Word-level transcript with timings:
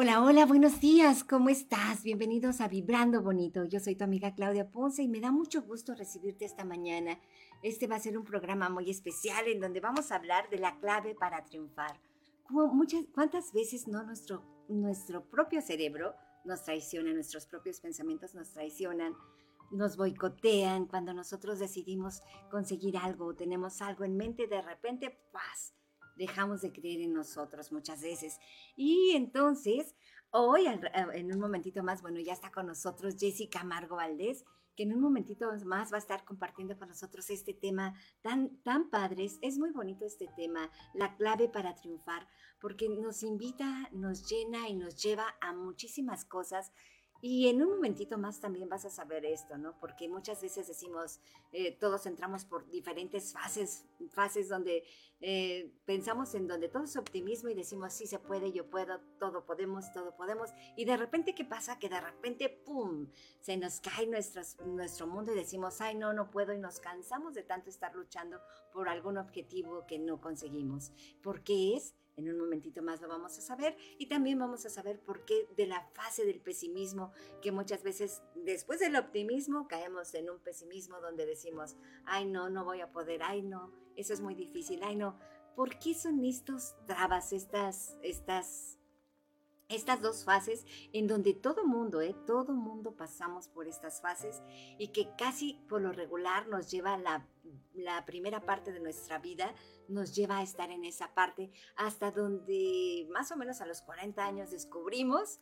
Hola, 0.00 0.22
hola, 0.22 0.46
buenos 0.46 0.80
días, 0.80 1.24
¿cómo 1.24 1.48
estás? 1.48 2.04
Bienvenidos 2.04 2.60
a 2.60 2.68
Vibrando 2.68 3.20
Bonito. 3.20 3.64
Yo 3.64 3.80
soy 3.80 3.96
tu 3.96 4.04
amiga 4.04 4.32
Claudia 4.32 4.70
Ponce 4.70 5.02
y 5.02 5.08
me 5.08 5.18
da 5.18 5.32
mucho 5.32 5.62
gusto 5.62 5.92
recibirte 5.92 6.44
esta 6.44 6.64
mañana. 6.64 7.18
Este 7.64 7.88
va 7.88 7.96
a 7.96 7.98
ser 7.98 8.16
un 8.16 8.22
programa 8.22 8.68
muy 8.68 8.88
especial 8.90 9.48
en 9.48 9.58
donde 9.58 9.80
vamos 9.80 10.12
a 10.12 10.14
hablar 10.14 10.48
de 10.50 10.58
la 10.58 10.78
clave 10.78 11.16
para 11.16 11.44
triunfar. 11.44 11.98
Muchas, 12.48 13.06
¿Cuántas 13.12 13.52
veces 13.52 13.88
no 13.88 14.04
nuestro, 14.04 14.44
nuestro 14.68 15.28
propio 15.28 15.60
cerebro 15.60 16.14
nos 16.44 16.62
traiciona, 16.62 17.12
nuestros 17.12 17.46
propios 17.46 17.80
pensamientos 17.80 18.36
nos 18.36 18.52
traicionan, 18.52 19.16
nos 19.72 19.96
boicotean 19.96 20.86
cuando 20.86 21.12
nosotros 21.12 21.58
decidimos 21.58 22.20
conseguir 22.52 22.98
algo 22.98 23.26
o 23.26 23.34
tenemos 23.34 23.82
algo 23.82 24.04
en 24.04 24.16
mente, 24.16 24.46
de 24.46 24.62
repente, 24.62 25.18
¡paz! 25.32 25.74
Dejamos 26.18 26.60
de 26.60 26.72
creer 26.72 27.00
en 27.00 27.14
nosotros 27.14 27.72
muchas 27.72 28.02
veces. 28.02 28.38
Y 28.76 29.12
entonces, 29.14 29.94
hoy, 30.30 30.66
eh, 30.66 30.80
en 31.14 31.32
un 31.32 31.40
momentito 31.40 31.82
más, 31.82 32.02
bueno, 32.02 32.20
ya 32.20 32.32
está 32.34 32.50
con 32.50 32.66
nosotros 32.66 33.16
Jessica 33.18 33.64
Margo 33.64 33.96
Valdés, 33.96 34.44
que 34.76 34.84
en 34.84 34.92
un 34.92 35.00
momentito 35.00 35.50
más 35.64 35.92
va 35.92 35.96
a 35.96 35.98
estar 35.98 36.24
compartiendo 36.24 36.78
con 36.78 36.88
nosotros 36.88 37.30
este 37.30 37.52
tema 37.52 37.94
tan, 38.22 38.62
tan 38.62 38.90
padres. 38.90 39.38
Es 39.42 39.58
muy 39.58 39.72
bonito 39.72 40.04
este 40.04 40.28
tema, 40.36 40.70
la 40.94 41.16
clave 41.16 41.48
para 41.48 41.74
triunfar, 41.74 42.28
porque 42.60 42.88
nos 42.88 43.24
invita, 43.24 43.88
nos 43.92 44.28
llena 44.28 44.68
y 44.68 44.76
nos 44.76 45.02
lleva 45.02 45.34
a 45.40 45.52
muchísimas 45.52 46.24
cosas 46.24 46.70
y 47.20 47.48
en 47.48 47.62
un 47.62 47.70
momentito 47.70 48.16
más 48.16 48.40
también 48.40 48.68
vas 48.68 48.84
a 48.84 48.90
saber 48.90 49.24
esto, 49.24 49.58
¿no? 49.58 49.78
Porque 49.80 50.08
muchas 50.08 50.40
veces 50.40 50.68
decimos, 50.68 51.20
eh, 51.52 51.72
todos 51.72 52.06
entramos 52.06 52.44
por 52.44 52.68
diferentes 52.70 53.32
fases, 53.32 53.84
fases 54.10 54.48
donde 54.48 54.84
eh, 55.20 55.72
pensamos 55.84 56.34
en 56.34 56.46
donde 56.46 56.68
todo 56.68 56.84
es 56.84 56.96
optimismo 56.96 57.48
y 57.48 57.54
decimos, 57.54 57.92
sí 57.92 58.06
se 58.06 58.20
puede, 58.20 58.52
yo 58.52 58.70
puedo, 58.70 59.00
todo 59.18 59.44
podemos, 59.44 59.92
todo 59.92 60.14
podemos. 60.14 60.50
Y 60.76 60.84
de 60.84 60.96
repente, 60.96 61.34
¿qué 61.34 61.44
pasa? 61.44 61.78
Que 61.80 61.88
de 61.88 62.00
repente, 62.00 62.48
¡pum!, 62.48 63.08
se 63.40 63.56
nos 63.56 63.80
cae 63.80 64.06
nuestro 64.06 65.06
mundo 65.08 65.32
y 65.32 65.36
decimos, 65.36 65.80
ay, 65.80 65.96
no, 65.96 66.12
no 66.12 66.30
puedo 66.30 66.54
y 66.54 66.58
nos 66.58 66.78
cansamos 66.78 67.34
de 67.34 67.42
tanto 67.42 67.68
estar 67.68 67.94
luchando 67.96 68.40
por 68.72 68.88
algún 68.88 69.18
objetivo 69.18 69.86
que 69.86 69.98
no 69.98 70.20
conseguimos. 70.20 70.92
Porque 71.20 71.74
es 71.74 71.96
en 72.18 72.28
un 72.28 72.38
momentito 72.38 72.82
más 72.82 73.00
lo 73.00 73.08
vamos 73.08 73.38
a 73.38 73.40
saber 73.40 73.76
y 73.96 74.06
también 74.06 74.38
vamos 74.38 74.66
a 74.66 74.70
saber 74.70 75.00
por 75.00 75.24
qué 75.24 75.48
de 75.56 75.66
la 75.66 75.82
fase 75.94 76.24
del 76.24 76.40
pesimismo, 76.40 77.12
que 77.40 77.52
muchas 77.52 77.82
veces 77.82 78.22
después 78.34 78.80
del 78.80 78.96
optimismo 78.96 79.68
caemos 79.68 80.12
en 80.14 80.28
un 80.30 80.40
pesimismo 80.40 81.00
donde 81.00 81.26
decimos, 81.26 81.76
ay 82.04 82.26
no, 82.26 82.50
no 82.50 82.64
voy 82.64 82.80
a 82.80 82.90
poder, 82.90 83.22
ay 83.22 83.42
no, 83.42 83.72
eso 83.96 84.12
es 84.12 84.20
muy 84.20 84.34
difícil, 84.34 84.80
ay 84.82 84.96
no. 84.96 85.18
¿Por 85.54 85.78
qué 85.78 85.94
son 85.94 86.24
estos 86.24 86.74
trabas, 86.86 87.32
estas, 87.32 87.96
estas 88.02 88.77
estas 89.68 90.00
dos 90.00 90.24
fases 90.24 90.64
en 90.92 91.06
donde 91.06 91.34
todo 91.34 91.66
mundo, 91.66 92.00
¿eh? 92.00 92.14
todo 92.26 92.54
mundo 92.54 92.96
pasamos 92.96 93.48
por 93.48 93.68
estas 93.68 94.00
fases 94.00 94.42
y 94.78 94.88
que 94.88 95.14
casi 95.16 95.60
por 95.68 95.82
lo 95.82 95.92
regular 95.92 96.48
nos 96.48 96.70
lleva 96.70 96.96
la, 96.96 97.28
la 97.74 98.04
primera 98.06 98.40
parte 98.40 98.72
de 98.72 98.80
nuestra 98.80 99.18
vida, 99.18 99.54
nos 99.88 100.14
lleva 100.14 100.38
a 100.38 100.42
estar 100.42 100.70
en 100.70 100.84
esa 100.84 101.14
parte 101.14 101.50
hasta 101.76 102.10
donde 102.10 103.06
más 103.10 103.30
o 103.30 103.36
menos 103.36 103.60
a 103.60 103.66
los 103.66 103.82
40 103.82 104.24
años 104.24 104.50
descubrimos 104.50 105.40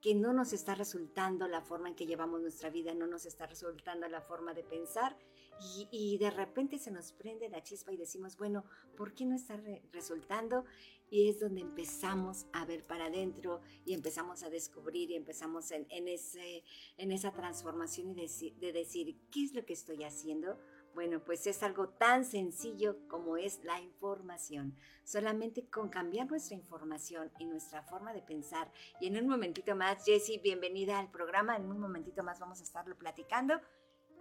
que 0.00 0.14
no 0.14 0.32
nos 0.32 0.52
está 0.52 0.76
resultando 0.76 1.48
la 1.48 1.62
forma 1.62 1.88
en 1.88 1.96
que 1.96 2.06
llevamos 2.06 2.40
nuestra 2.40 2.70
vida, 2.70 2.94
no 2.94 3.08
nos 3.08 3.26
está 3.26 3.46
resultando 3.46 4.08
la 4.08 4.20
forma 4.20 4.54
de 4.54 4.62
pensar 4.62 5.16
y, 5.60 6.18
de 6.18 6.30
repente 6.30 6.78
se 6.78 6.90
nos 6.90 7.12
prende 7.12 7.48
la 7.48 7.62
chispa 7.62 7.92
y 7.92 7.96
decimos, 7.96 8.36
bueno, 8.36 8.64
¿por 8.96 9.14
qué 9.14 9.24
no 9.24 9.34
está 9.34 9.60
resultando? 9.92 10.64
Y 11.08 11.28
es 11.28 11.40
donde 11.40 11.60
empezamos 11.60 12.46
a 12.52 12.64
ver 12.64 12.84
para 12.84 13.06
adentro 13.06 13.60
y 13.84 13.94
empezamos 13.94 14.42
a 14.42 14.50
descubrir 14.50 15.10
y 15.10 15.14
empezamos 15.14 15.70
en, 15.70 16.08
ese, 16.08 16.64
en 16.98 17.12
esa 17.12 17.32
transformación 17.32 18.10
y 18.10 18.14
de 18.14 18.72
decir, 18.72 19.18
¿qué 19.30 19.44
es 19.44 19.54
lo 19.54 19.64
que 19.64 19.72
estoy 19.72 20.04
haciendo? 20.04 20.58
Bueno, 20.96 21.22
pues 21.22 21.46
es 21.46 21.62
algo 21.62 21.90
tan 21.90 22.24
sencillo 22.24 23.06
como 23.06 23.36
es 23.36 23.62
la 23.64 23.80
información. 23.82 24.74
Solamente 25.04 25.68
con 25.68 25.90
cambiar 25.90 26.26
nuestra 26.26 26.56
información 26.56 27.30
y 27.38 27.44
nuestra 27.44 27.82
forma 27.82 28.14
de 28.14 28.22
pensar. 28.22 28.72
Y 28.98 29.08
en 29.08 29.18
un 29.18 29.28
momentito 29.28 29.76
más, 29.76 30.04
Jessie, 30.06 30.38
bienvenida 30.38 30.98
al 30.98 31.10
programa. 31.10 31.54
En 31.54 31.66
un 31.66 31.78
momentito 31.78 32.22
más 32.22 32.40
vamos 32.40 32.60
a 32.60 32.62
estarlo 32.62 32.96
platicando. 32.96 33.60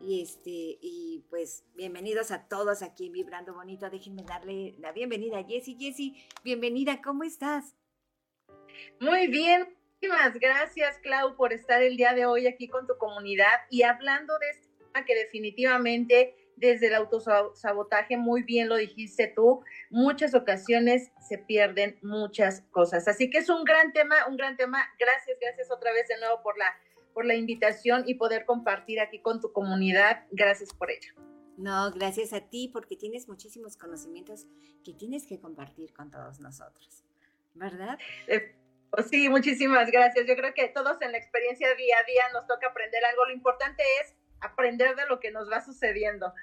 Y 0.01 0.21
este, 0.21 0.49
y 0.81 1.25
pues 1.29 1.63
bienvenidos 1.75 2.31
a 2.31 2.47
todos 2.47 2.81
aquí 2.81 3.07
en 3.07 3.13
Vibrando 3.13 3.53
Bonito. 3.53 3.89
Déjenme 3.89 4.23
darle 4.23 4.75
la 4.79 4.91
bienvenida 4.91 5.39
a 5.39 5.43
Jessie. 5.43 5.77
Jessie, 5.79 6.27
bienvenida, 6.43 7.01
¿cómo 7.01 7.23
estás? 7.23 7.75
Muy 8.99 9.27
bien, 9.27 9.67
muchísimas 9.93 10.37
gracias, 10.39 10.99
Clau, 10.99 11.35
por 11.35 11.53
estar 11.53 11.81
el 11.81 11.97
día 11.97 12.13
de 12.13 12.25
hoy 12.25 12.45
aquí 12.45 12.67
con 12.67 12.85
tu 12.87 12.97
comunidad 12.97 13.53
y 13.69 13.83
hablando 13.83 14.37
de 14.39 14.49
este 14.49 14.67
tema 14.77 15.05
que 15.05 15.15
definitivamente 15.15 16.35
desde 16.55 16.87
el 16.87 16.95
autosabotaje, 16.95 18.17
muy 18.17 18.43
bien 18.43 18.69
lo 18.69 18.75
dijiste 18.75 19.27
tú, 19.27 19.63
muchas 19.89 20.33
ocasiones 20.35 21.11
se 21.27 21.37
pierden 21.37 21.97
muchas 22.01 22.61
cosas. 22.71 23.07
Así 23.07 23.29
que 23.29 23.39
es 23.39 23.49
un 23.49 23.63
gran 23.63 23.91
tema, 23.93 24.15
un 24.27 24.37
gran 24.37 24.55
tema. 24.55 24.85
Gracias, 24.99 25.37
gracias 25.39 25.71
otra 25.71 25.91
vez 25.91 26.07
de 26.07 26.17
nuevo 26.17 26.41
por 26.43 26.57
la 26.57 26.73
por 27.15 27.25
la 27.25 27.33
invitación 27.33 28.03
y 28.05 28.15
poder 28.15 28.45
compartir 28.45 28.99
aquí 28.99 29.19
con 29.19 29.39
tu 29.39 29.53
comunidad. 29.53 30.25
Gracias 30.31 30.73
por 30.73 30.91
ello. 30.91 31.13
No, 31.57 31.89
gracias 31.91 32.33
a 32.33 32.41
ti 32.41 32.69
porque 32.71 32.97
tienes 32.97 33.29
muchísimos 33.29 33.77
conocimientos 33.77 34.45
que 34.83 34.93
tienes 34.93 35.25
que 35.25 35.39
compartir 35.39 35.93
con 35.93 36.11
todos 36.11 36.41
nosotros, 36.41 37.05
¿verdad? 37.53 37.97
Eh, 38.27 38.53
pues 38.91 39.07
sí, 39.07 39.29
muchísimas 39.29 39.89
gracias. 39.89 40.27
Yo 40.27 40.35
creo 40.35 40.53
que 40.53 40.67
todos 40.67 41.01
en 41.01 41.13
la 41.13 41.17
experiencia 41.17 41.73
día 41.75 41.95
a 42.03 42.05
día 42.05 42.23
nos 42.33 42.45
toca 42.47 42.67
aprender 42.67 43.03
algo. 43.05 43.25
Lo 43.25 43.33
importante 43.33 43.81
es 44.01 44.13
aprender 44.41 44.97
de 44.97 45.05
lo 45.07 45.21
que 45.21 45.31
nos 45.31 45.49
va 45.49 45.63
sucediendo. 45.63 46.33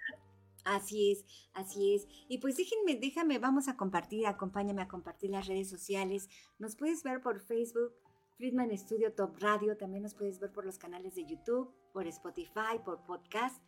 Así 0.64 1.12
es, 1.12 1.24
así 1.54 1.94
es. 1.94 2.06
Y 2.28 2.38
pues 2.38 2.56
déjenme, 2.56 2.94
déjame, 2.94 3.38
vamos 3.38 3.68
a 3.68 3.76
compartir, 3.76 4.26
acompáñame 4.26 4.80
a 4.80 4.88
compartir 4.88 5.30
las 5.30 5.46
redes 5.46 5.68
sociales. 5.68 6.28
Nos 6.58 6.76
puedes 6.76 7.02
ver 7.02 7.20
por 7.20 7.40
Facebook, 7.40 7.92
Friedman 8.42 8.76
Studio 8.76 9.12
Top 9.12 9.38
Radio. 9.38 9.76
También 9.76 10.02
nos 10.02 10.14
puedes 10.14 10.40
ver 10.40 10.50
por 10.50 10.66
los 10.66 10.76
canales 10.76 11.14
de 11.14 11.24
YouTube, 11.24 11.72
por 11.92 12.08
Spotify, 12.08 12.76
por 12.84 13.04
podcast 13.04 13.62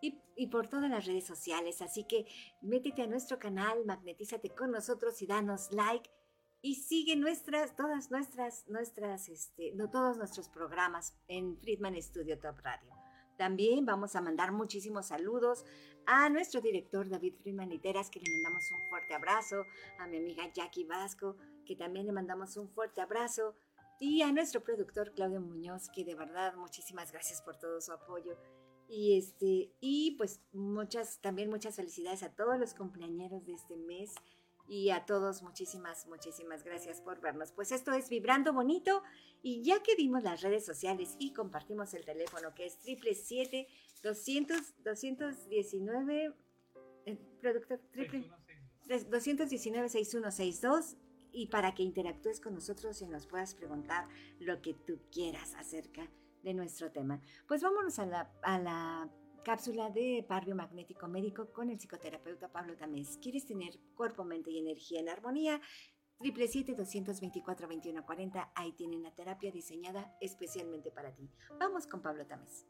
y, 0.00 0.46
por 0.46 0.68
todas 0.68 0.88
las 0.88 1.04
redes 1.04 1.26
sociales. 1.26 1.82
Así 1.82 2.04
que 2.04 2.26
métete 2.62 3.02
a 3.02 3.08
nuestro 3.08 3.40
canal, 3.40 3.84
magnetízate 3.86 4.50
con 4.50 4.70
nosotros 4.70 5.20
y 5.20 5.26
danos 5.26 5.72
like. 5.72 6.08
Y 6.62 6.76
sigue 6.76 7.16
nuestras, 7.16 7.74
todas 7.74 8.12
nuestras, 8.12 8.68
nuestras, 8.68 9.28
este, 9.28 9.72
no, 9.74 9.90
todos 9.90 10.16
nuestros 10.16 10.48
programas 10.48 11.12
en 11.26 11.58
Friedman 11.58 12.00
Studio 12.00 12.38
Top 12.38 12.60
Radio. 12.60 12.94
También 13.36 13.84
vamos 13.84 14.14
a 14.14 14.20
mandar 14.20 14.52
muchísimos 14.52 15.06
saludos 15.06 15.64
a 16.06 16.28
nuestro 16.28 16.60
director 16.60 17.08
David 17.08 17.34
Friedman 17.40 17.68
Literas, 17.68 18.10
que 18.10 18.20
le 18.20 18.30
mandamos 18.30 18.70
un 18.70 18.88
fuerte 18.90 19.12
abrazo, 19.12 19.64
a 19.98 20.06
mi 20.06 20.18
amiga 20.18 20.44
Jackie 20.52 20.84
Vasco, 20.84 21.36
que 21.66 21.74
también 21.74 22.06
le 22.06 22.12
mandamos 22.12 22.56
un 22.56 22.68
fuerte 22.68 23.00
abrazo, 23.00 23.56
y 24.00 24.22
a 24.22 24.32
nuestro 24.32 24.64
productor 24.64 25.12
Claudio 25.12 25.42
Muñoz, 25.42 25.90
que 25.90 26.04
de 26.04 26.14
verdad 26.14 26.54
muchísimas 26.56 27.12
gracias 27.12 27.42
por 27.42 27.58
todo 27.58 27.80
su 27.82 27.92
apoyo. 27.92 28.36
Y 28.88 29.18
este 29.18 29.70
y 29.78 30.16
pues 30.16 30.40
muchas 30.52 31.20
también 31.20 31.50
muchas 31.50 31.76
felicidades 31.76 32.22
a 32.22 32.34
todos 32.34 32.58
los 32.58 32.74
cumpleañeros 32.74 33.44
de 33.46 33.52
este 33.52 33.76
mes 33.76 34.14
y 34.66 34.90
a 34.90 35.04
todos 35.04 35.42
muchísimas 35.42 36.06
muchísimas 36.08 36.64
gracias 36.64 37.02
por 37.02 37.20
vernos. 37.20 37.52
Pues 37.52 37.72
esto 37.72 37.92
es 37.92 38.08
Vibrando 38.08 38.54
Bonito 38.54 39.02
y 39.42 39.62
ya 39.62 39.82
que 39.82 39.94
dimos 39.94 40.22
las 40.22 40.40
redes 40.40 40.64
sociales 40.64 41.14
y 41.18 41.34
compartimos 41.34 41.92
el 41.92 42.04
teléfono 42.04 42.54
que 42.54 42.66
es 42.66 42.78
triple 42.78 43.14
siete 43.14 43.68
200 44.02 44.82
219 44.82 46.34
el 47.04 47.18
productor 47.40 47.80
triple 47.92 48.32
219 48.88 49.88
6162 49.90 50.96
y 51.32 51.48
para 51.48 51.74
que 51.74 51.82
interactúes 51.82 52.40
con 52.40 52.54
nosotros 52.54 53.00
y 53.02 53.06
nos 53.06 53.26
puedas 53.26 53.54
preguntar 53.54 54.08
lo 54.38 54.60
que 54.60 54.74
tú 54.74 55.00
quieras 55.10 55.54
acerca 55.54 56.10
de 56.42 56.54
nuestro 56.54 56.90
tema. 56.90 57.20
Pues 57.46 57.62
vámonos 57.62 57.98
a 57.98 58.06
la, 58.06 58.32
a 58.42 58.58
la 58.58 59.10
cápsula 59.44 59.90
de 59.90 60.24
par 60.28 60.46
magnético 60.54 61.08
médico 61.08 61.52
con 61.52 61.70
el 61.70 61.78
psicoterapeuta 61.78 62.52
Pablo 62.52 62.76
Tamés. 62.76 63.18
¿Quieres 63.22 63.46
tener 63.46 63.78
cuerpo, 63.94 64.24
mente 64.24 64.50
y 64.50 64.58
energía 64.58 65.00
en 65.00 65.08
armonía? 65.08 65.60
777-224-2140. 66.20 68.50
Ahí 68.54 68.72
tienen 68.72 69.02
la 69.02 69.14
terapia 69.14 69.50
diseñada 69.50 70.14
especialmente 70.20 70.90
para 70.90 71.14
ti. 71.14 71.30
Vamos 71.58 71.86
con 71.86 72.02
Pablo 72.02 72.26
Tamés. 72.26 72.66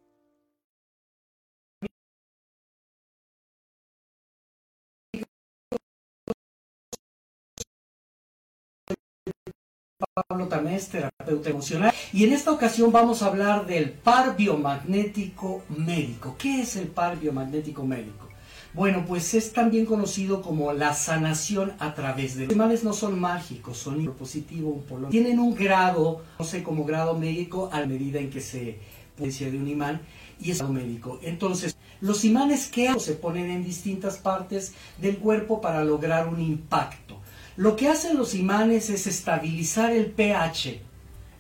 Pablo 10.01 10.49
Tamés, 10.49 10.89
terapeuta 10.89 11.51
emocional, 11.51 11.93
y 12.13 12.25
en 12.25 12.33
esta 12.33 12.53
ocasión 12.53 12.91
vamos 12.91 13.23
a 13.23 13.27
hablar 13.27 13.67
del 13.67 13.91
par 13.91 14.37
biomagnético 14.37 15.63
médico. 15.69 16.37
¿Qué 16.39 16.63
es 16.63 16.77
el 16.77 16.89
par 16.89 17.19
biomagnético 17.19 17.85
médico? 17.85 18.29
Bueno, 18.73 19.05
pues 19.07 19.35
es 19.35 19.53
también 19.53 19.85
conocido 19.85 20.43
como 20.43 20.73
la 20.73 20.95
sanación 20.95 21.73
a 21.81 21.95
través 21.95 22.37
de... 22.37 22.45
Los 22.45 22.53
animales 22.53 22.85
no 22.85 22.93
son 22.93 23.19
mágicos, 23.19 23.79
son 23.79 23.97
un 23.97 24.13
positivo, 24.15 24.71
un 24.71 24.83
polo. 24.85 25.09
Tienen 25.09 25.39
un 25.39 25.55
grado, 25.55 26.23
no 26.39 26.45
sé, 26.45 26.63
como 26.63 26.85
grado 26.85 27.19
médico, 27.19 27.69
a 27.73 27.85
medida 27.85 28.21
en 28.21 28.31
que 28.31 28.41
se 28.41 28.79
potencia 29.17 29.51
de 29.51 29.59
un 29.59 29.69
imán, 29.69 30.01
y 30.41 30.51
es 30.51 30.63
médico. 30.63 31.19
Entonces, 31.23 31.77
los 32.01 32.25
imanes 32.25 32.69
que 32.69 32.99
se 32.99 33.13
ponen 33.13 33.51
en 33.51 33.63
distintas 33.63 34.17
partes 34.17 34.73
del 34.99 35.19
cuerpo 35.19 35.61
para 35.61 35.85
lograr 35.85 36.29
un 36.29 36.41
impacto. 36.41 37.20
Lo 37.61 37.77
que 37.77 37.91
hacen 37.91 38.17
los 38.17 38.35
imanes 38.35 38.89
es 38.89 39.07
estabilizar 39.07 39.93
el 39.93 40.07
pH 40.07 40.81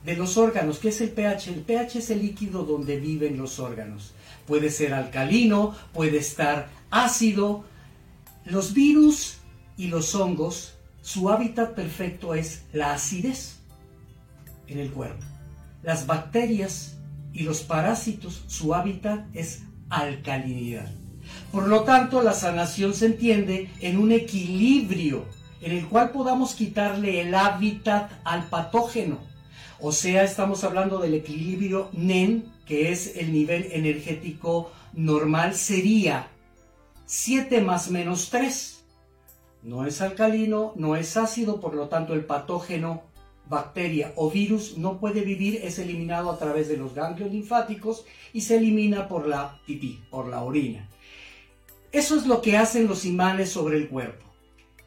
de 0.05 0.17
los 0.17 0.37
órganos. 0.37 0.78
¿Qué 0.78 0.90
es 0.90 1.00
el 1.00 1.08
pH? 1.08 1.49
El 1.49 1.62
pH 1.62 1.99
es 2.00 2.11
el 2.11 2.20
líquido 2.20 2.64
donde 2.64 3.00
viven 3.00 3.38
los 3.38 3.58
órganos. 3.58 4.12
Puede 4.46 4.69
ser 4.69 4.93
alcalino, 4.93 5.75
puede 5.94 6.19
estar 6.19 6.69
ácido. 6.90 7.64
Los 8.44 8.75
virus 8.75 9.38
y 9.78 9.87
los 9.87 10.14
hongos, 10.14 10.75
su 11.00 11.31
hábitat 11.31 11.75
perfecto 11.75 12.34
es 12.34 12.64
la 12.75 12.93
acidez 12.93 13.61
en 14.67 14.78
el 14.78 14.90
cuerpo. 14.90 15.25
Las 15.82 16.06
bacterias 16.06 16.99
y 17.32 17.44
los 17.44 17.62
parásitos, 17.62 18.44
su 18.46 18.75
hábitat 18.75 19.25
es 19.34 19.62
alcalinidad. 19.88 20.90
Por 21.50 21.67
lo 21.67 21.84
tanto, 21.84 22.20
la 22.20 22.34
sanación 22.34 22.93
se 22.93 23.06
entiende 23.06 23.70
en 23.81 23.96
un 23.96 24.12
equilibrio 24.12 25.39
en 25.60 25.72
el 25.72 25.86
cual 25.86 26.10
podamos 26.10 26.54
quitarle 26.54 27.20
el 27.20 27.34
hábitat 27.34 28.10
al 28.24 28.48
patógeno. 28.48 29.18
O 29.80 29.92
sea, 29.92 30.24
estamos 30.24 30.64
hablando 30.64 30.98
del 30.98 31.14
equilibrio 31.14 31.88
NEN, 31.92 32.44
que 32.66 32.92
es 32.92 33.16
el 33.16 33.32
nivel 33.32 33.68
energético 33.72 34.70
normal, 34.92 35.54
sería 35.54 36.28
7 37.06 37.60
más 37.60 37.90
menos 37.90 38.30
3. 38.30 38.84
No 39.62 39.86
es 39.86 40.00
alcalino, 40.00 40.72
no 40.76 40.96
es 40.96 41.16
ácido, 41.16 41.60
por 41.60 41.74
lo 41.74 41.88
tanto 41.88 42.14
el 42.14 42.24
patógeno, 42.24 43.02
bacteria 43.48 44.12
o 44.14 44.30
virus 44.30 44.78
no 44.78 44.98
puede 44.98 45.22
vivir, 45.22 45.60
es 45.64 45.78
eliminado 45.78 46.30
a 46.30 46.38
través 46.38 46.68
de 46.68 46.76
los 46.76 46.94
ganglios 46.94 47.32
linfáticos 47.32 48.04
y 48.32 48.42
se 48.42 48.56
elimina 48.56 49.08
por 49.08 49.26
la 49.26 49.60
pipí, 49.66 50.00
por 50.08 50.28
la 50.28 50.42
orina. 50.42 50.88
Eso 51.90 52.16
es 52.16 52.26
lo 52.26 52.40
que 52.40 52.56
hacen 52.56 52.86
los 52.86 53.04
imanes 53.04 53.50
sobre 53.50 53.76
el 53.76 53.88
cuerpo. 53.88 54.30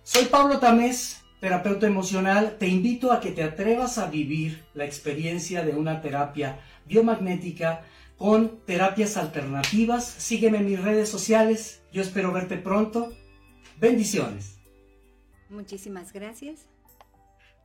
Soy 0.05 0.25
Pablo 0.25 0.59
Tamés, 0.59 1.23
terapeuta 1.39 1.87
emocional. 1.87 2.57
Te 2.59 2.67
invito 2.67 3.13
a 3.13 3.21
que 3.21 3.31
te 3.31 3.41
atrevas 3.41 3.97
a 3.97 4.07
vivir 4.07 4.65
la 4.73 4.83
experiencia 4.83 5.63
de 5.63 5.71
una 5.71 6.01
terapia 6.01 6.59
biomagnética 6.85 7.85
con 8.17 8.59
terapias 8.65 9.15
alternativas. 9.15 10.05
Sígueme 10.05 10.57
en 10.57 10.65
mis 10.65 10.83
redes 10.83 11.07
sociales. 11.07 11.83
Yo 11.93 12.01
espero 12.01 12.33
verte 12.33 12.57
pronto. 12.57 13.13
Bendiciones. 13.79 14.57
Muchísimas 15.49 16.11
gracias. 16.11 16.67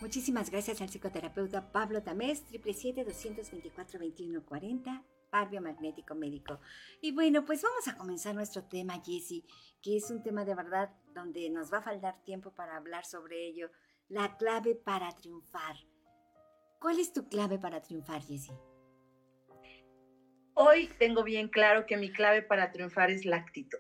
Muchísimas 0.01 0.51
gracias 0.51 0.81
al 0.81 0.89
psicoterapeuta 0.89 1.73
Pablo 1.73 2.05
Tamés, 2.05 2.45
777-224-2140 2.53 5.03
par 5.31 5.51
biomagnético 5.51 6.15
médico. 6.15 6.61
Y 7.01 7.13
bueno, 7.13 7.45
pues 7.45 7.63
vamos 7.63 7.87
a 7.89 7.97
comenzar 7.97 8.35
nuestro 8.35 8.65
tema, 8.65 8.95
Jessie, 9.05 9.45
que 9.83 9.97
es 9.97 10.11
un 10.11 10.23
tema 10.23 10.45
de 10.45 10.55
verdad 10.55 10.91
donde 11.15 11.49
nos 11.51 11.73
va 11.73 11.79
a 11.79 11.83
faltar 11.83 12.23
tiempo 12.25 12.55
para 12.55 12.77
hablar 12.77 13.05
sobre 13.05 13.47
ello. 13.47 13.71
La 14.09 14.37
clave 14.37 14.75
para 14.75 15.11
triunfar. 15.13 15.77
¿Cuál 16.81 16.99
es 16.99 17.13
tu 17.13 17.29
clave 17.29 17.59
para 17.59 17.83
triunfar, 17.83 18.23
Jessie? 18.23 18.55
Hoy 20.55 20.89
tengo 20.99 21.23
bien 21.23 21.49
claro 21.49 21.87
que 21.87 21.97
mi 21.97 22.11
clave 22.11 22.43
para 22.43 22.73
triunfar 22.73 23.11
es 23.11 23.25
la 23.25 23.37
actitud. 23.37 23.79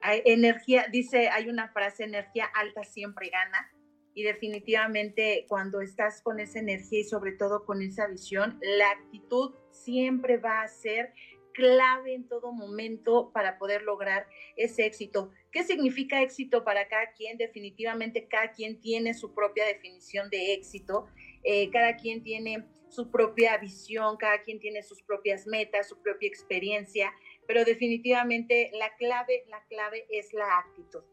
Hay 0.00 0.22
energía, 0.24 0.86
dice, 0.90 1.28
hay 1.28 1.48
una 1.48 1.68
frase, 1.68 2.04
energía 2.04 2.46
alta 2.54 2.84
siempre 2.84 3.30
gana 3.30 3.70
y 4.18 4.24
definitivamente 4.24 5.46
cuando 5.46 5.80
estás 5.80 6.22
con 6.22 6.40
esa 6.40 6.58
energía 6.58 6.98
y 6.98 7.04
sobre 7.04 7.30
todo 7.30 7.64
con 7.64 7.82
esa 7.82 8.08
visión, 8.08 8.58
la 8.60 8.90
actitud 8.90 9.54
siempre 9.70 10.38
va 10.38 10.62
a 10.62 10.66
ser 10.66 11.12
clave 11.52 12.14
en 12.14 12.26
todo 12.26 12.50
momento 12.50 13.30
para 13.32 13.58
poder 13.58 13.82
lograr 13.82 14.26
ese 14.56 14.86
éxito. 14.86 15.30
¿Qué 15.52 15.62
significa 15.62 16.20
éxito 16.20 16.64
para 16.64 16.88
cada 16.88 17.12
quien? 17.12 17.38
Definitivamente 17.38 18.26
cada 18.26 18.50
quien 18.50 18.80
tiene 18.80 19.14
su 19.14 19.32
propia 19.32 19.64
definición 19.66 20.28
de 20.30 20.52
éxito, 20.52 21.06
eh, 21.44 21.70
cada 21.70 21.94
quien 21.94 22.24
tiene 22.24 22.66
su 22.88 23.12
propia 23.12 23.56
visión, 23.58 24.16
cada 24.16 24.42
quien 24.42 24.58
tiene 24.58 24.82
sus 24.82 25.00
propias 25.00 25.46
metas, 25.46 25.88
su 25.88 26.02
propia 26.02 26.26
experiencia, 26.26 27.14
pero 27.46 27.64
definitivamente 27.64 28.72
la 28.72 28.96
clave, 28.96 29.44
la 29.46 29.64
clave 29.68 30.06
es 30.10 30.32
la 30.32 30.58
actitud. 30.58 31.04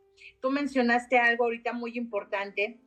Tú 0.41 0.49
mencionaste 0.49 1.19
algo 1.19 1.43
ahorita 1.43 1.71
muy 1.73 1.95
importante 1.97 2.79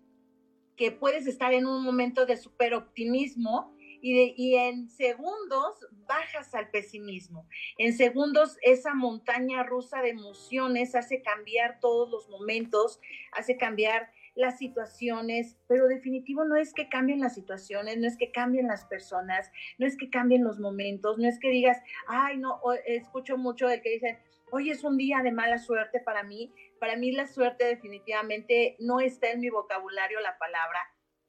que 0.78 0.92
puedes 0.92 1.26
estar 1.26 1.52
en 1.52 1.66
un 1.66 1.84
momento 1.84 2.24
de 2.24 2.36
super 2.38 2.72
optimismo 2.72 3.76
y, 4.00 4.32
y, 4.36 4.54
en 4.54 4.88
segundos 4.88 5.86
bajas 6.06 6.54
al 6.54 6.70
pesimismo. 6.70 7.48
En 7.78 7.92
segundos 7.92 8.56
esa 8.62 8.94
montaña 8.94 9.64
rusa 9.64 10.00
de 10.02 10.10
emociones 10.10 10.94
hace 10.94 11.20
cambiar 11.20 11.80
todos 11.80 12.08
los 12.08 12.28
momentos, 12.30 13.00
hace 13.32 13.56
cambiar 13.56 14.12
las 14.38 14.56
situaciones, 14.56 15.58
pero 15.66 15.88
definitivo 15.88 16.44
no 16.44 16.54
es 16.54 16.72
que 16.72 16.88
cambien 16.88 17.18
las 17.18 17.34
situaciones, 17.34 17.98
no 17.98 18.06
es 18.06 18.16
que 18.16 18.30
cambien 18.30 18.68
las 18.68 18.84
personas, 18.84 19.50
no 19.78 19.86
es 19.86 19.96
que 19.96 20.10
cambien 20.10 20.44
los 20.44 20.60
momentos, 20.60 21.18
no 21.18 21.28
es 21.28 21.40
que 21.40 21.50
digas, 21.50 21.82
ay, 22.06 22.38
no, 22.38 22.60
escucho 22.86 23.36
mucho 23.36 23.66
del 23.66 23.82
que 23.82 23.90
dicen, 23.90 24.16
hoy 24.52 24.70
es 24.70 24.84
un 24.84 24.96
día 24.96 25.22
de 25.24 25.32
mala 25.32 25.58
suerte 25.58 25.98
para 25.98 26.22
mí. 26.22 26.52
Para 26.78 26.96
mí 26.96 27.12
la 27.12 27.26
suerte 27.26 27.64
definitivamente 27.64 28.76
no 28.78 29.00
está 29.00 29.30
en 29.30 29.40
mi 29.40 29.50
vocabulario 29.50 30.20
la 30.20 30.38
palabra, 30.38 30.80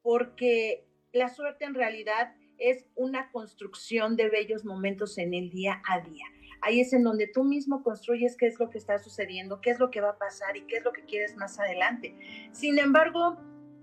porque 0.02 0.86
la 1.12 1.30
suerte 1.30 1.66
en 1.66 1.74
realidad 1.74 2.34
es 2.58 2.86
una 2.96 3.32
construcción 3.32 4.16
de 4.16 4.30
bellos 4.30 4.66
momentos 4.66 5.18
en 5.18 5.34
el 5.34 5.50
día 5.50 5.82
a 5.88 6.02
día. 6.02 6.26
Ahí 6.62 6.82
es 6.82 6.92
en 6.92 7.04
donde 7.04 7.28
tú 7.28 7.44
mismo 7.44 7.84
construyes 7.84 8.36
qué 8.36 8.48
es 8.48 8.60
lo 8.60 8.70
que 8.70 8.78
está 8.78 9.00
sucediendo, 9.00 9.62
qué 9.62 9.72
es 9.72 9.80
lo 9.80 9.90
que 9.90 10.02
va 10.02 10.12
a 10.12 10.18
pasar 10.18 10.58
y 10.58 10.62
qué 10.62 10.78
es 10.78 10.84
lo 10.84 10.92
que 10.92 11.06
quieres 11.06 11.36
más 11.38 11.58
adelante. 11.58 12.16
Sin 12.52 12.78
embargo, 12.80 13.38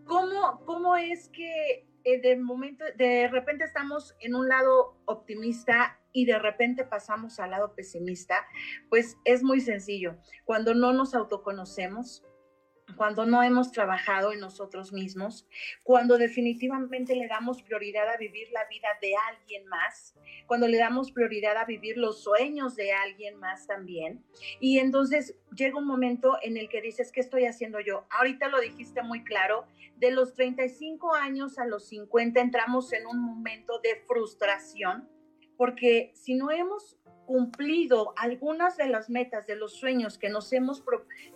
¿cómo, 0.04 0.61
cómo 0.66 0.96
es 0.96 1.28
que 1.30 1.87
eh, 2.04 2.20
de 2.20 2.37
momento, 2.37 2.85
de 2.96 3.28
repente 3.28 3.64
estamos 3.64 4.14
en 4.20 4.35
un 4.35 4.49
lado 4.49 4.96
optimista 5.06 5.99
y 6.16 6.25
de 6.25 6.38
repente 6.38 6.82
pasamos 6.82 7.38
al 7.38 7.50
lado 7.50 7.75
pesimista, 7.75 8.46
pues 8.88 9.18
es 9.26 9.42
muy 9.42 9.61
sencillo. 9.61 10.16
Cuando 10.46 10.73
no 10.75 10.94
nos 10.94 11.14
autoconocemos, 11.14 12.25
cuando 12.96 13.26
no 13.26 13.42
hemos 13.42 13.70
trabajado 13.70 14.32
en 14.32 14.40
nosotros 14.40 14.94
mismos, 14.94 15.46
cuando 15.82 16.16
definitivamente 16.16 17.14
le 17.14 17.26
damos 17.26 17.62
prioridad 17.62 18.08
a 18.08 18.16
vivir 18.16 18.49
la 18.50 18.64
vida 18.70 18.88
de 19.02 19.12
alguien 19.28 19.66
más, 19.66 20.14
cuando 20.46 20.68
le 20.68 20.78
damos 20.78 21.12
prioridad 21.12 21.58
a 21.58 21.66
vivir 21.66 21.99
los 21.99 22.23
sueños 22.23 22.76
de 22.76 22.92
alguien 22.92 23.38
más 23.38 23.66
también. 23.66 24.25
Y 24.58 24.78
entonces 24.78 25.37
llega 25.54 25.76
un 25.76 25.87
momento 25.87 26.38
en 26.40 26.56
el 26.56 26.70
que 26.70 26.80
dices, 26.80 27.12
¿qué 27.12 27.20
estoy 27.20 27.44
haciendo 27.44 27.78
yo? 27.80 28.06
Ahorita 28.08 28.49
lo 28.49 28.58
dijiste 28.58 29.02
muy 29.02 29.23
claro, 29.23 29.66
de 29.96 30.12
los 30.12 30.32
35 30.32 31.14
años 31.14 31.58
a 31.58 31.66
los 31.66 31.88
50 31.88 32.40
entramos 32.40 32.90
en 32.94 33.06
un 33.06 33.20
momento 33.20 33.80
de 33.80 33.96
frustración, 34.06 35.11
porque 35.56 36.12
si 36.14 36.34
no 36.34 36.50
hemos 36.50 36.98
cumplido 37.26 38.14
algunas 38.16 38.76
de 38.76 38.88
las 38.88 39.10
metas, 39.10 39.46
de 39.46 39.56
los 39.56 39.75
sueños 39.75 40.16
que 40.16 40.28
nos 40.28 40.52
hemos, 40.52 40.82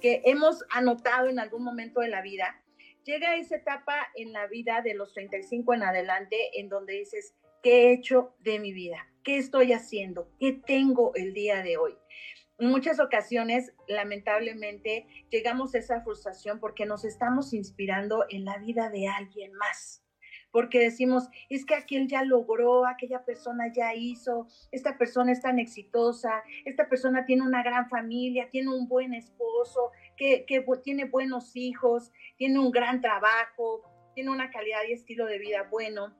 que 0.01 0.23
hemos 0.25 0.65
anotado 0.71 1.29
en 1.29 1.39
algún 1.39 1.65
momento 1.65 2.01
de 2.01 2.09
la 2.09 2.23
vida, 2.23 2.63
llega 3.05 3.37
esa 3.37 3.57
etapa 3.57 3.95
en 4.15 4.33
la 4.33 4.47
vida 4.47 4.83
de 4.83 4.95
los 4.95 5.13
35 5.13 5.75
en 5.75 5.83
adelante 5.83 6.61
en 6.61 6.69
donde 6.69 6.95
dices, 6.95 7.35
¿qué 7.63 7.89
he 7.89 7.93
hecho 7.93 8.35
de 8.41 8.61
mi 8.61 8.73
vida? 8.73 9.09
¿Qué 9.25 9.37
estoy 9.37 9.73
haciendo? 9.73 10.31
¿Qué 10.39 10.53
tengo 10.53 11.13
el 11.15 11.35
día 11.35 11.63
de 11.63 11.77
hoy? 11.77 11.97
En 12.59 12.69
muchas 12.69 13.01
ocasiones, 13.01 13.73
lamentablemente, 13.89 15.07
llegamos 15.31 15.75
a 15.75 15.79
esa 15.79 16.03
frustración 16.03 16.61
porque 16.61 16.87
nos 16.87 17.05
estamos 17.05 17.53
inspirando 17.53 18.27
en 18.29 18.45
la 18.45 18.59
vida 18.59 18.91
de 18.91 19.09
alguien 19.09 19.55
más 19.55 20.05
porque 20.53 20.81
decimos, 20.81 21.29
es 21.49 21.65
que 21.65 21.75
aquel 21.75 22.09
ya 22.09 22.25
logró, 22.25 22.87
aquella 22.87 23.25
persona 23.25 23.73
ya 23.73 23.95
hizo, 23.95 24.49
esta 24.73 24.99
persona 24.99 25.33
es 25.33 25.41
tan 25.41 25.59
exitosa, 25.59 26.43
esta 26.65 26.89
persona 26.89 27.25
tiene 27.25 27.43
una 27.43 27.63
gran 27.63 27.89
familia, 27.89 28.49
tiene 28.51 28.75
un 28.75 28.89
buen 28.89 29.15
esposo, 29.15 29.93
que, 30.17 30.45
tiene 30.83 31.05
buenos 31.07 31.57
hijos, 31.57 32.13
tiene 32.37 32.59
un 32.59 32.71
gran 32.71 33.01
trabajo, 33.01 33.83
tiene 34.15 34.31
una 34.31 34.51
calidad 34.51 34.81
y 34.89 34.93
estilo 34.93 35.27
de 35.27 35.39
vida 35.39 35.69
bueno. 35.71 36.15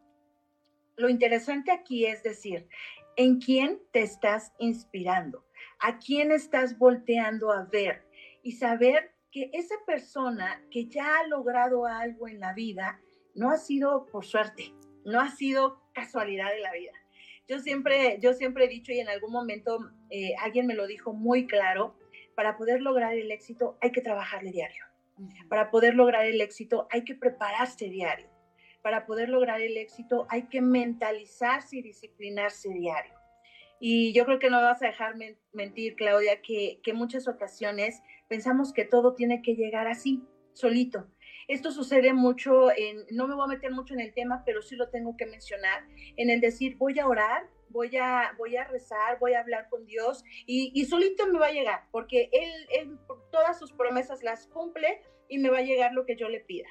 Lo 0.97 1.09
interesante 1.09 1.71
aquí 1.71 2.07
es 2.07 2.23
decir, 2.23 2.69
¿en 3.17 3.41
quién 3.41 3.81
te 3.93 4.01
estás 4.01 4.53
inspirando? 4.59 5.45
¿A 5.81 5.99
quién 5.99 6.31
estás 6.31 6.79
volteando 6.79 7.53
a 7.53 7.65
ver? 7.65 8.07
Y 8.43 8.53
saber 8.53 9.13
que 9.31 9.51
esa 9.53 9.77
persona 9.87 10.63
que 10.71 10.87
ya 10.87 11.19
ha 11.19 11.27
logrado 11.27 11.87
algo 11.87 12.27
en 12.29 12.41
la 12.41 12.53
vida 12.53 13.01
no 13.35 13.51
ha 13.51 13.57
sido 13.57 14.07
por 14.07 14.25
suerte, 14.25 14.73
no 15.05 15.21
ha 15.21 15.31
sido 15.31 15.81
casualidad 15.93 16.51
de 16.51 16.61
la 16.61 16.73
vida. 16.73 16.93
Yo 17.49 17.59
siempre, 17.59 18.19
yo 18.21 18.33
siempre 18.33 18.67
he 18.67 18.69
dicho 18.69 18.93
y 18.93 19.01
en 19.01 19.09
algún 19.09 19.33
momento 19.33 19.91
eh, 20.11 20.35
alguien 20.41 20.67
me 20.67 20.75
lo 20.75 20.87
dijo 20.87 21.13
muy 21.13 21.47
claro, 21.47 21.97
para 22.37 22.57
poder 22.57 22.81
lograr 22.81 23.15
el 23.15 23.31
éxito 23.33 23.77
hay 23.81 23.93
que 23.93 24.01
trabajarle 24.01 24.53
diario. 24.53 24.85
Para 25.49 25.71
poder 25.71 25.95
lograr 25.95 26.25
el 26.25 26.41
éxito 26.41 26.87
hay 26.91 27.05
que 27.05 27.15
prepararse 27.15 27.89
diario. 27.91 28.29
Para 28.83 29.05
poder 29.05 29.29
lograr 29.29 29.61
el 29.61 29.77
éxito 29.77 30.27
hay 30.31 30.45
que 30.45 30.63
mentalizarse 30.63 31.77
y 31.77 31.83
disciplinarse 31.83 32.71
diario. 32.71 33.13
Y 33.81 34.13
yo 34.13 34.25
creo 34.27 34.39
que 34.39 34.51
no 34.51 34.61
vas 34.61 34.83
a 34.83 34.87
dejar 34.87 35.17
mentir, 35.53 35.97
Claudia, 35.97 36.41
que, 36.43 36.81
que 36.83 36.93
muchas 36.93 37.29
ocasiones 37.29 38.01
pensamos 38.29 38.73
que 38.73 38.85
todo 38.85 39.15
tiene 39.15 39.43
que 39.43 39.55
llegar 39.55 39.87
así, 39.87 40.23
solito. 40.53 41.09
Esto 41.51 41.73
sucede 41.73 42.13
mucho 42.13 42.71
en, 42.71 43.05
no 43.11 43.27
me 43.27 43.35
voy 43.35 43.43
a 43.43 43.49
meter 43.49 43.73
mucho 43.73 43.95
en 43.95 43.99
el 43.99 44.15
tema, 44.15 44.45
pero 44.47 44.63
sí 44.63 44.77
lo 44.77 44.89
tengo 44.89 45.17
que 45.17 45.27
mencionar, 45.27 45.83
en 46.17 46.31
el 46.31 46.41
decir, 46.41 46.77
voy 46.77 46.97
a 47.01 47.09
orar, 47.09 47.49
voy 47.71 47.97
a, 47.97 48.37
voy 48.39 48.57
a 48.57 48.69
rezar, 48.69 49.19
voy 49.19 49.35
a 49.35 49.41
hablar 49.41 49.69
con 49.69 49.85
Dios 49.85 50.23
y, 50.47 50.85
solito 50.85 51.27
me 51.27 51.41
va 51.41 51.47
a 51.47 51.53
llegar, 51.53 51.89
porque 51.91 52.31
él, 52.31 52.53
él 52.71 52.99
todas 53.33 53.59
sus 53.59 53.73
promesas 53.73 54.23
las 54.23 54.47
cumple 54.47 55.03
y 55.29 55.39
me 55.39 55.51
va 55.51 55.59
a 55.59 55.63
llegar 55.63 55.93
lo 55.93 56.07
que 56.07 56.15
yo 56.15 56.29
le 56.29 56.39
pida. 56.39 56.69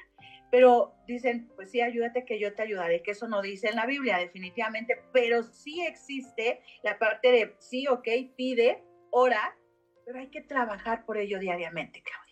Pero 0.50 0.94
dicen, 1.06 1.50
pues 1.56 1.70
sí, 1.70 1.82
ayúdate 1.82 2.24
que 2.24 2.40
yo 2.40 2.54
te 2.54 2.62
ayudaré, 2.62 3.02
que 3.02 3.10
eso 3.10 3.28
no 3.28 3.42
dice 3.42 3.68
en 3.68 3.76
la 3.76 3.84
Biblia 3.84 4.16
definitivamente, 4.16 5.02
pero 5.12 5.42
sí 5.42 5.82
existe 5.82 6.62
la 6.82 6.98
parte 6.98 7.30
de, 7.30 7.54
sí, 7.58 7.86
ok, 7.86 8.08
pide, 8.34 8.82
ora, 9.10 9.58
pero 10.06 10.20
hay 10.20 10.30
que 10.30 10.40
trabajar 10.40 11.04
por 11.04 11.18
ello 11.18 11.38
diariamente, 11.38 12.02
Claudia. 12.02 12.29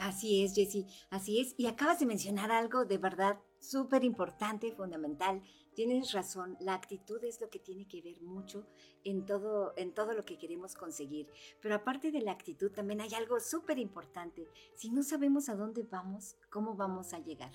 Así 0.00 0.42
es, 0.42 0.54
Jessy, 0.54 0.86
así 1.10 1.40
es. 1.40 1.54
Y 1.56 1.66
acabas 1.66 2.00
de 2.00 2.06
mencionar 2.06 2.50
algo 2.50 2.84
de 2.84 2.98
verdad 2.98 3.38
súper 3.60 4.04
importante, 4.04 4.72
fundamental. 4.72 5.42
Tienes 5.74 6.12
razón, 6.12 6.56
la 6.60 6.74
actitud 6.74 7.22
es 7.24 7.40
lo 7.40 7.48
que 7.48 7.58
tiene 7.58 7.86
que 7.86 8.02
ver 8.02 8.20
mucho 8.22 8.66
en 9.04 9.24
todo, 9.24 9.72
en 9.76 9.92
todo 9.92 10.12
lo 10.12 10.24
que 10.24 10.38
queremos 10.38 10.74
conseguir. 10.74 11.28
Pero 11.60 11.76
aparte 11.76 12.10
de 12.10 12.20
la 12.20 12.32
actitud, 12.32 12.70
también 12.70 13.00
hay 13.00 13.14
algo 13.14 13.40
súper 13.40 13.78
importante. 13.78 14.48
Si 14.74 14.90
no 14.90 15.02
sabemos 15.02 15.48
a 15.48 15.56
dónde 15.56 15.82
vamos, 15.82 16.36
¿cómo 16.50 16.74
vamos 16.74 17.12
a 17.12 17.20
llegar? 17.20 17.52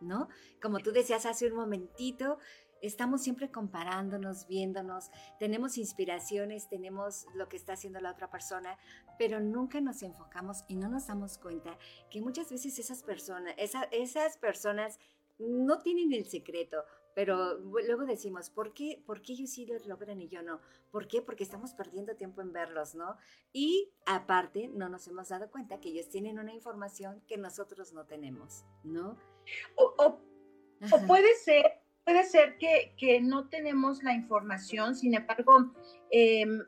¿No? 0.00 0.28
Como 0.62 0.78
tú 0.78 0.92
decías 0.92 1.26
hace 1.26 1.48
un 1.48 1.56
momentito, 1.56 2.38
estamos 2.82 3.22
siempre 3.22 3.50
comparándonos, 3.50 4.46
viéndonos, 4.46 5.10
tenemos 5.38 5.78
inspiraciones, 5.78 6.68
tenemos 6.68 7.26
lo 7.34 7.48
que 7.48 7.56
está 7.56 7.74
haciendo 7.74 8.00
la 8.00 8.12
otra 8.12 8.30
persona, 8.30 8.78
pero 9.18 9.40
nunca 9.40 9.80
nos 9.80 10.02
enfocamos 10.02 10.64
y 10.68 10.76
no 10.76 10.88
nos 10.88 11.06
damos 11.06 11.38
cuenta 11.38 11.78
que 12.10 12.20
muchas 12.20 12.50
veces 12.50 12.78
esas 12.78 13.02
personas, 13.02 13.54
esas 13.56 14.38
personas 14.38 14.98
no 15.38 15.78
tienen 15.78 16.12
el 16.12 16.26
secreto, 16.26 16.84
pero 17.14 17.58
luego 17.58 18.04
decimos, 18.06 18.50
¿por 18.50 18.74
qué, 18.74 19.02
¿por 19.04 19.22
qué 19.22 19.32
ellos 19.32 19.50
sí 19.50 19.66
lo 19.66 19.76
logran 19.86 20.20
y 20.20 20.28
yo 20.28 20.42
no? 20.42 20.60
¿Por 20.90 21.08
qué? 21.08 21.22
Porque 21.22 21.44
estamos 21.44 21.72
perdiendo 21.74 22.14
tiempo 22.16 22.42
en 22.42 22.52
verlos, 22.52 22.94
¿no? 22.94 23.16
Y 23.52 23.92
aparte, 24.06 24.68
no 24.68 24.88
nos 24.88 25.06
hemos 25.08 25.28
dado 25.28 25.50
cuenta 25.50 25.80
que 25.80 25.88
ellos 25.88 26.08
tienen 26.08 26.38
una 26.38 26.52
información 26.52 27.22
que 27.26 27.36
nosotros 27.36 27.92
no 27.92 28.06
tenemos, 28.06 28.64
¿no? 28.84 29.18
O, 29.76 29.94
o 29.98 31.06
puede 31.06 31.34
ser 31.36 31.80
puede 32.08 32.24
ser 32.24 32.56
que, 32.56 32.94
que 32.96 33.20
no 33.20 33.50
tenemos 33.50 34.02
la 34.02 34.14
información, 34.14 34.96
sin 34.96 35.12
embargo, 35.12 35.74
em, 36.10 36.64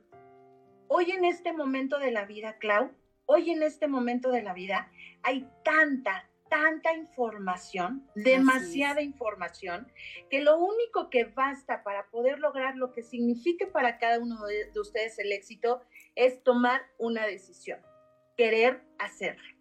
hoy 0.86 1.12
en 1.12 1.24
este 1.24 1.54
momento 1.54 1.98
de 1.98 2.10
la 2.10 2.26
vida, 2.26 2.58
Clau, 2.58 2.90
hoy 3.24 3.50
en 3.50 3.62
este 3.62 3.88
momento 3.88 4.30
de 4.32 4.42
la 4.42 4.52
vida, 4.52 4.92
hay 5.22 5.48
tanta, 5.64 6.28
tanta 6.50 6.94
información, 6.94 8.06
demasiada 8.14 9.00
información, 9.00 9.90
que 10.28 10.42
lo 10.42 10.58
único 10.58 11.08
que 11.08 11.24
basta 11.24 11.82
para 11.84 12.10
poder 12.10 12.38
lograr 12.38 12.76
lo 12.76 12.92
que 12.92 13.02
signifique 13.02 13.66
para 13.66 13.96
cada 13.96 14.18
uno 14.18 14.44
de, 14.44 14.78
ustedes 14.78 15.18
el 15.18 15.32
éxito 15.32 15.80
es 16.16 16.42
tomar 16.42 16.82
una 16.98 17.26
decisión, 17.26 17.80
querer 18.36 18.82
hacerlo. 18.98 19.56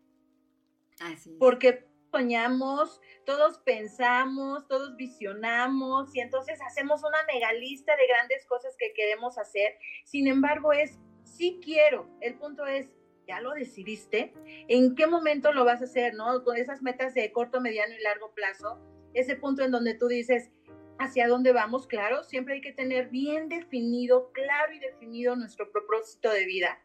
Así 0.99 1.37
Porque 1.39 1.88
soñamos, 2.11 3.01
todos 3.25 3.59
pensamos, 3.59 4.67
todos 4.67 4.95
visionamos 4.95 6.15
y 6.15 6.19
entonces 6.19 6.59
hacemos 6.61 7.01
una 7.01 7.17
mega 7.31 7.53
lista 7.53 7.95
de 7.95 8.07
grandes 8.07 8.45
cosas 8.45 8.75
que 8.77 8.93
queremos 8.93 9.37
hacer. 9.37 9.77
Sin 10.03 10.27
embargo, 10.27 10.73
es, 10.73 10.99
sí 11.23 11.59
quiero. 11.63 12.09
El 12.21 12.35
punto 12.35 12.65
es, 12.65 12.89
ya 13.27 13.41
lo 13.41 13.53
decidiste, 13.53 14.33
en 14.67 14.95
qué 14.95 15.05
momento 15.05 15.53
lo 15.53 15.63
vas 15.63 15.81
a 15.81 15.85
hacer, 15.85 16.15
¿no? 16.15 16.43
Con 16.43 16.57
esas 16.57 16.81
metas 16.81 17.13
de 17.13 17.31
corto, 17.31 17.61
mediano 17.61 17.93
y 17.93 18.01
largo 18.01 18.33
plazo, 18.33 18.79
ese 19.13 19.35
punto 19.35 19.63
en 19.63 19.71
donde 19.71 19.93
tú 19.93 20.07
dices, 20.07 20.49
hacia 20.97 21.27
dónde 21.27 21.53
vamos, 21.53 21.85
claro, 21.85 22.23
siempre 22.23 22.55
hay 22.55 22.61
que 22.61 22.73
tener 22.73 23.09
bien 23.09 23.47
definido, 23.47 24.31
claro 24.33 24.73
y 24.73 24.79
definido 24.79 25.35
nuestro 25.35 25.71
propósito 25.71 26.31
de 26.31 26.45
vida 26.45 26.79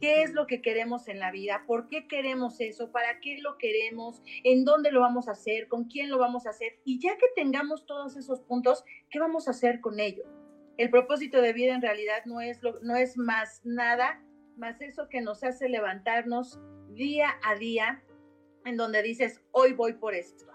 ¿Qué 0.00 0.22
es 0.22 0.32
lo 0.32 0.46
que 0.46 0.62
queremos 0.62 1.08
en 1.08 1.18
la 1.18 1.30
vida? 1.30 1.64
¿Por 1.66 1.88
qué 1.88 2.06
queremos 2.06 2.60
eso? 2.60 2.90
¿Para 2.90 3.20
qué 3.20 3.38
lo 3.38 3.58
queremos? 3.58 4.22
¿En 4.44 4.64
dónde 4.64 4.92
lo 4.92 5.00
vamos 5.00 5.28
a 5.28 5.32
hacer? 5.32 5.68
¿Con 5.68 5.84
quién 5.84 6.10
lo 6.10 6.18
vamos 6.18 6.46
a 6.46 6.50
hacer? 6.50 6.78
Y 6.84 7.00
ya 7.00 7.16
que 7.16 7.26
tengamos 7.34 7.86
todos 7.86 8.16
esos 8.16 8.40
puntos, 8.40 8.84
¿qué 9.10 9.18
vamos 9.18 9.48
a 9.48 9.52
hacer 9.52 9.80
con 9.80 10.00
ello? 10.00 10.24
El 10.76 10.90
propósito 10.90 11.42
de 11.42 11.52
vida 11.52 11.74
en 11.74 11.82
realidad 11.82 12.24
no 12.24 12.40
es, 12.40 12.60
no 12.82 12.96
es 12.96 13.16
más 13.16 13.60
nada, 13.64 14.22
más 14.56 14.80
eso 14.80 15.08
que 15.08 15.20
nos 15.20 15.44
hace 15.44 15.68
levantarnos 15.68 16.60
día 16.90 17.38
a 17.44 17.54
día, 17.54 18.02
en 18.64 18.76
donde 18.76 19.02
dices, 19.02 19.42
hoy 19.52 19.72
voy 19.72 19.94
por 19.94 20.14
esto 20.14 20.50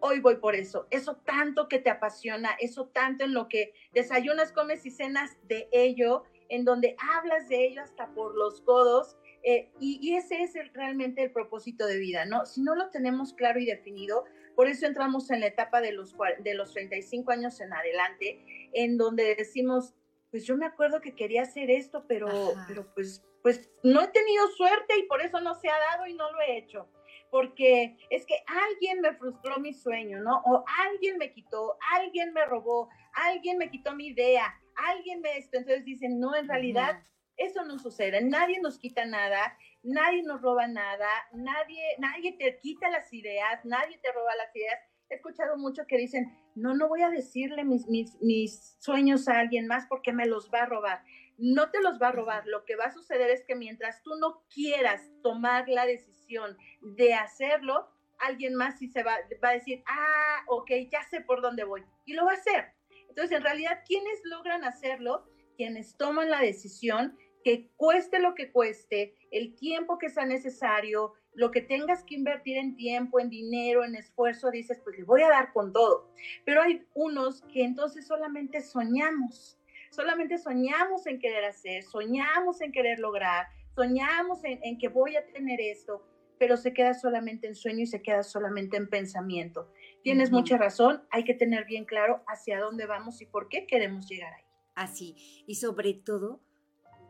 hoy 0.00 0.20
voy 0.20 0.36
por 0.36 0.54
eso. 0.54 0.86
Eso 0.90 1.16
tanto 1.24 1.68
que 1.68 1.78
te 1.78 1.90
apasiona, 1.90 2.50
eso 2.60 2.86
tanto 2.86 3.24
en 3.24 3.34
lo 3.34 3.48
que 3.48 3.72
desayunas, 3.92 4.52
comes 4.52 4.84
y 4.86 4.90
cenas 4.90 5.36
de 5.44 5.68
ello 5.72 6.24
en 6.48 6.64
donde 6.64 6.96
hablas 7.16 7.48
de 7.48 7.66
ello 7.66 7.82
hasta 7.82 8.08
por 8.14 8.36
los 8.36 8.60
codos. 8.62 9.16
Eh, 9.42 9.70
y, 9.78 10.14
ese 10.16 10.42
es 10.42 10.54
realmente 10.72 11.22
el 11.22 11.30
propósito 11.30 11.86
de 11.86 11.98
vida, 11.98 12.24
¿no? 12.24 12.44
Si 12.44 12.60
no 12.60 12.74
lo 12.74 12.90
tenemos 12.90 13.32
claro 13.32 13.60
y 13.60 13.66
definido, 13.66 14.24
por 14.56 14.66
eso 14.66 14.86
entramos 14.86 15.30
en 15.30 15.40
la 15.40 15.46
etapa 15.46 15.80
de 15.80 15.92
los, 15.92 16.16
de 16.40 16.54
los 16.54 16.72
35 16.72 17.30
años 17.30 17.60
en 17.60 17.72
adelante, 17.72 18.70
en 18.72 18.98
donde 18.98 19.36
decimos, 19.36 19.94
pues 20.30 20.44
yo 20.44 20.56
me 20.56 20.66
acuerdo 20.66 21.00
que 21.00 21.14
quería 21.14 21.42
hacer 21.42 21.70
esto, 21.70 22.04
pero, 22.06 22.28
pero 22.66 22.92
pues, 22.94 23.24
pues 23.42 23.70
no 23.82 24.02
he 24.02 24.08
tenido 24.08 24.48
suerte 24.48 24.98
y 24.98 25.04
por 25.04 25.22
eso 25.22 25.40
no 25.40 25.54
se 25.54 25.68
ha 25.68 25.78
dado 25.92 26.06
y 26.06 26.14
no 26.14 26.30
lo 26.32 26.40
he 26.40 26.58
hecho. 26.58 26.88
Porque 27.30 27.96
es 28.10 28.24
que 28.26 28.36
alguien 28.46 29.00
me 29.00 29.14
frustró 29.14 29.58
mi 29.58 29.74
sueño, 29.74 30.20
¿no? 30.20 30.42
O 30.46 30.64
alguien 30.86 31.18
me 31.18 31.32
quitó, 31.32 31.76
alguien 31.92 32.32
me 32.32 32.44
robó, 32.46 32.88
alguien 33.12 33.58
me 33.58 33.70
quitó 33.70 33.94
mi 33.94 34.08
idea, 34.08 34.58
alguien 34.86 35.22
ve 35.22 35.38
esto, 35.38 35.58
entonces 35.58 35.84
dicen, 35.84 36.20
no, 36.20 36.34
en 36.34 36.48
realidad 36.48 37.02
eso 37.36 37.64
no 37.64 37.78
sucede, 37.78 38.20
nadie 38.22 38.60
nos 38.60 38.78
quita 38.78 39.04
nada, 39.04 39.56
nadie 39.82 40.22
nos 40.22 40.42
roba 40.42 40.66
nada, 40.66 41.08
nadie, 41.32 41.82
nadie 41.98 42.32
te 42.32 42.58
quita 42.58 42.90
las 42.90 43.12
ideas, 43.12 43.64
nadie 43.64 43.98
te 43.98 44.12
roba 44.12 44.34
las 44.36 44.54
ideas. 44.54 44.80
He 45.08 45.14
escuchado 45.14 45.56
mucho 45.56 45.86
que 45.86 45.96
dicen, 45.96 46.36
no, 46.54 46.74
no 46.74 46.88
voy 46.88 47.02
a 47.02 47.10
decirle 47.10 47.64
mis, 47.64 47.86
mis, 47.86 48.20
mis 48.20 48.76
sueños 48.80 49.28
a 49.28 49.38
alguien 49.38 49.66
más 49.66 49.86
porque 49.86 50.12
me 50.12 50.26
los 50.26 50.50
va 50.52 50.62
a 50.62 50.66
robar. 50.66 51.02
No 51.38 51.70
te 51.70 51.80
los 51.80 52.02
va 52.02 52.08
a 52.08 52.12
robar. 52.12 52.46
Lo 52.46 52.64
que 52.64 52.76
va 52.76 52.86
a 52.86 52.92
suceder 52.92 53.30
es 53.30 53.44
que 53.44 53.54
mientras 53.54 54.02
tú 54.02 54.16
no 54.16 54.42
quieras 54.52 55.08
tomar 55.22 55.68
la 55.68 55.86
decisión 55.86 56.58
de 56.82 57.14
hacerlo, 57.14 57.88
alguien 58.18 58.54
más 58.54 58.78
sí 58.78 58.88
se 58.88 59.02
va, 59.02 59.16
va 59.42 59.50
a 59.50 59.54
decir, 59.54 59.82
ah, 59.86 60.44
ok, 60.48 60.70
ya 60.90 61.02
sé 61.04 61.20
por 61.20 61.40
dónde 61.40 61.64
voy. 61.64 61.84
Y 62.04 62.14
lo 62.14 62.26
va 62.26 62.32
a 62.32 62.36
hacer. 62.36 62.74
Entonces, 63.08 63.36
en 63.36 63.42
realidad, 63.42 63.80
¿quiénes 63.86 64.20
logran 64.24 64.64
hacerlo? 64.64 65.26
Quienes 65.56 65.96
toman 65.96 66.30
la 66.30 66.40
decisión 66.40 67.16
que 67.44 67.70
cueste 67.76 68.18
lo 68.18 68.34
que 68.34 68.52
cueste, 68.52 69.14
el 69.30 69.54
tiempo 69.54 69.98
que 69.98 70.10
sea 70.10 70.26
necesario, 70.26 71.14
lo 71.34 71.50
que 71.50 71.60
tengas 71.60 72.02
que 72.04 72.14
invertir 72.14 72.56
en 72.56 72.76
tiempo, 72.76 73.20
en 73.20 73.30
dinero, 73.30 73.84
en 73.84 73.94
esfuerzo, 73.94 74.50
dices, 74.50 74.80
pues 74.82 74.98
le 74.98 75.04
voy 75.04 75.22
a 75.22 75.28
dar 75.28 75.52
con 75.52 75.72
todo. 75.72 76.12
Pero 76.44 76.62
hay 76.62 76.84
unos 76.94 77.42
que 77.42 77.62
entonces 77.62 78.06
solamente 78.06 78.60
soñamos, 78.60 79.58
solamente 79.90 80.38
soñamos 80.38 81.06
en 81.06 81.18
querer 81.18 81.44
hacer, 81.44 81.84
soñamos 81.84 82.60
en 82.60 82.72
querer 82.72 82.98
lograr, 82.98 83.46
soñamos 83.74 84.44
en, 84.44 84.58
en 84.62 84.78
que 84.78 84.88
voy 84.88 85.16
a 85.16 85.24
tener 85.26 85.60
esto, 85.60 86.04
pero 86.38 86.56
se 86.56 86.72
queda 86.72 86.94
solamente 86.94 87.46
en 87.46 87.54
sueño 87.54 87.82
y 87.82 87.86
se 87.86 88.02
queda 88.02 88.22
solamente 88.22 88.76
en 88.76 88.88
pensamiento. 88.88 89.70
Tienes 90.08 90.30
mucha 90.30 90.56
razón, 90.56 91.02
hay 91.10 91.22
que 91.22 91.34
tener 91.34 91.66
bien 91.66 91.84
claro 91.84 92.22
hacia 92.26 92.58
dónde 92.58 92.86
vamos 92.86 93.20
y 93.20 93.26
por 93.26 93.50
qué 93.50 93.66
queremos 93.66 94.08
llegar 94.08 94.32
ahí. 94.32 94.44
Así, 94.74 95.44
y 95.46 95.56
sobre 95.56 95.92
todo, 95.92 96.40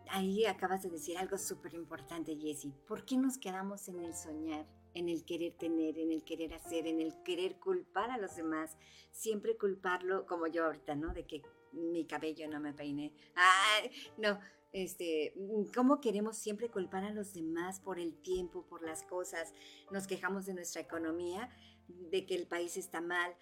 ahí 0.09 0.47
acabas 0.47 0.83
de 0.83 0.91
decir 0.91 1.17
algo 1.17 1.39
súper 1.39 1.75
importante, 1.75 2.37
Jessie. 2.37 2.75
¿Por 2.89 3.05
qué 3.05 3.17
nos 3.17 3.39
quedamos 3.39 3.87
en 3.87 4.01
el 4.01 4.17
soñar, 4.17 4.67
en 4.95 5.09
el 5.09 5.25
querer 5.25 5.53
tener, 5.53 5.97
en 5.97 6.11
el 6.11 6.25
querer 6.25 6.55
hacer, 6.55 6.89
en 6.89 7.01
el 7.01 7.15
querer 7.23 7.61
culpar 7.61 8.11
a 8.11 8.19
los 8.19 8.35
demás, 8.35 8.77
siempre 9.13 9.57
culparlo, 9.57 10.27
como 10.27 10.49
yo 10.49 10.65
ahorita, 10.65 10.97
¿no? 10.97 11.15
De 11.15 11.25
que 11.25 11.43
mi 11.71 12.05
cabello 12.05 12.49
no 12.49 12.59
me 12.59 12.73
peiné. 12.73 13.13
Ay, 13.37 13.93
no, 14.17 14.41
este, 14.73 15.35
cómo 15.73 16.01
queremos 16.01 16.37
siempre 16.37 16.69
culpar 16.69 17.05
a 17.05 17.13
los 17.13 17.33
demás 17.33 17.79
por 17.79 18.01
el 18.01 18.21
tiempo, 18.23 18.67
por 18.67 18.83
las 18.83 19.05
cosas, 19.05 19.55
nos 19.93 20.09
quejamos 20.09 20.47
de 20.47 20.55
nuestra 20.55 20.83
economía, 20.83 21.49
de 21.89 22.27
que 22.27 22.35
el 22.35 22.47
país 22.47 22.77
está 22.77 23.01
mal, 23.01 23.35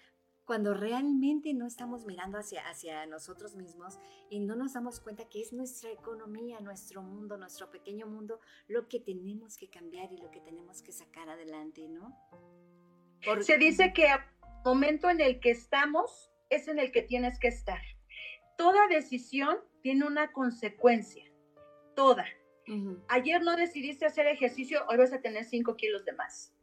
cuando 0.47 0.73
realmente 0.73 1.53
no 1.53 1.67
estamos 1.67 2.05
mirando 2.05 2.37
hacia, 2.37 2.67
hacia 2.69 3.05
nosotros 3.05 3.55
mismos 3.55 3.99
y 4.29 4.39
no 4.39 4.55
nos 4.55 4.73
damos 4.73 5.01
cuenta 5.01 5.27
que 5.27 5.41
es 5.41 5.51
nuestra 5.51 5.91
economía, 5.91 6.61
nuestro 6.61 7.03
mundo, 7.03 7.37
nuestro 7.37 7.69
pequeño 7.69 8.07
mundo, 8.07 8.39
lo 8.69 8.87
que 8.87 9.01
tenemos 9.01 9.57
que 9.57 9.69
cambiar 9.69 10.11
y 10.13 10.17
lo 10.17 10.31
que 10.31 10.39
tenemos 10.39 10.81
que 10.81 10.93
sacar 10.93 11.29
adelante, 11.29 11.89
¿no? 11.89 12.17
Se 13.41 13.57
dice 13.57 13.91
que 13.93 14.05
el 14.05 14.19
momento 14.63 15.09
en 15.09 15.19
el 15.19 15.41
que 15.41 15.51
estamos 15.51 16.31
es 16.49 16.69
en 16.69 16.79
el 16.79 16.93
que 16.93 17.01
tienes 17.01 17.39
que 17.39 17.49
estar. 17.49 17.81
Toda 18.57 18.87
decisión 18.87 19.57
tiene 19.81 20.05
una 20.05 20.31
consecuencia, 20.31 21.25
toda. 21.93 22.25
Ayer 23.09 23.41
no 23.43 23.57
decidiste 23.57 24.05
hacer 24.05 24.27
ejercicio, 24.27 24.85
hoy 24.89 24.97
vas 24.97 25.11
a 25.11 25.19
tener 25.19 25.43
5 25.43 25.75
kilos 25.75 26.05
de 26.05 26.13
más. 26.13 26.53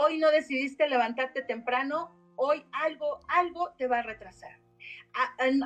Hoy 0.00 0.18
no 0.18 0.30
decidiste 0.30 0.88
levantarte 0.88 1.42
temprano, 1.42 2.16
hoy 2.36 2.62
algo, 2.70 3.18
algo 3.26 3.74
te 3.78 3.88
va 3.88 3.98
a 3.98 4.02
retrasar. 4.02 4.60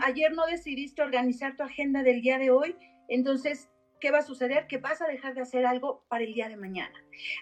ayer 0.07 0.33
no 0.33 0.47
decidiste 0.47 1.03
organizar 1.03 1.55
tu 1.55 1.65
agenda 1.65 2.03
del 2.03 2.23
día 2.23 2.39
de 2.39 2.51
hoy, 2.51 2.75
entonces, 3.09 3.69
¿qué 4.01 4.11
va 4.11 4.21
a 4.21 4.23
suceder? 4.23 4.69
Que 4.69 4.79
vas 4.79 5.03
a 5.03 5.07
dejar 5.07 5.35
de 5.35 5.43
hacer 5.43 5.67
algo 5.67 6.07
para 6.09 6.25
el 6.25 6.33
día 6.33 6.49
de 6.49 6.57
mañana. 6.57 6.99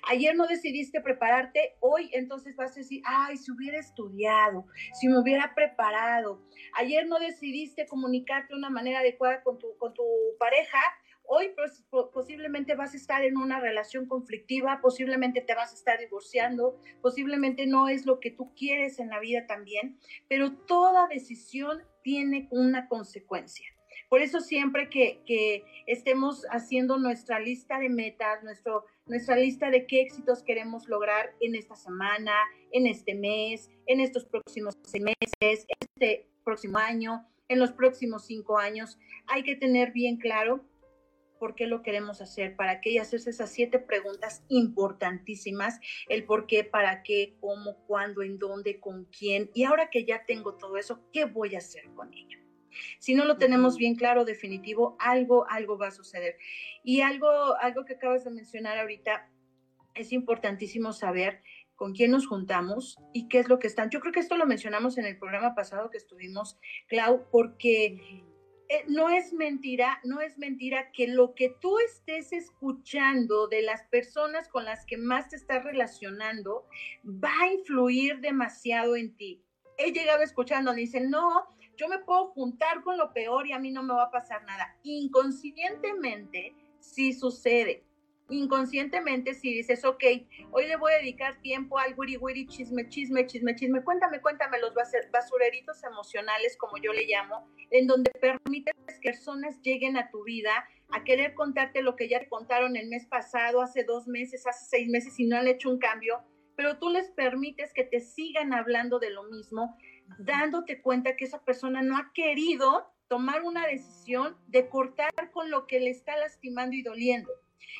Ayer 0.09 0.35
no 0.35 0.49
decidiste 0.49 1.01
prepararte, 1.01 1.77
hoy 1.79 2.11
entonces 2.13 2.57
vas 2.57 2.73
a 2.73 2.81
decir, 2.81 3.03
ay, 3.07 3.37
si 3.37 3.53
hubiera 3.53 3.79
estudiado, 3.79 4.67
si 4.95 5.07
me 5.07 5.21
hubiera 5.21 5.55
preparado. 5.55 6.43
Ayer 6.75 7.07
no 7.07 7.21
decidiste 7.21 7.87
comunicarte 7.87 8.53
de 8.53 8.59
una 8.59 8.71
manera 8.71 8.99
adecuada 8.99 9.45
con 9.45 9.61
tu, 9.61 9.77
con 9.79 9.95
tu 9.95 10.03
pareja, 10.41 10.81
Hoy 11.33 11.53
pues, 11.55 11.85
posiblemente 12.13 12.75
vas 12.75 12.93
a 12.93 12.97
estar 12.97 13.23
en 13.23 13.37
una 13.37 13.61
relación 13.61 14.07
conflictiva, 14.07 14.81
posiblemente 14.83 15.41
te 15.41 15.55
vas 15.55 15.71
a 15.71 15.77
estar 15.77 16.01
divorciando, 16.01 16.77
posiblemente 17.03 17.69
no 17.69 17.87
es 17.89 18.05
lo 18.05 18.19
que 18.19 18.33
tú 18.33 18.53
quieres 18.57 18.99
en 18.99 19.11
la 19.11 19.21
vida 19.21 19.47
también, 19.47 19.97
pero 20.29 20.51
toda 20.51 21.07
decisión 21.07 21.85
tiene 22.03 22.49
una 22.51 22.89
consecuencia. 22.89 23.65
Por 24.09 24.23
eso 24.23 24.41
siempre 24.41 24.91
que, 24.91 25.63
estemos 25.87 26.47
haciendo 26.51 26.99
nuestra 26.99 27.39
lista 27.39 27.79
de 27.79 27.91
metas, 27.91 28.43
nuestro, 28.43 28.87
nuestra 29.07 29.37
lista 29.37 29.71
de 29.71 29.87
qué 29.87 30.01
éxitos 30.01 30.43
queremos 30.43 30.89
lograr 30.89 31.33
en 31.39 31.55
esta 31.55 31.77
semana, 31.77 32.33
en 32.73 32.89
este 32.89 33.15
mes, 33.15 33.71
en 33.87 34.01
estos 34.01 34.25
próximos 34.25 34.75
seis 34.83 35.05
meses, 35.05 35.65
este 35.81 36.29
próximo 36.45 36.79
año, 36.79 37.25
en 37.47 37.61
los 37.61 37.71
próximos 37.71 38.27
cinco 38.27 38.59
años, 38.59 38.99
hay 39.29 39.45
que 39.45 39.55
tener 39.55 39.93
bien 39.93 40.17
claro 40.17 40.65
por 41.41 41.57
qué 41.57 41.67
lo 41.67 41.83
queremos 41.83 42.21
hacer, 42.21 42.55
para 42.55 42.81
qué 42.81 42.91
y 42.91 42.99
hacerse 42.99 43.31
esas 43.31 43.51
siete 43.51 43.81
preguntas 43.81 44.45
importantísimas, 44.49 45.81
el 46.09 46.25
por 46.25 46.47
qué, 46.47 46.63
para 46.63 47.03
qué, 47.03 47.35
cómo, 47.41 47.79
cuándo, 47.87 48.23
en 48.23 48.39
dónde, 48.39 48.79
con 48.79 49.07
quién. 49.07 49.51
Y 49.55 49.65
ahora 49.65 49.91
que 49.91 50.05
ya 50.05 50.25
tengo 50.27 50.55
todo 50.55 50.77
eso, 50.77 51.01
¿qué 51.13 51.25
voy 51.25 51.55
a 51.55 51.59
hacer 51.59 51.87
con 51.95 52.13
ello? 52.13 52.39
Si 52.99 53.15
no 53.15 53.25
lo 53.25 53.39
tenemos 53.39 53.79
bien 53.79 53.97
claro, 53.97 54.25
definitivo, 54.25 54.97
algo, 55.01 55.47
algo 55.49 55.79
va 55.79 55.89
a 55.89 55.93
suceder. 55.93 56.37
Y 56.85 57.01
algo, 57.01 57.57
algo 57.61 57.85
que 57.85 57.95
acabas 57.95 58.25
de 58.25 58.31
mencionar 58.31 58.79
ahorita, 58.79 59.29
es 59.95 60.13
importantísimo 60.13 60.93
saber 60.93 61.43
con 61.75 61.95
quién 61.95 62.11
nos 62.11 62.27
juntamos 62.27 62.99
y 63.15 63.27
qué 63.29 63.39
es 63.39 63.49
lo 63.49 63.59
que 63.59 63.67
están. 63.67 63.89
Yo 63.89 64.01
creo 64.01 64.13
que 64.13 64.21
esto 64.21 64.37
lo 64.37 64.45
mencionamos 64.45 64.99
en 64.99 65.07
el 65.07 65.19
programa 65.19 65.55
pasado 65.55 65.89
que 65.89 65.97
estuvimos, 65.97 66.59
Clau, 66.89 67.27
porque 67.31 68.23
no 68.87 69.09
es 69.09 69.33
mentira, 69.33 70.01
no 70.05 70.21
es 70.21 70.39
mentira 70.39 70.93
que 70.93 71.09
lo 71.09 71.35
que 71.35 71.55
tú 71.61 71.79
estés 71.81 72.33
escuchando 72.33 73.49
de 73.49 73.63
las 73.63 73.83
personas 73.85 74.49
con 74.49 74.65
las 74.65 74.87
que 74.87 74.97
más 74.97 75.29
te 75.29 75.37
estás 75.37 75.65
relacionando 75.65 76.67
va 77.05 77.33
a 77.43 77.53
influir 77.53 78.21
demasiado 78.21 78.97
en 78.97 79.17
ti. 79.17 79.43
He 79.77 79.93
llegado 79.93 80.23
escuchando, 80.23 80.73
dicen, 80.73 81.11
no, 81.11 81.47
yo 81.77 81.89
me 81.89 81.99
puedo 81.99 82.29
juntar 82.29 82.83
con 82.83 82.97
lo 82.99 83.13
peor 83.13 83.47
y 83.47 83.53
a 83.53 83.59
mí 83.59 83.71
no 83.71 83.83
me 83.83 83.95
va 83.95 84.05
a 84.05 84.11
pasar 84.11 84.45
nada. 84.45 84.77
Inconscientemente 84.83 86.55
sí 86.79 87.13
sucede 87.13 87.85
inconscientemente 88.31 89.35
si 89.35 89.53
dices, 89.53 89.85
ok, 89.85 90.03
hoy 90.53 90.67
le 90.67 90.77
voy 90.77 90.93
a 90.93 90.99
dedicar 90.99 91.41
tiempo 91.43 91.79
al 91.79 91.95
wiri 91.97 92.17
wiri, 92.17 92.47
chisme, 92.47 92.89
chisme, 92.89 93.27
chisme, 93.27 93.55
chisme, 93.55 93.83
cuéntame, 93.83 94.21
cuéntame 94.21 94.59
los 94.59 94.73
basureritos 94.75 95.83
emocionales, 95.85 96.57
como 96.57 96.79
yo 96.79 96.93
le 96.93 97.07
llamo, 97.07 97.49
en 97.71 97.87
donde 97.87 98.11
permites 98.13 98.75
que 99.01 99.11
personas 99.11 99.61
lleguen 99.63 99.97
a 99.97 100.11
tu 100.11 100.25
vida 100.25 100.51
a 100.91 101.05
querer 101.05 101.35
contarte 101.35 101.83
lo 101.83 101.97
que 101.97 102.09
ya 102.09 102.21
te 102.21 102.29
contaron 102.29 102.77
el 102.77 102.89
mes 102.89 103.07
pasado, 103.07 103.61
hace 103.61 103.85
dos 103.85 104.07
meses, 104.07 104.47
hace 104.47 104.67
seis 104.67 104.89
meses 104.89 105.19
y 105.19 105.27
no 105.27 105.37
han 105.37 105.49
hecho 105.49 105.71
un 105.71 105.79
cambio, 105.79 106.23
pero 106.57 106.79
tú 106.79 106.91
les 106.91 107.11
permites 107.11 107.73
que 107.73 107.85
te 107.85 108.01
sigan 108.01 108.53
hablando 108.53 108.99
de 108.99 109.11
lo 109.11 109.25
mismo, 109.25 109.77
dándote 110.19 110.81
cuenta 110.83 111.17
que 111.17 111.25
esa 111.25 111.45
persona 111.45 111.83
no 111.83 111.97
ha 111.97 112.13
querido 112.13 112.93
tomar 113.09 113.43
una 113.43 113.67
decisión 113.67 114.37
de 114.47 114.69
cortar 114.69 115.11
con 115.33 115.51
lo 115.51 115.67
que 115.67 115.81
le 115.81 115.91
está 115.91 116.17
lastimando 116.17 116.77
y 116.77 116.83
doliendo. 116.83 117.31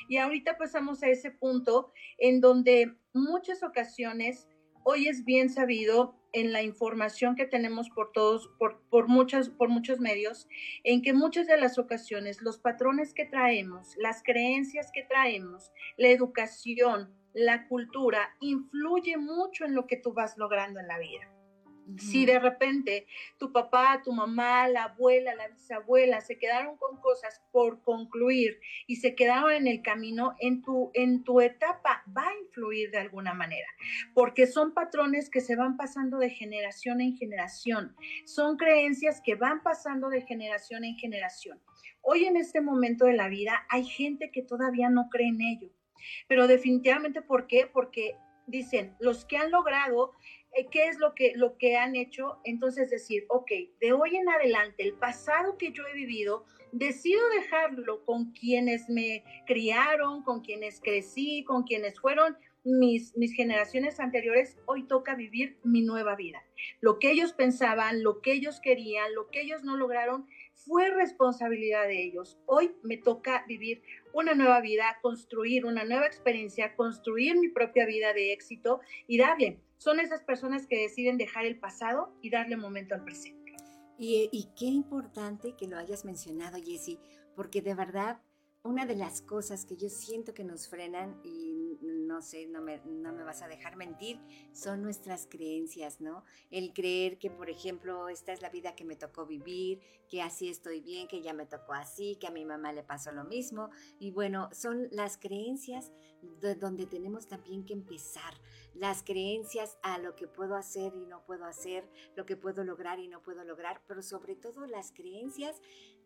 Y 0.07 0.17
ahorita 0.17 0.57
pasamos 0.57 1.03
a 1.03 1.09
ese 1.09 1.31
punto 1.31 1.91
en 2.17 2.41
donde 2.41 2.95
muchas 3.13 3.63
ocasiones, 3.63 4.47
hoy 4.83 5.07
es 5.07 5.25
bien 5.25 5.49
sabido 5.49 6.15
en 6.33 6.53
la 6.53 6.63
información 6.63 7.35
que 7.35 7.45
tenemos 7.45 7.89
por 7.89 8.11
todos, 8.11 8.49
por, 8.57 8.81
por, 8.89 9.07
muchas, 9.07 9.49
por 9.49 9.69
muchos 9.69 9.99
medios, 9.99 10.47
en 10.83 11.01
que 11.01 11.13
muchas 11.13 11.47
de 11.47 11.57
las 11.57 11.77
ocasiones 11.77 12.41
los 12.41 12.57
patrones 12.57 13.13
que 13.13 13.25
traemos, 13.25 13.95
las 13.97 14.23
creencias 14.23 14.91
que 14.93 15.03
traemos, 15.03 15.71
la 15.97 16.09
educación, 16.09 17.13
la 17.33 17.67
cultura, 17.67 18.35
influye 18.39 19.17
mucho 19.17 19.65
en 19.65 19.75
lo 19.75 19.87
que 19.87 19.97
tú 19.97 20.13
vas 20.13 20.37
logrando 20.37 20.79
en 20.79 20.87
la 20.87 20.99
vida. 20.99 21.40
Si 21.97 22.25
de 22.25 22.39
repente 22.39 23.05
tu 23.37 23.51
papá, 23.51 24.01
tu 24.03 24.13
mamá, 24.13 24.67
la 24.67 24.83
abuela, 24.85 25.35
la 25.35 25.47
bisabuela 25.49 26.21
se 26.21 26.37
quedaron 26.37 26.77
con 26.77 26.99
cosas 27.01 27.41
por 27.51 27.83
concluir 27.83 28.59
y 28.87 28.97
se 28.97 29.15
quedaron 29.15 29.51
en 29.51 29.67
el 29.67 29.81
camino, 29.81 30.35
en 30.39 30.61
tu, 30.61 30.91
en 30.93 31.23
tu 31.23 31.41
etapa 31.41 32.03
va 32.15 32.27
a 32.27 32.39
influir 32.45 32.91
de 32.91 32.99
alguna 32.99 33.33
manera, 33.33 33.67
porque 34.13 34.47
son 34.47 34.73
patrones 34.73 35.29
que 35.29 35.41
se 35.41 35.55
van 35.55 35.77
pasando 35.77 36.17
de 36.17 36.29
generación 36.29 37.01
en 37.01 37.17
generación, 37.17 37.95
son 38.25 38.57
creencias 38.57 39.21
que 39.21 39.35
van 39.35 39.61
pasando 39.63 40.09
de 40.09 40.21
generación 40.21 40.83
en 40.83 40.95
generación. 40.95 41.61
Hoy 42.01 42.25
en 42.25 42.37
este 42.37 42.61
momento 42.61 43.05
de 43.05 43.13
la 43.13 43.27
vida 43.27 43.65
hay 43.69 43.85
gente 43.85 44.31
que 44.31 44.43
todavía 44.43 44.89
no 44.89 45.09
cree 45.09 45.27
en 45.27 45.41
ello, 45.41 45.69
pero 46.27 46.47
definitivamente, 46.47 47.21
¿por 47.21 47.47
qué? 47.47 47.69
Porque 47.71 48.15
dicen, 48.47 48.95
los 48.99 49.25
que 49.25 49.37
han 49.37 49.51
logrado 49.51 50.13
qué 50.71 50.87
es 50.87 50.99
lo 50.99 51.13
que, 51.15 51.33
lo 51.35 51.57
que 51.57 51.77
han 51.77 51.95
hecho, 51.95 52.39
entonces 52.43 52.89
decir, 52.89 53.25
ok, 53.29 53.51
de 53.79 53.93
hoy 53.93 54.17
en 54.17 54.29
adelante, 54.29 54.83
el 54.83 54.93
pasado 54.93 55.57
que 55.57 55.71
yo 55.71 55.83
he 55.87 55.93
vivido, 55.93 56.45
decido 56.71 57.21
dejarlo 57.29 58.03
con 58.05 58.31
quienes 58.31 58.89
me 58.89 59.23
criaron, 59.45 60.23
con 60.23 60.41
quienes 60.41 60.79
crecí, 60.79 61.43
con 61.43 61.63
quienes 61.63 61.99
fueron 61.99 62.37
mis, 62.63 63.15
mis 63.17 63.33
generaciones 63.33 63.99
anteriores, 63.99 64.57
hoy 64.65 64.83
toca 64.83 65.15
vivir 65.15 65.57
mi 65.63 65.81
nueva 65.81 66.15
vida. 66.15 66.43
Lo 66.79 66.99
que 66.99 67.11
ellos 67.11 67.33
pensaban, 67.33 68.03
lo 68.03 68.21
que 68.21 68.33
ellos 68.33 68.59
querían, 68.59 69.13
lo 69.15 69.29
que 69.29 69.41
ellos 69.41 69.63
no 69.63 69.77
lograron, 69.77 70.27
fue 70.65 70.89
responsabilidad 70.89 71.87
de 71.87 72.03
ellos. 72.03 72.37
Hoy 72.45 72.71
me 72.83 72.97
toca 72.97 73.43
vivir 73.47 73.81
una 74.13 74.33
nueva 74.33 74.61
vida, 74.61 74.97
construir 75.01 75.65
una 75.65 75.83
nueva 75.83 76.05
experiencia, 76.05 76.75
construir 76.75 77.37
mi 77.37 77.49
propia 77.49 77.85
vida 77.85 78.13
de 78.13 78.33
éxito 78.33 78.81
y 79.07 79.17
darle 79.17 79.59
son 79.77 79.99
esas 79.99 80.21
personas 80.21 80.67
que 80.67 80.79
deciden 80.79 81.17
dejar 81.17 81.45
el 81.45 81.57
pasado 81.59 82.13
y 82.21 82.29
darle 82.29 82.55
momento 82.55 82.93
al 82.93 83.03
presente. 83.03 83.55
Y, 83.97 84.29
y 84.31 84.49
qué 84.55 84.65
importante 84.65 85.55
que 85.55 85.67
lo 85.67 85.77
hayas 85.77 86.05
mencionado, 86.05 86.57
Jessie, 86.63 86.99
porque 87.35 87.61
de 87.61 87.73
verdad 87.73 88.21
una 88.63 88.85
de 88.85 88.95
las 88.95 89.21
cosas 89.21 89.65
que 89.65 89.75
yo 89.75 89.89
siento 89.89 90.33
que 90.33 90.43
nos 90.43 90.67
frenan, 90.67 91.19
y 91.23 91.79
no 91.81 92.21
sé, 92.21 92.45
no 92.45 92.61
me, 92.61 92.79
no 92.85 93.11
me, 93.11 93.23
vas 93.23 93.41
a 93.41 93.47
dejar 93.47 93.75
mentir, 93.75 94.19
son 94.53 94.83
nuestras 94.83 95.27
creencias, 95.27 95.99
¿no? 95.99 96.23
El 96.51 96.71
creer 96.71 97.17
que, 97.17 97.31
por 97.31 97.49
ejemplo, 97.49 98.07
esta 98.09 98.33
es 98.33 98.41
la 98.41 98.49
vida 98.49 98.75
que 98.75 98.85
me 98.85 98.95
tocó 98.95 99.25
vivir, 99.25 99.81
que 100.07 100.21
así 100.21 100.47
estoy 100.47 100.81
bien, 100.81 101.07
que 101.07 101.21
ya 101.21 101.33
me 101.33 101.47
tocó 101.47 101.73
así, 101.73 102.17
que 102.17 102.27
a 102.27 102.31
mi 102.31 102.45
mamá 102.45 102.71
le 102.71 102.83
pasó 102.83 103.11
lo 103.11 103.23
mismo. 103.23 103.69
Y 103.99 104.11
bueno, 104.11 104.49
son 104.51 104.89
las 104.91 105.17
creencias 105.17 105.91
de 106.39 106.53
donde 106.53 106.85
tenemos 106.85 107.27
también 107.27 107.65
que 107.65 107.73
empezar. 107.73 108.33
Las 108.75 109.01
creencias 109.03 109.77
a 109.81 109.97
lo 109.97 110.15
que 110.15 110.27
puedo 110.27 110.55
hacer 110.55 110.93
y 110.95 111.05
no 111.07 111.25
puedo 111.25 111.45
hacer, 111.45 111.89
lo 112.15 112.25
que 112.27 112.37
puedo 112.37 112.63
lograr 112.63 112.99
y 112.99 113.07
no 113.07 113.23
puedo 113.23 113.43
lograr, 113.43 113.81
pero 113.87 114.03
sobre 114.03 114.35
todo 114.35 114.67
las 114.67 114.91
creencias 114.91 115.59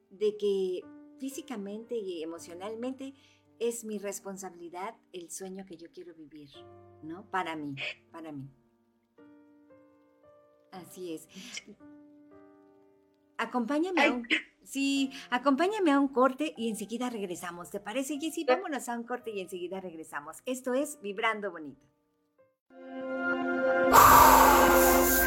de 0.10 0.38
que 0.38 0.84
físicamente 1.20 1.96
y 1.96 2.24
emocionalmente 2.24 3.14
es 3.60 3.86
mi 3.86 3.98
responsabilidad 4.00 4.96
el 5.14 5.32
sueño 5.32 5.66
que 5.66 5.78
yo 5.78 5.88
quiero 5.92 6.14
vivir, 6.14 6.50
¿no? 7.04 7.30
Para 7.30 7.56
mí, 7.56 7.76
para 8.12 8.32
mí. 8.32 8.50
Así 10.72 11.14
es. 11.14 11.28
Acompáñame 13.38 14.04
a 14.04 14.12
un, 14.12 14.28
sí, 14.64 15.12
acompáñame 15.30 15.92
a 15.92 16.00
un 16.00 16.10
corte 16.10 16.54
y 16.58 16.70
enseguida 16.70 17.10
regresamos. 17.10 17.70
¿Te 17.70 17.80
parece, 17.80 18.20
Jessy? 18.20 18.44
Vámonos 18.46 18.90
a 18.90 18.98
un 18.98 19.04
corte 19.04 19.32
y 19.32 19.42
enseguida 19.42 19.80
regresamos. 19.82 20.38
Esto 20.46 20.74
es 20.74 21.00
Vibrando 21.02 21.52
Bonito. 21.52 21.86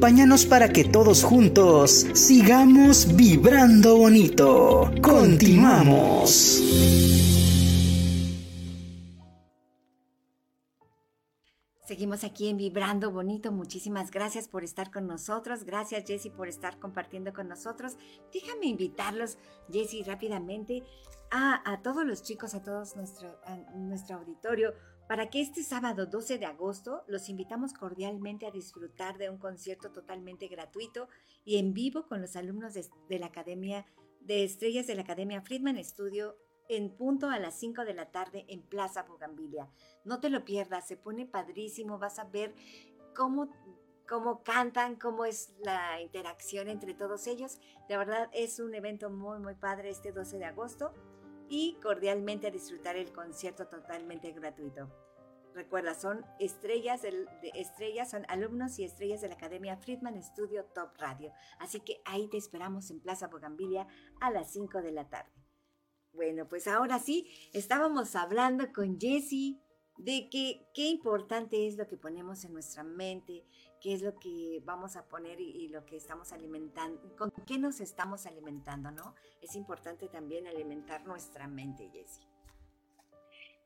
Acompáñanos 0.00 0.46
para 0.46 0.70
que 0.70 0.84
todos 0.84 1.22
juntos 1.22 2.06
sigamos 2.14 3.14
vibrando 3.16 3.98
bonito. 3.98 4.90
Continuamos. 5.02 6.58
Seguimos 11.84 12.24
aquí 12.24 12.48
en 12.48 12.56
Vibrando 12.56 13.10
Bonito. 13.10 13.52
Muchísimas 13.52 14.10
gracias 14.10 14.48
por 14.48 14.64
estar 14.64 14.90
con 14.90 15.06
nosotros. 15.06 15.64
Gracias, 15.64 16.04
Jessy, 16.06 16.30
por 16.30 16.48
estar 16.48 16.78
compartiendo 16.78 17.34
con 17.34 17.48
nosotros. 17.48 17.98
Déjame 18.32 18.68
invitarlos, 18.68 19.36
Jessy, 19.70 20.02
rápidamente 20.02 20.82
a, 21.30 21.60
a, 21.70 21.82
todos 21.82 22.06
los 22.06 22.22
chicos, 22.22 22.54
a 22.54 22.62
todos 22.62 22.96
nuestro, 22.96 23.38
nuestro 23.74 24.16
auditorio 24.16 24.72
para 25.10 25.28
que 25.28 25.40
este 25.40 25.64
sábado 25.64 26.06
12 26.06 26.38
de 26.38 26.46
agosto 26.46 27.02
los 27.08 27.28
invitamos 27.28 27.72
cordialmente 27.72 28.46
a 28.46 28.52
disfrutar 28.52 29.18
de 29.18 29.28
un 29.28 29.38
concierto 29.38 29.90
totalmente 29.90 30.46
gratuito 30.46 31.08
y 31.44 31.58
en 31.58 31.74
vivo 31.74 32.06
con 32.06 32.20
los 32.20 32.36
alumnos 32.36 32.74
de, 32.74 33.18
la 33.18 33.26
Academia 33.26 33.84
de 34.20 34.44
Estrellas 34.44 34.86
de 34.86 34.94
la 34.94 35.02
Academia 35.02 35.42
Friedman 35.42 35.84
Studio 35.84 36.36
en 36.68 36.96
punto 36.96 37.28
a 37.28 37.40
las 37.40 37.58
5 37.58 37.84
de 37.84 37.94
la 37.94 38.12
tarde 38.12 38.44
en 38.46 38.62
Plaza 38.62 39.02
Bogambilia. 39.02 39.68
No 40.04 40.20
te 40.20 40.30
lo 40.30 40.44
pierdas, 40.44 40.86
se 40.86 40.96
pone 40.96 41.26
padrísimo, 41.26 41.98
vas 41.98 42.20
a 42.20 42.24
ver 42.26 42.54
cómo 43.16 43.50
cómo 44.08 44.44
cantan, 44.44 44.94
cómo 44.94 45.24
es 45.24 45.52
la 45.64 46.00
interacción 46.00 46.68
entre 46.68 46.94
todos 46.94 47.26
ellos. 47.26 47.58
De 47.88 47.96
verdad 47.96 48.30
es 48.32 48.60
un 48.60 48.76
evento 48.76 49.10
muy, 49.10 49.40
muy 49.40 49.54
padre 49.56 49.90
este 49.90 50.12
12 50.12 50.38
de 50.38 50.44
agosto 50.44 50.94
y 51.50 51.74
cordialmente 51.82 52.46
a 52.46 52.50
disfrutar 52.50 52.96
el 52.96 53.12
concierto 53.12 53.66
totalmente 53.66 54.30
gratuito. 54.32 54.88
Recuerda, 55.52 55.94
son 55.94 56.24
estrellas, 56.38 57.02
de, 57.02 57.26
estrellas, 57.54 58.10
son 58.10 58.24
alumnos 58.28 58.78
y 58.78 58.84
estrellas 58.84 59.20
de 59.20 59.28
la 59.28 59.34
Academia 59.34 59.76
Friedman 59.76 60.22
Studio 60.22 60.64
Top 60.66 60.96
Radio. 60.96 61.32
Así 61.58 61.80
que 61.80 62.00
ahí 62.04 62.28
te 62.28 62.36
esperamos 62.36 62.88
en 62.90 63.00
Plaza 63.00 63.26
Bogambilia 63.26 63.88
a 64.20 64.30
las 64.30 64.52
5 64.52 64.80
de 64.80 64.92
la 64.92 65.08
tarde. 65.08 65.32
Bueno, 66.12 66.48
pues 66.48 66.68
ahora 66.68 67.00
sí, 67.00 67.28
estábamos 67.52 68.14
hablando 68.14 68.72
con 68.72 68.98
Jessie 69.00 69.60
de 70.04 70.28
que 70.30 70.66
qué 70.74 70.88
importante 70.88 71.66
es 71.66 71.76
lo 71.76 71.86
que 71.86 71.96
ponemos 71.96 72.44
en 72.44 72.52
nuestra 72.52 72.82
mente, 72.82 73.44
qué 73.80 73.92
es 73.92 74.02
lo 74.02 74.18
que 74.18 74.62
vamos 74.64 74.96
a 74.96 75.06
poner 75.06 75.40
y, 75.40 75.68
lo 75.68 75.84
que 75.84 75.96
estamos 75.96 76.32
alimentando, 76.32 77.16
con 77.16 77.30
qué 77.46 77.58
nos 77.58 77.80
estamos 77.80 78.26
alimentando, 78.26 78.90
¿no? 78.90 79.14
Es 79.40 79.54
importante 79.56 80.08
también 80.08 80.46
alimentar 80.46 81.06
nuestra 81.06 81.48
mente, 81.48 81.90
Jessie. 81.92 82.29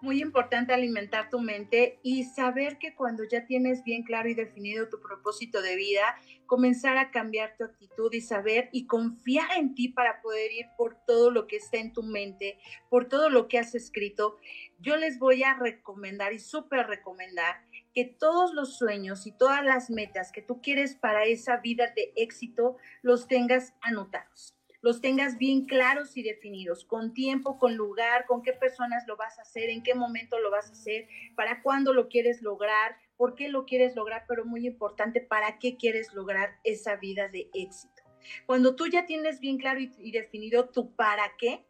Muy 0.04 0.20
importante 0.20 0.74
alimentar 0.74 1.30
tu 1.30 1.40
mente 1.40 1.98
y 2.02 2.24
saber 2.24 2.76
que 2.76 2.94
cuando 2.94 3.24
ya 3.24 3.46
tienes 3.46 3.82
bien 3.84 4.02
claro 4.02 4.28
y 4.28 4.34
definido 4.34 4.90
tu 4.90 5.00
propósito 5.00 5.62
de 5.62 5.76
vida, 5.76 6.20
comenzar 6.44 6.98
a 6.98 7.10
cambiar 7.10 7.56
tu 7.56 7.64
actitud 7.64 8.12
y 8.12 8.20
saber 8.20 8.68
y 8.70 8.86
confiar 8.86 9.56
en 9.56 9.74
ti 9.74 9.88
para 9.88 10.20
poder 10.20 10.52
ir 10.52 10.66
por 10.76 10.94
todo 11.06 11.30
lo 11.30 11.46
que 11.46 11.56
está 11.56 11.78
en 11.78 11.94
tu 11.94 12.02
mente, 12.02 12.58
por 12.90 13.08
todo 13.08 13.30
lo 13.30 13.48
que 13.48 13.58
has 13.58 13.74
escrito. 13.74 14.36
Yo 14.78 14.98
les 14.98 15.18
voy 15.18 15.42
a 15.42 15.54
recomendar 15.54 16.34
y 16.34 16.38
súper 16.38 16.86
recomendar 16.86 17.64
que 17.94 18.04
todos 18.04 18.52
los 18.52 18.76
sueños 18.76 19.26
y 19.26 19.32
todas 19.32 19.64
las 19.64 19.88
metas 19.88 20.32
que 20.32 20.42
tú 20.42 20.60
quieres 20.60 20.96
para 20.96 21.24
esa 21.24 21.56
vida 21.56 21.90
de 21.96 22.12
éxito 22.14 22.76
los 23.00 23.26
tengas 23.26 23.72
anotados, 23.80 24.54
los 24.84 25.00
tengas 25.00 25.38
bien 25.38 25.64
claros 25.64 26.14
y 26.14 26.22
definidos, 26.22 26.84
con 26.84 27.14
tiempo, 27.14 27.58
con 27.58 27.74
lugar, 27.74 28.26
con 28.26 28.42
qué 28.42 28.52
personas 28.52 29.04
lo 29.06 29.16
vas 29.16 29.38
a 29.38 29.42
hacer, 29.42 29.70
en 29.70 29.82
qué 29.82 29.94
momento 29.94 30.38
lo 30.38 30.50
vas 30.50 30.68
a 30.68 30.72
hacer, 30.72 31.08
para 31.34 31.62
cuándo 31.62 31.94
lo 31.94 32.10
quieres 32.10 32.42
lograr, 32.42 32.98
por 33.16 33.34
qué 33.34 33.48
lo 33.48 33.64
quieres 33.64 33.96
lograr, 33.96 34.26
pero 34.28 34.44
muy 34.44 34.66
importante, 34.66 35.22
para 35.22 35.58
qué 35.58 35.78
quieres 35.78 36.12
lograr 36.12 36.58
esa 36.64 36.96
vida 36.96 37.28
de 37.28 37.48
éxito. 37.54 38.02
Cuando 38.44 38.76
tú 38.76 38.86
ya 38.86 39.06
tienes 39.06 39.40
bien 39.40 39.56
claro 39.56 39.80
y, 39.80 40.10
definido 40.10 40.68
tu 40.68 40.94
para 40.94 41.32
qué, 41.38 41.64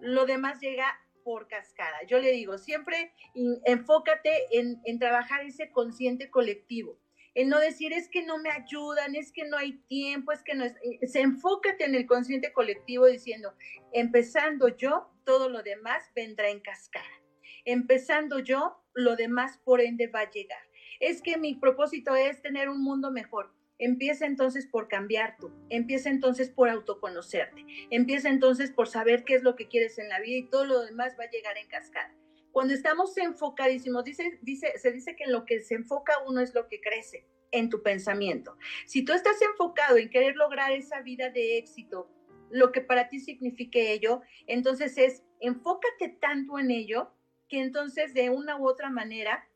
lo 0.00 0.24
demás 0.24 0.58
llega 0.58 0.86
por 1.22 1.48
cascada. 1.48 2.02
Yo 2.06 2.18
le 2.18 2.30
digo, 2.30 2.56
siempre 2.56 3.12
enfócate 3.66 4.58
en, 4.58 4.80
en 4.86 4.98
trabajar 4.98 5.44
ese 5.44 5.70
consciente 5.70 6.30
colectivo 6.30 6.98
en 7.34 7.48
no 7.48 7.58
decir 7.58 7.92
es 7.92 8.08
que 8.08 8.24
no 8.24 8.38
me 8.38 8.50
ayudan, 8.50 9.14
es 9.14 9.32
que 9.32 9.44
no 9.44 9.56
hay 9.56 9.72
tiempo, 9.88 10.32
es 10.32 10.42
que 10.42 10.54
no 10.54 10.64
es, 10.64 10.74
eh, 10.82 11.06
se 11.06 11.20
enfócate 11.20 11.84
en 11.84 11.94
el 11.94 12.06
consciente 12.06 12.52
colectivo 12.52 13.06
diciendo, 13.06 13.54
empezando 13.92 14.68
yo, 14.68 15.10
todo 15.24 15.48
lo 15.48 15.62
demás 15.62 16.10
vendrá 16.14 16.48
en 16.48 16.60
cascada. 16.60 17.04
Empezando 17.64 18.38
yo, 18.38 18.76
lo 18.94 19.16
demás 19.16 19.58
por 19.64 19.80
ende 19.80 20.06
va 20.06 20.20
a 20.20 20.30
llegar. 20.30 20.62
Es 21.00 21.22
que 21.22 21.36
mi 21.36 21.54
propósito 21.56 22.14
es 22.14 22.40
tener 22.40 22.68
un 22.68 22.82
mundo 22.82 23.10
mejor. 23.10 23.52
Empieza 23.78 24.26
entonces 24.26 24.68
por 24.68 24.86
cambiar 24.86 25.36
tú, 25.36 25.50
empieza 25.68 26.08
entonces 26.08 26.48
por 26.48 26.68
autoconocerte, 26.68 27.66
empieza 27.90 28.28
entonces 28.28 28.70
por 28.70 28.86
saber 28.86 29.24
qué 29.24 29.34
es 29.34 29.42
lo 29.42 29.56
que 29.56 29.66
quieres 29.66 29.98
en 29.98 30.08
la 30.08 30.20
vida 30.20 30.36
y 30.36 30.48
todo 30.48 30.64
lo 30.64 30.82
demás 30.82 31.16
va 31.18 31.24
a 31.24 31.30
llegar 31.30 31.58
en 31.58 31.66
cascada. 31.66 32.14
Cuando 32.54 32.72
estamos 32.72 33.18
enfocadísimos, 33.18 34.04
dice, 34.04 34.38
dice, 34.40 34.78
se 34.78 34.92
dice 34.92 35.16
que 35.16 35.24
en 35.24 35.32
lo 35.32 35.44
que 35.44 35.60
se 35.60 35.74
enfoca 35.74 36.12
uno 36.24 36.40
es 36.40 36.54
lo 36.54 36.68
que 36.68 36.80
crece 36.80 37.26
en 37.50 37.68
tu 37.68 37.82
pensamiento. 37.82 38.56
Si 38.86 39.04
tú 39.04 39.12
estás 39.12 39.42
enfocado 39.42 39.96
en 39.96 40.08
querer 40.08 40.36
lograr 40.36 40.70
esa 40.70 41.02
vida 41.02 41.30
de 41.30 41.58
éxito, 41.58 42.08
lo 42.50 42.70
que 42.70 42.80
para 42.80 43.08
ti 43.08 43.18
signifique 43.18 43.90
ello, 43.90 44.22
entonces 44.46 44.96
es 44.98 45.24
enfócate 45.40 46.10
tanto 46.20 46.60
en 46.60 46.70
ello 46.70 47.10
que 47.48 47.58
entonces 47.60 48.14
de 48.14 48.30
una 48.30 48.56
u 48.56 48.68
otra 48.68 48.88
manera 48.88 49.48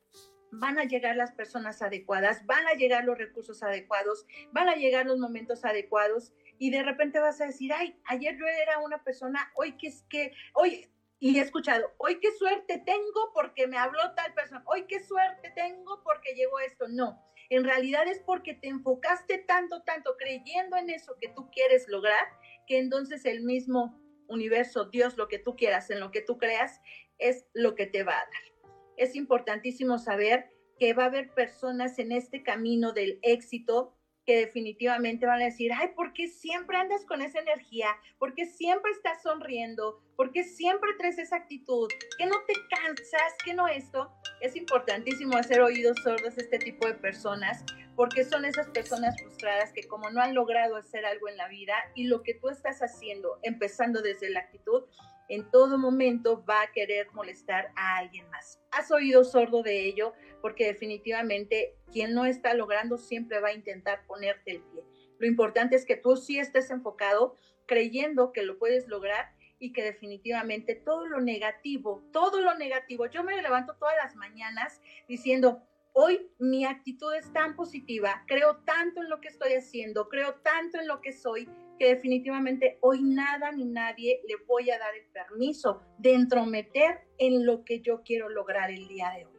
van 0.50 0.80
a 0.80 0.84
llegar 0.84 1.14
las 1.14 1.30
personas 1.30 1.82
adecuadas, 1.82 2.44
van 2.46 2.66
a 2.66 2.74
llegar 2.74 3.04
los 3.04 3.16
recursos 3.16 3.62
adecuados, 3.62 4.26
van 4.50 4.68
a 4.68 4.74
llegar 4.74 5.06
los 5.06 5.20
momentos 5.20 5.64
adecuados 5.64 6.32
y 6.58 6.70
de 6.70 6.82
repente 6.82 7.20
vas 7.20 7.40
a 7.40 7.46
decir, 7.46 7.72
ay, 7.72 7.96
ayer 8.06 8.36
yo 8.36 8.44
era 8.44 8.80
una 8.80 9.04
persona, 9.04 9.52
hoy 9.54 9.76
que 9.76 9.86
es 9.86 10.04
que, 10.08 10.32
hoy, 10.54 10.90
y 11.20 11.38
he 11.38 11.42
escuchado, 11.42 11.92
hoy 11.98 12.20
qué 12.20 12.30
suerte 12.32 12.82
tengo 12.84 13.32
porque 13.34 13.66
me 13.66 13.76
habló 13.76 14.00
tal 14.14 14.32
persona, 14.34 14.62
hoy 14.66 14.86
qué 14.86 15.00
suerte 15.00 15.52
tengo 15.54 16.02
porque 16.04 16.34
llegó 16.34 16.60
esto. 16.60 16.86
No, 16.88 17.20
en 17.50 17.64
realidad 17.64 18.06
es 18.06 18.20
porque 18.20 18.54
te 18.54 18.68
enfocaste 18.68 19.38
tanto, 19.38 19.82
tanto 19.82 20.16
creyendo 20.16 20.76
en 20.76 20.90
eso 20.90 21.16
que 21.20 21.28
tú 21.28 21.50
quieres 21.50 21.88
lograr, 21.88 22.24
que 22.66 22.78
entonces 22.78 23.24
el 23.24 23.42
mismo 23.42 23.98
universo, 24.28 24.84
Dios, 24.84 25.16
lo 25.16 25.28
que 25.28 25.38
tú 25.38 25.56
quieras, 25.56 25.90
en 25.90 26.00
lo 26.00 26.10
que 26.10 26.20
tú 26.20 26.38
creas, 26.38 26.80
es 27.18 27.46
lo 27.52 27.74
que 27.74 27.86
te 27.86 28.04
va 28.04 28.12
a 28.12 28.24
dar. 28.24 28.72
Es 28.96 29.16
importantísimo 29.16 29.98
saber 29.98 30.50
que 30.78 30.92
va 30.92 31.04
a 31.04 31.06
haber 31.06 31.34
personas 31.34 31.98
en 31.98 32.12
este 32.12 32.42
camino 32.42 32.92
del 32.92 33.18
éxito 33.22 33.97
que 34.28 34.36
definitivamente 34.36 35.24
van 35.24 35.40
a 35.40 35.46
decir, 35.46 35.72
ay, 35.72 35.88
¿por 35.96 36.12
qué 36.12 36.28
siempre 36.28 36.76
andas 36.76 37.06
con 37.06 37.22
esa 37.22 37.38
energía? 37.38 37.88
¿Por 38.18 38.34
qué 38.34 38.44
siempre 38.44 38.92
estás 38.92 39.22
sonriendo? 39.22 40.02
¿Por 40.16 40.32
qué 40.32 40.44
siempre 40.44 40.90
traes 40.98 41.16
esa 41.16 41.36
actitud? 41.36 41.88
¿Que 42.18 42.26
no 42.26 42.36
te 42.46 42.52
cansas? 42.68 43.32
¿Que 43.42 43.54
no 43.54 43.66
esto? 43.68 44.12
Es 44.42 44.54
importantísimo 44.54 45.38
hacer 45.38 45.62
oídos 45.62 45.96
sordos 46.04 46.36
a 46.36 46.42
este 46.42 46.58
tipo 46.58 46.86
de 46.86 46.92
personas 46.92 47.64
porque 47.96 48.22
son 48.22 48.44
esas 48.44 48.68
personas 48.68 49.18
frustradas 49.18 49.72
que 49.72 49.88
como 49.88 50.10
no 50.10 50.20
han 50.20 50.34
logrado 50.34 50.76
hacer 50.76 51.06
algo 51.06 51.26
en 51.30 51.38
la 51.38 51.48
vida 51.48 51.74
y 51.94 52.04
lo 52.04 52.22
que 52.22 52.34
tú 52.34 52.50
estás 52.50 52.80
haciendo, 52.80 53.38
empezando 53.42 54.02
desde 54.02 54.28
la 54.28 54.40
actitud, 54.40 54.84
en 55.28 55.50
todo 55.50 55.78
momento 55.78 56.44
va 56.44 56.62
a 56.62 56.72
querer 56.72 57.10
molestar 57.12 57.72
a 57.76 57.98
alguien 57.98 58.28
más. 58.30 58.60
¿Has 58.70 58.90
oído 58.90 59.24
sordo 59.24 59.62
de 59.62 59.86
ello? 59.86 60.14
porque 60.40 60.66
definitivamente 60.66 61.76
quien 61.92 62.14
no 62.14 62.24
está 62.24 62.54
logrando 62.54 62.98
siempre 62.98 63.40
va 63.40 63.48
a 63.48 63.54
intentar 63.54 64.06
ponerte 64.06 64.52
el 64.52 64.62
pie. 64.62 64.84
Lo 65.18 65.26
importante 65.26 65.76
es 65.76 65.84
que 65.84 65.96
tú 65.96 66.16
sí 66.16 66.38
estés 66.38 66.70
enfocado, 66.70 67.34
creyendo 67.66 68.32
que 68.32 68.42
lo 68.42 68.58
puedes 68.58 68.88
lograr 68.88 69.32
y 69.58 69.72
que 69.72 69.82
definitivamente 69.82 70.76
todo 70.76 71.06
lo 71.06 71.20
negativo, 71.20 72.04
todo 72.12 72.40
lo 72.40 72.54
negativo, 72.54 73.06
yo 73.06 73.24
me 73.24 73.40
levanto 73.42 73.74
todas 73.74 73.96
las 73.96 74.14
mañanas 74.14 74.80
diciendo, 75.08 75.60
hoy 75.92 76.30
mi 76.38 76.64
actitud 76.64 77.12
es 77.14 77.32
tan 77.32 77.56
positiva, 77.56 78.22
creo 78.28 78.58
tanto 78.58 79.02
en 79.02 79.10
lo 79.10 79.20
que 79.20 79.28
estoy 79.28 79.54
haciendo, 79.54 80.08
creo 80.08 80.34
tanto 80.36 80.78
en 80.78 80.86
lo 80.86 81.00
que 81.00 81.12
soy, 81.12 81.48
que 81.78 81.94
definitivamente 81.94 82.78
hoy 82.80 83.02
nada 83.02 83.52
ni 83.52 83.64
nadie 83.64 84.20
le 84.28 84.36
voy 84.46 84.70
a 84.70 84.78
dar 84.78 84.94
el 84.94 85.06
permiso 85.12 85.82
de 85.98 86.14
entrometer 86.14 87.00
en 87.18 87.46
lo 87.46 87.64
que 87.64 87.80
yo 87.80 88.02
quiero 88.02 88.28
lograr 88.28 88.70
el 88.70 88.88
día 88.88 89.12
de 89.16 89.26
hoy. 89.26 89.38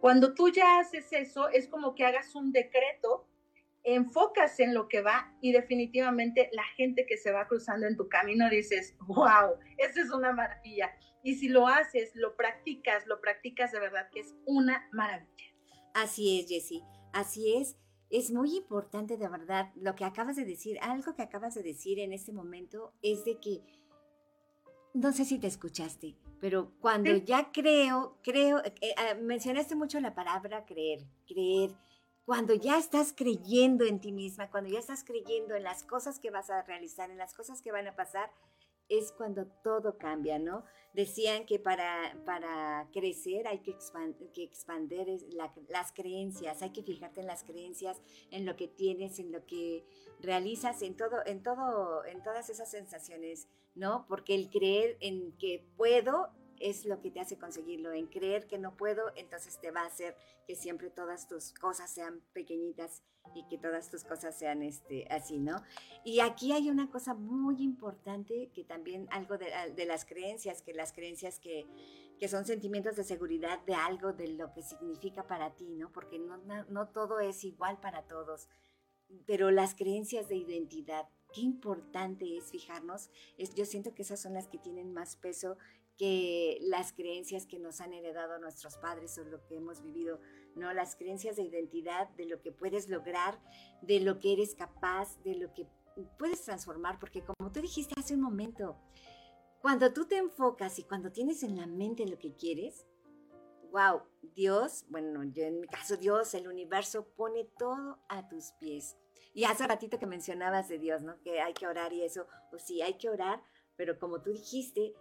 Cuando 0.00 0.34
tú 0.34 0.50
ya 0.50 0.78
haces 0.78 1.12
eso, 1.12 1.48
es 1.48 1.68
como 1.68 1.94
que 1.94 2.04
hagas 2.04 2.34
un 2.34 2.52
decreto, 2.52 3.26
enfocas 3.82 4.60
en 4.60 4.74
lo 4.74 4.88
que 4.88 5.00
va 5.00 5.34
y 5.40 5.52
definitivamente 5.52 6.48
la 6.52 6.64
gente 6.76 7.06
que 7.06 7.16
se 7.16 7.32
va 7.32 7.48
cruzando 7.48 7.86
en 7.86 7.96
tu 7.96 8.08
camino 8.08 8.48
dices, 8.48 8.96
wow, 9.06 9.58
esa 9.78 10.00
es 10.00 10.10
una 10.10 10.32
maravilla. 10.32 10.92
Y 11.22 11.36
si 11.36 11.48
lo 11.48 11.66
haces, 11.68 12.10
lo 12.14 12.36
practicas, 12.36 13.06
lo 13.06 13.20
practicas 13.20 13.72
de 13.72 13.80
verdad, 13.80 14.08
que 14.12 14.20
es 14.20 14.34
una 14.44 14.88
maravilla. 14.92 15.54
Así 15.94 16.40
es, 16.40 16.48
Jessie, 16.48 16.82
así 17.12 17.56
es. 17.56 17.78
Es 18.14 18.30
muy 18.30 18.56
importante 18.56 19.16
de 19.16 19.26
verdad 19.26 19.72
lo 19.74 19.96
que 19.96 20.04
acabas 20.04 20.36
de 20.36 20.44
decir. 20.44 20.78
Algo 20.80 21.16
que 21.16 21.22
acabas 21.22 21.56
de 21.56 21.64
decir 21.64 21.98
en 21.98 22.12
este 22.12 22.32
momento 22.32 22.92
es 23.02 23.24
de 23.24 23.40
que, 23.40 23.60
no 24.92 25.10
sé 25.10 25.24
si 25.24 25.40
te 25.40 25.48
escuchaste, 25.48 26.14
pero 26.40 26.70
cuando 26.78 27.16
ya 27.16 27.50
creo, 27.50 28.16
creo, 28.22 28.62
eh, 28.62 28.72
eh, 28.80 29.14
mencionaste 29.20 29.74
mucho 29.74 29.98
la 29.98 30.14
palabra 30.14 30.64
creer, 30.64 31.00
creer. 31.26 31.72
Cuando 32.24 32.54
ya 32.54 32.78
estás 32.78 33.12
creyendo 33.12 33.84
en 33.84 34.00
ti 34.00 34.12
misma, 34.12 34.48
cuando 34.48 34.70
ya 34.70 34.78
estás 34.78 35.02
creyendo 35.02 35.56
en 35.56 35.64
las 35.64 35.82
cosas 35.82 36.20
que 36.20 36.30
vas 36.30 36.50
a 36.50 36.62
realizar, 36.62 37.10
en 37.10 37.18
las 37.18 37.34
cosas 37.34 37.62
que 37.62 37.72
van 37.72 37.88
a 37.88 37.96
pasar, 37.96 38.30
es 38.88 39.12
cuando 39.12 39.46
todo 39.62 39.98
cambia, 39.98 40.38
¿no? 40.38 40.64
Decían 40.92 41.46
que 41.46 41.58
para, 41.58 42.16
para 42.24 42.88
crecer 42.92 43.48
hay 43.48 43.60
que, 43.60 43.72
expandir 44.42 45.06
las 45.68 45.92
creencias, 45.92 46.62
hay 46.62 46.70
que 46.70 46.82
fijarte 46.82 47.20
en 47.20 47.26
las 47.26 47.44
creencias, 47.44 48.00
en 48.30 48.46
lo 48.46 48.56
que 48.56 48.68
tienes, 48.68 49.18
en 49.18 49.32
lo 49.32 49.44
que 49.46 49.84
realizas, 50.20 50.82
en 50.82 50.96
todo, 50.96 51.24
en 51.26 51.42
todo, 51.42 52.04
en 52.04 52.22
todas 52.22 52.50
esas 52.50 52.70
sensaciones 52.70 53.48
¿no? 53.74 54.06
Porque 54.08 54.34
el 54.34 54.50
creer 54.50 54.96
en 55.00 55.32
que 55.38 55.66
puedo 55.76 56.30
es 56.60 56.84
lo 56.84 57.00
que 57.00 57.10
te 57.10 57.20
hace 57.20 57.38
conseguirlo. 57.38 57.92
En 57.92 58.06
creer 58.06 58.46
que 58.46 58.58
no 58.58 58.76
puedo, 58.76 59.12
entonces 59.16 59.58
te 59.60 59.70
va 59.70 59.82
a 59.82 59.86
hacer 59.86 60.16
que 60.46 60.54
siempre 60.54 60.90
todas 60.90 61.28
tus 61.28 61.52
cosas 61.52 61.90
sean 61.90 62.20
pequeñitas 62.32 63.02
y 63.34 63.46
que 63.48 63.58
todas 63.58 63.90
tus 63.90 64.04
cosas 64.04 64.36
sean 64.36 64.62
este, 64.62 65.06
así, 65.10 65.38
¿no? 65.38 65.62
Y 66.04 66.20
aquí 66.20 66.52
hay 66.52 66.70
una 66.70 66.90
cosa 66.90 67.14
muy 67.14 67.62
importante 67.62 68.50
que 68.54 68.64
también 68.64 69.08
algo 69.10 69.38
de, 69.38 69.86
las 69.86 70.04
creencias, 70.04 70.62
que 70.62 70.74
las 70.74 70.92
creencias 70.92 71.38
que, 71.38 71.66
que, 72.18 72.28
son 72.28 72.44
sentimientos 72.44 72.96
de 72.96 73.04
seguridad 73.04 73.60
de 73.64 73.74
algo, 73.74 74.12
de 74.12 74.28
lo 74.28 74.52
que 74.52 74.62
significa 74.62 75.26
para 75.26 75.54
ti, 75.54 75.74
¿no? 75.74 75.90
Porque 75.90 76.18
no, 76.18 76.36
no 76.68 76.88
todo 76.88 77.20
es 77.20 77.44
igual 77.44 77.80
para 77.80 78.02
todos, 78.02 78.48
pero 79.26 79.50
las 79.50 79.74
creencias 79.74 80.28
de 80.28 80.36
identidad 80.36 81.08
qué 81.34 81.40
importante 81.40 82.36
es 82.36 82.50
fijarnos. 82.50 83.10
Es, 83.36 83.54
yo 83.54 83.66
siento 83.66 83.94
que 83.94 84.02
esas 84.02 84.20
son 84.20 84.34
las 84.34 84.46
que 84.46 84.58
tienen 84.58 84.94
más 84.94 85.16
peso 85.16 85.58
que 85.96 86.58
las 86.62 86.92
creencias 86.92 87.46
que 87.46 87.58
nos 87.58 87.80
han 87.80 87.92
heredado 87.92 88.38
nuestros 88.38 88.76
padres 88.78 89.16
o 89.18 89.24
lo 89.24 89.44
que 89.46 89.56
hemos 89.56 89.82
vivido, 89.82 90.20
¿no? 90.56 90.72
Las 90.72 90.96
creencias 90.96 91.36
de 91.36 91.42
identidad, 91.42 92.08
de 92.10 92.26
lo 92.26 92.40
que 92.40 92.52
puedes 92.52 92.88
lograr, 92.88 93.40
de 93.82 94.00
lo 94.00 94.18
que 94.18 94.32
eres 94.32 94.54
capaz, 94.54 95.22
de 95.22 95.36
lo 95.36 95.52
que 95.54 95.66
puedes 96.18 96.42
transformar, 96.42 96.98
porque 96.98 97.22
como 97.22 97.52
tú 97.52 97.60
dijiste 97.60 97.94
hace 97.98 98.14
un 98.14 98.20
momento, 98.20 98.76
cuando 99.60 99.92
tú 99.92 100.06
te 100.06 100.18
enfocas 100.18 100.78
y 100.78 100.84
cuando 100.84 101.12
tienes 101.12 101.42
en 101.42 101.56
la 101.56 101.66
mente 101.66 102.06
lo 102.06 102.18
que 102.18 102.34
quieres, 102.34 102.86
wow, 103.70 104.02
Dios, 104.34 104.84
bueno, 104.88 105.24
yo 105.24 105.44
en 105.44 105.60
mi 105.60 105.66
caso 105.68 105.96
Dios, 105.96 106.34
el 106.34 106.48
universo 106.48 107.06
pone 107.16 107.44
todo 107.58 107.98
a 108.08 108.28
tus 108.28 108.52
pies. 108.60 108.96
Y 109.32 109.44
hace 109.44 109.66
ratito 109.66 109.98
que 109.98 110.06
mencionabas 110.06 110.68
de 110.68 110.78
Dios, 110.78 111.02
¿no? 111.02 111.20
Que 111.22 111.40
hay 111.40 111.54
que 111.54 111.66
orar 111.66 111.92
y 111.92 112.04
eso, 112.04 112.26
pues 112.50 112.62
sí, 112.62 112.82
hay 112.82 112.98
que 112.98 113.10
orar, 113.10 113.42
pero 113.76 113.98
como 113.98 114.22
tú 114.22 114.30
dijiste, 114.30 114.94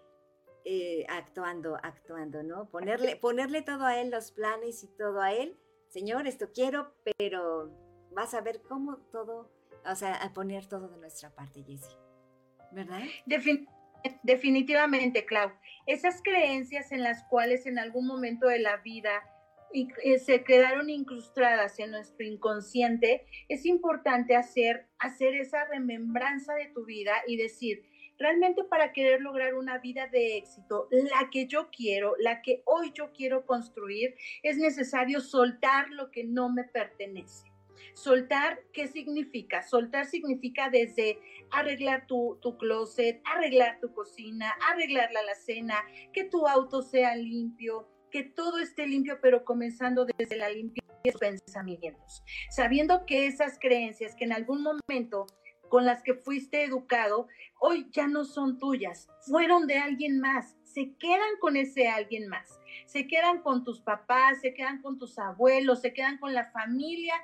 eh, 0.65 1.06
actuando, 1.10 1.78
actuando, 1.82 2.43
¿no? 2.43 2.69
Ponerle, 2.69 3.15
ponerle 3.15 3.62
todo 3.62 3.86
a 3.86 3.99
Él, 3.99 4.12
los 4.12 4.32
planes 4.32 4.84
y 4.84 4.88
todo 4.88 5.21
a 5.21 5.34
Él. 5.34 5.58
Señor, 5.89 6.26
esto 6.28 6.52
quiero, 6.54 6.93
pero 7.17 7.71
vas 8.12 8.34
a 8.34 8.41
ver 8.41 8.62
cómo 8.62 8.97
todo, 9.12 9.52
o 9.86 9.95
sea, 9.95 10.15
a 10.15 10.34
poner 10.34 10.65
todo 10.65 10.88
de 10.88 10.97
nuestra 10.97 11.30
parte, 11.30 11.63
Jessie. 11.63 11.97
¿Verdad? 12.71 13.02
definitivamente, 14.23 15.26
Clau. 15.26 15.52
Esas 15.86 16.21
creencias 16.23 16.91
en 16.91 17.04
las 17.04 17.23
cuales 17.26 17.65
en 17.65 17.78
algún 17.78 18.08
momento 18.08 18.47
de 18.47 18.60
la 18.60 18.78
vida 18.78 19.21
eh, 19.73 20.19
se 20.19 20.43
quedaron 20.43 20.89
incrustadas 20.89 21.80
en 21.80 21.91
nuestro 21.91 22.26
inconsciente, 22.26 23.26
es 23.49 23.65
importante 23.65 24.36
hacer, 24.36 24.88
hacer 24.99 25.36
esa 25.36 25.65
remembranza 25.65 26.54
de 26.54 26.67
tu 26.67 26.86
vida 26.86 27.13
y 27.28 27.38
decir, 27.38 27.84
realmente 28.23 28.63
para 28.63 28.93
querer 28.93 29.21
lograr 29.21 29.53
una 29.53 29.77
vida 29.79 30.07
de 30.07 30.38
éxito, 30.38 30.88
la 30.91 31.29
que 31.29 31.45
yo 31.45 31.69
quiero, 31.69 32.15
la 32.17 32.41
que 32.41 32.63
hoy 32.65 32.91
yo 32.93 33.12
quiero 33.12 33.45
construir, 33.45 34.15
es 34.43 34.57
necesario 34.57 35.19
soltar 35.19 35.89
lo 35.89 36.09
que 36.09 36.23
no 36.23 36.49
me 36.49 36.63
pertenece. 36.63 37.51
Soltar, 37.93 38.62
¿qué 38.71 38.88
significa? 38.88 39.62
Soltar 39.62 40.05
significa 40.05 40.69
desde 40.69 41.19
arreglar 41.51 42.07
tu, 42.07 42.39
tu, 42.41 42.57
closet, 42.57 43.21
arreglar 43.25 43.79
tu 43.81 43.93
cocina, 43.93 44.55
arreglar 44.71 45.12
la 45.12 45.19
alacena, 45.19 45.75
que 46.13 46.23
tu 46.23 46.47
auto 46.47 46.81
sea 46.81 47.15
limpio, 47.17 47.89
que 48.09 48.23
todo 48.23 48.59
esté 48.59 48.88
limpio, 48.88 49.19
pero 49.21 49.43
comenzando 49.43 50.05
desde 50.05 50.38
la 50.38 50.49
limpieza 50.49 50.93
de 51.03 51.12
los 51.12 51.19
pensamientos, 51.19 52.23
sabiendo 52.49 53.05
que 53.05 53.27
esas 53.27 53.59
creencias 53.59 54.15
que 54.15 54.23
en 54.23 54.31
algún 54.31 54.63
momento 54.63 55.27
con 55.73 55.86
las 55.86 56.03
que 56.03 56.13
fuiste 56.13 56.63
educado, 56.63 57.27
hoy 57.59 57.88
ya 57.89 58.05
no 58.05 58.25
son 58.25 58.59
tuyas, 58.59 59.09
fueron 59.21 59.65
de 59.65 59.79
alguien 59.79 60.19
más, 60.19 60.55
se 60.62 60.93
quedan 60.99 61.39
con 61.39 61.57
ese 61.57 61.88
alguien 61.88 62.27
más, 62.27 62.59
se 62.86 63.07
quedan 63.07 63.41
con 63.41 63.63
tus 63.63 63.81
papás, 63.81 64.39
se 64.39 64.53
quedan 64.53 64.83
con 64.83 64.99
tus 64.99 65.17
abuelos, 65.17 65.81
se 65.81 65.91
quedan 65.91 66.19
con 66.19 66.36
la 66.36 66.51
familia 66.51 67.15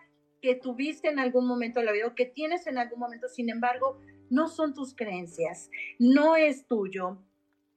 que 0.41 0.55
tuviste 0.55 1.09
en 1.09 1.19
algún 1.19 1.45
momento 1.45 1.79
de 1.79 1.85
la 1.85 1.91
vida 1.91 2.07
o 2.07 2.15
que 2.15 2.25
tienes 2.25 2.65
en 2.65 2.79
algún 2.79 2.97
momento, 2.97 3.27
sin 3.27 3.51
embargo, 3.51 4.01
no 4.31 4.47
son 4.47 4.73
tus 4.73 4.95
creencias, 4.95 5.69
no 5.99 6.35
es 6.35 6.65
tuyo, 6.65 7.19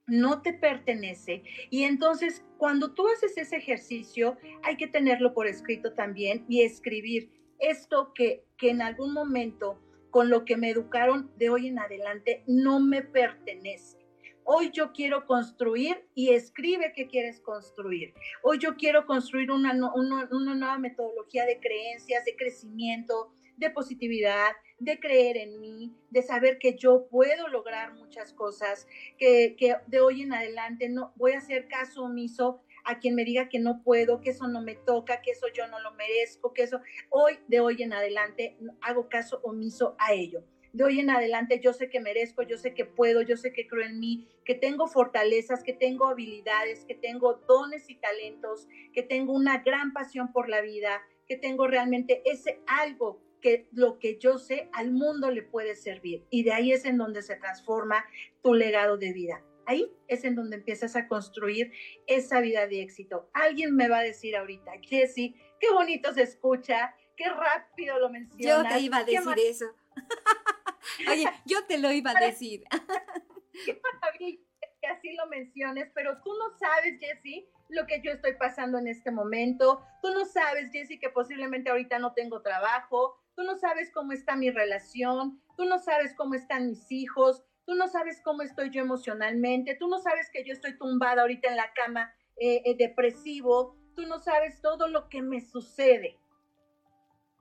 no 0.07 0.41
te 0.41 0.53
pertenece. 0.53 1.43
Y 1.69 1.83
entonces, 1.83 2.43
cuando 2.57 2.95
tú 2.95 3.07
haces 3.09 3.37
ese 3.37 3.57
ejercicio, 3.57 4.37
hay 4.63 4.75
que 4.77 4.87
tenerlo 4.87 5.35
por 5.35 5.45
escrito 5.45 5.93
también 5.93 6.45
y 6.49 6.63
escribir 6.63 7.29
esto 7.59 8.11
que, 8.15 8.43
que 8.57 8.71
en 8.71 8.81
algún 8.81 9.13
momento, 9.13 9.79
con 10.13 10.29
lo 10.29 10.45
que 10.45 10.57
me 10.57 10.69
educaron 10.69 11.31
de 11.37 11.49
hoy 11.49 11.67
en 11.67 11.79
adelante, 11.79 12.43
no 12.45 12.79
me 12.79 13.01
pertenece. 13.01 13.97
Hoy 14.43 14.69
yo 14.71 14.93
quiero 14.93 15.25
construir 15.25 16.05
y 16.13 16.29
escribe 16.29 16.93
qué 16.95 17.07
quieres 17.07 17.39
construir. 17.39 18.13
Hoy 18.43 18.59
yo 18.59 18.75
quiero 18.75 19.07
construir 19.07 19.49
una, 19.49 19.73
una, 19.95 20.27
nueva 20.29 20.77
metodología 20.77 21.47
de 21.47 21.59
creencias, 21.59 22.25
de 22.25 22.35
crecimiento, 22.35 23.31
de 23.57 23.71
positividad, 23.71 24.51
de 24.77 24.99
creer 24.99 25.35
en 25.35 25.59
mí, 25.59 25.91
de 26.11 26.21
saber 26.21 26.59
que 26.59 26.75
yo 26.75 27.07
puedo 27.09 27.47
lograr 27.47 27.95
muchas 27.95 28.33
cosas, 28.33 28.87
que, 29.17 29.55
de 29.87 29.99
hoy 29.99 30.21
en 30.21 30.33
adelante 30.33 30.89
no 30.89 31.11
voy 31.15 31.31
a 31.31 31.39
hacer 31.39 31.67
caso 31.67 32.03
omiso 32.03 32.61
a 32.83 32.99
quien 32.99 33.15
me 33.15 33.25
diga 33.25 33.49
que 33.49 33.59
no 33.59 33.81
puedo, 33.83 34.21
que 34.21 34.31
eso 34.31 34.47
no 34.47 34.61
me 34.61 34.75
toca, 34.75 35.21
que 35.21 35.31
eso 35.31 35.47
yo 35.53 35.67
no 35.67 35.79
lo 35.79 35.93
merezco, 35.93 36.53
que 36.53 36.63
eso 36.63 36.81
hoy, 37.09 37.39
de 37.47 37.59
hoy 37.59 37.81
en 37.81 37.93
adelante, 37.93 38.57
hago 38.81 39.09
caso 39.09 39.39
omiso 39.43 39.95
a 39.99 40.13
ello. 40.13 40.43
De 40.73 40.83
hoy 40.83 40.99
en 40.99 41.11
adelante 41.11 41.59
yo 41.63 41.71
sé 41.71 41.89
que 41.89 41.99
merezco, 41.99 42.41
yo 42.41 42.57
sé 42.57 42.73
que 42.73 42.85
puedo, 42.85 43.21
yo 43.21 43.37
sé 43.37 43.53
que 43.53 43.67
creo 43.67 43.85
en 43.85 43.99
mí, 43.99 44.27
que 44.43 44.55
tengo 44.55 44.87
fortalezas, 44.87 45.63
que 45.63 45.73
tengo 45.73 46.07
habilidades, 46.07 46.83
que 46.85 46.95
tengo 46.95 47.35
dones 47.47 47.89
y 47.91 47.95
talentos, 47.95 48.67
que 48.91 49.03
tengo 49.03 49.33
una 49.33 49.59
gran 49.59 49.93
pasión 49.93 50.31
por 50.33 50.49
la 50.49 50.61
vida, 50.61 51.03
que 51.27 51.37
tengo 51.37 51.67
realmente 51.67 52.23
ese 52.25 52.59
algo 52.65 53.21
que 53.39 53.67
lo 53.71 53.99
que 53.99 54.17
yo 54.17 54.39
sé 54.39 54.69
al 54.71 54.91
mundo 54.91 55.29
le 55.29 55.43
puede 55.43 55.75
servir. 55.75 56.23
Y 56.31 56.43
de 56.43 56.53
ahí 56.53 56.71
es 56.71 56.85
en 56.85 56.97
donde 56.97 57.21
se 57.21 57.35
transforma 57.35 58.05
tu 58.41 58.55
legado 58.55 58.97
de 58.97 59.13
vida. 59.13 59.43
Ahí 59.65 59.91
es 60.07 60.23
en 60.23 60.35
donde 60.35 60.57
empiezas 60.57 60.95
a 60.95 61.07
construir 61.07 61.71
esa 62.07 62.39
vida 62.41 62.67
de 62.67 62.81
éxito. 62.81 63.29
Alguien 63.33 63.75
me 63.75 63.89
va 63.89 63.99
a 63.99 64.03
decir 64.03 64.35
ahorita, 64.35 64.73
Jessy, 64.81 65.35
qué 65.59 65.71
bonito 65.71 66.13
se 66.13 66.23
escucha, 66.23 66.95
qué 67.15 67.29
rápido 67.29 67.99
lo 67.99 68.09
mencionas. 68.09 68.71
Yo 68.71 68.77
te 68.77 68.81
iba 68.81 68.97
a 68.97 69.03
decir 69.03 69.33
eso. 69.39 69.65
Oye, 71.09 71.25
yo 71.45 71.65
te 71.65 71.77
lo 71.77 71.91
iba 71.91 72.11
a 72.11 72.25
decir. 72.25 72.63
qué 73.65 73.79
maravilla 73.81 74.39
que 74.81 74.87
así 74.87 75.13
lo 75.15 75.27
menciones, 75.27 75.89
pero 75.95 76.21
tú 76.23 76.31
no 76.37 76.57
sabes, 76.57 76.99
Jessy, 76.99 77.47
lo 77.69 77.85
que 77.87 78.01
yo 78.03 78.11
estoy 78.11 78.33
pasando 78.33 78.77
en 78.77 78.87
este 78.87 79.11
momento. 79.11 79.81
Tú 80.01 80.13
no 80.13 80.25
sabes, 80.25 80.71
Jessy, 80.73 80.99
que 80.99 81.09
posiblemente 81.09 81.69
ahorita 81.69 81.99
no 81.99 82.13
tengo 82.13 82.41
trabajo 82.41 83.23
tú 83.35 83.43
no 83.43 83.57
sabes 83.57 83.91
cómo 83.91 84.11
está 84.11 84.35
mi 84.35 84.51
relación, 84.51 85.41
tú 85.57 85.65
no 85.65 85.79
sabes 85.79 86.13
cómo 86.15 86.35
están 86.35 86.67
mis 86.67 86.91
hijos, 86.91 87.43
tú 87.65 87.75
no 87.75 87.87
sabes 87.87 88.21
cómo 88.23 88.41
estoy 88.41 88.69
yo 88.69 88.81
emocionalmente, 88.81 89.75
tú 89.75 89.87
no 89.87 89.99
sabes 89.99 90.29
que 90.31 90.43
yo 90.43 90.53
estoy 90.53 90.77
tumbada 90.77 91.21
ahorita 91.21 91.49
en 91.49 91.57
la 91.57 91.71
cama 91.73 92.13
eh, 92.37 92.61
eh, 92.65 92.75
depresivo, 92.77 93.77
tú 93.95 94.03
no 94.03 94.19
sabes 94.19 94.61
todo 94.61 94.87
lo 94.87 95.09
que 95.09 95.21
me 95.21 95.41
sucede. 95.41 96.19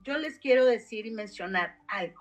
Yo 0.05 0.19
les 0.19 0.39
quiero 0.39 0.65
decir 0.65 1.07
y 1.07 1.11
mencionar 1.11 1.79
algo. 1.89 2.21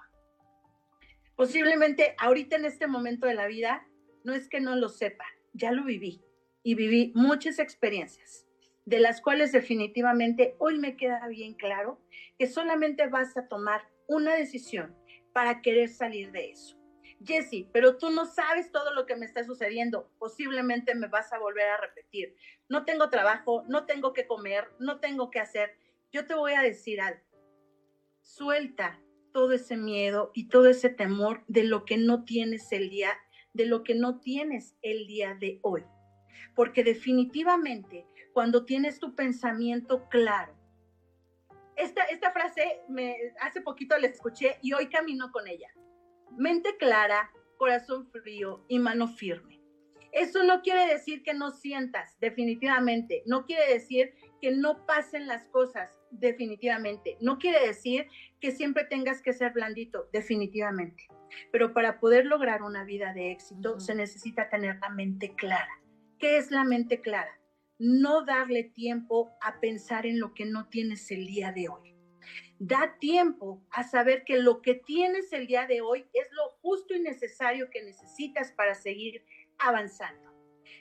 Posiblemente 1.36 2.16
ahorita 2.20 2.56
en 2.56 2.66
este 2.66 2.88
momento 2.88 3.26
de 3.26 3.34
la 3.34 3.48
vida, 3.48 3.88
no 4.24 4.34
es 4.34 4.48
que 4.48 4.60
no 4.60 4.76
lo 4.76 4.90
sepa, 4.90 5.26
ya 5.54 5.72
lo 5.72 5.84
viví 5.84 6.22
y 6.64 6.76
viví 6.76 7.12
muchas 7.16 7.58
experiencias 7.60 8.46
de 8.86 9.00
las 9.00 9.22
cuales 9.22 9.52
definitivamente 9.52 10.56
hoy 10.60 10.78
me 10.78 10.98
queda 10.98 11.28
bien 11.28 11.54
claro 11.54 12.00
que 12.38 12.48
solamente 12.48 13.08
vas 13.08 13.38
a 13.38 13.48
tomar 13.48 13.88
una 14.08 14.36
decisión 14.36 14.96
para 15.34 15.62
querer 15.62 15.90
salir 15.90 16.32
de 16.32 16.52
eso. 16.52 16.81
Jesse, 17.24 17.68
pero 17.72 17.98
tú 17.98 18.10
no 18.10 18.26
sabes 18.26 18.72
todo 18.72 18.94
lo 18.94 19.06
que 19.06 19.16
me 19.16 19.26
está 19.26 19.44
sucediendo. 19.44 20.10
Posiblemente 20.18 20.96
me 20.96 21.08
vas 21.08 21.32
a 21.34 21.40
volver 21.40 21.68
a 21.68 21.78
repetir. 21.78 22.36
No 22.70 22.86
tengo 22.86 23.10
trabajo, 23.10 23.64
no 23.68 23.86
tengo 23.86 24.14
que 24.14 24.28
comer, 24.28 24.68
no 24.80 25.00
tengo 25.00 25.30
que 25.30 25.40
hacer. 25.40 25.78
Yo 26.12 26.26
te 26.26 26.36
voy 26.36 26.54
a 26.54 26.62
decir 26.62 27.02
algo. 27.02 27.22
Suelta 28.22 29.00
todo 29.32 29.54
ese 29.54 29.78
miedo 29.78 30.32
y 30.34 30.50
todo 30.50 30.68
ese 30.68 30.90
temor 30.90 31.44
de 31.48 31.64
lo 31.64 31.86
que 31.86 31.98
no 31.98 32.26
tienes 32.26 32.72
el 32.72 32.90
día, 32.90 33.12
de 33.54 33.66
lo 33.66 33.84
que 33.84 33.96
no 33.96 34.20
tienes 34.20 34.76
el 34.82 35.08
día 35.08 35.36
de 35.36 35.60
hoy. 35.62 35.84
Porque 36.56 36.84
definitivamente 36.84 38.06
cuando 38.34 38.66
tienes 38.66 39.00
tu 39.00 39.16
pensamiento 39.16 40.08
claro. 40.10 40.54
Esta, 41.76 42.04
esta 42.06 42.32
frase 42.32 42.82
me, 42.90 43.16
hace 43.40 43.62
poquito 43.62 43.98
la 43.98 44.08
escuché 44.08 44.58
y 44.62 44.74
hoy 44.74 44.90
camino 44.90 45.32
con 45.32 45.48
ella. 45.48 45.70
Mente 46.38 46.78
clara, 46.78 47.32
corazón 47.58 48.08
frío 48.12 48.64
y 48.68 48.80
mano 48.80 49.08
firme. 49.08 49.60
Eso 50.12 50.44
no 50.44 50.62
quiere 50.62 50.92
decir 50.92 51.24
que 51.24 51.34
no 51.34 51.52
sientas, 51.52 52.18
definitivamente. 52.20 53.24
No 53.26 53.46
quiere 53.46 53.72
decir 53.72 54.14
que 54.42 54.52
no 54.52 54.86
pasen 54.86 55.28
las 55.28 55.46
cosas, 55.48 55.90
definitivamente. 56.12 57.18
No 57.22 57.38
quiere 57.38 57.66
decir 57.66 58.08
que 58.40 58.52
siempre 58.52 58.84
tengas 58.86 59.22
que 59.22 59.34
ser 59.34 59.54
blandito, 59.54 60.10
definitivamente. 60.12 61.08
Pero 61.52 61.74
para 61.74 62.00
poder 62.00 62.26
lograr 62.26 62.62
una 62.62 62.84
vida 62.84 63.14
de 63.14 63.32
éxito 63.32 63.80
se 63.80 63.96
necesita 63.96 64.50
tener 64.50 64.80
la 64.82 64.90
mente 64.90 65.34
clara. 65.36 65.82
¿Qué 66.20 66.38
es 66.38 66.52
la 66.52 66.66
mente 66.66 67.02
clara? 67.02 67.42
no 67.84 68.24
darle 68.24 68.64
tiempo 68.64 69.32
a 69.42 69.60
pensar 69.60 70.06
en 70.06 70.20
lo 70.20 70.36
que 70.36 70.46
no 70.46 70.68
tienes 70.70 71.10
el 71.10 71.26
día 71.26 71.52
de 71.52 71.68
hoy. 71.68 71.91
Da 72.64 72.96
tiempo 73.00 73.60
a 73.72 73.84
saber 73.84 74.24
que 74.24 74.38
lo 74.38 74.62
que 74.62 74.76
tienes 74.76 75.34
el 75.34 75.48
día 75.48 75.66
de 75.66 75.82
hoy 75.82 76.06
es 76.14 76.28
lo 76.32 76.48
justo 76.62 76.94
y 76.94 77.00
necesario 77.00 77.72
que 77.72 77.82
necesitas 77.82 78.52
para 78.52 78.76
seguir 78.76 79.26
avanzando. 79.58 80.32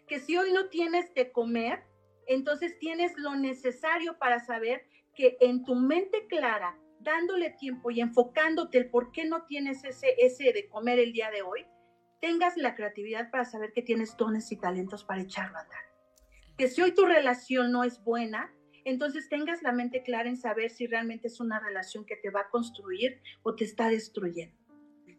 Que 0.06 0.20
si 0.20 0.36
hoy 0.36 0.52
no 0.52 0.68
tienes 0.68 1.14
de 1.14 1.32
comer, 1.32 1.82
entonces 2.26 2.78
tienes 2.78 3.16
lo 3.16 3.34
necesario 3.34 4.18
para 4.18 4.40
saber 4.40 4.84
que 5.14 5.38
en 5.40 5.64
tu 5.64 5.74
mente 5.74 6.26
clara, 6.26 6.78
dándole 6.98 7.48
tiempo 7.48 7.90
y 7.90 8.02
enfocándote 8.02 8.76
el 8.76 8.90
por 8.90 9.10
qué 9.10 9.24
no 9.24 9.46
tienes 9.46 9.82
ese, 9.82 10.14
ese 10.18 10.52
de 10.52 10.68
comer 10.68 10.98
el 10.98 11.14
día 11.14 11.30
de 11.30 11.40
hoy, 11.40 11.64
tengas 12.20 12.58
la 12.58 12.74
creatividad 12.74 13.30
para 13.30 13.46
saber 13.46 13.72
que 13.72 13.80
tienes 13.80 14.18
dones 14.18 14.52
y 14.52 14.56
talentos 14.56 15.02
para 15.02 15.22
echarlo 15.22 15.56
a 15.56 15.62
andar 15.62 15.90
que 16.60 16.68
si 16.68 16.82
hoy 16.82 16.92
tu 16.92 17.06
relación 17.06 17.72
no 17.72 17.84
es 17.84 18.04
buena, 18.04 18.52
entonces 18.84 19.28
tengas 19.28 19.62
la 19.62 19.72
mente 19.72 20.02
clara 20.02 20.28
en 20.28 20.36
saber 20.36 20.70
si 20.70 20.86
realmente 20.86 21.28
es 21.28 21.40
una 21.40 21.60
relación 21.60 22.04
que 22.04 22.16
te 22.16 22.30
va 22.30 22.40
a 22.40 22.50
construir 22.50 23.20
o 23.42 23.54
te 23.54 23.64
está 23.64 23.88
destruyendo. 23.88 24.56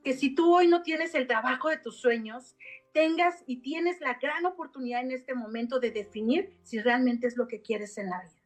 Que 0.04 0.14
si 0.14 0.34
tú 0.34 0.56
hoy 0.56 0.68
no 0.68 0.82
tienes 0.82 1.14
el 1.14 1.28
trabajo 1.28 1.70
de 1.70 1.78
tus 1.78 1.98
sueños, 1.98 2.56
tengas 2.94 3.44
y 3.46 3.58
tienes 3.58 4.02
la 4.02 4.16
gran 4.16 4.46
oportunidad 4.46 5.02
en 5.02 5.12
este 5.12 5.34
momento 5.34 5.80
de 5.80 5.92
definir 5.92 6.58
si 6.64 6.80
realmente 6.80 7.28
es 7.28 7.38
lo 7.38 7.48
que 7.48 7.62
quieres 7.62 7.98
en 7.98 8.10
la 8.10 8.22
vida. 8.22 8.42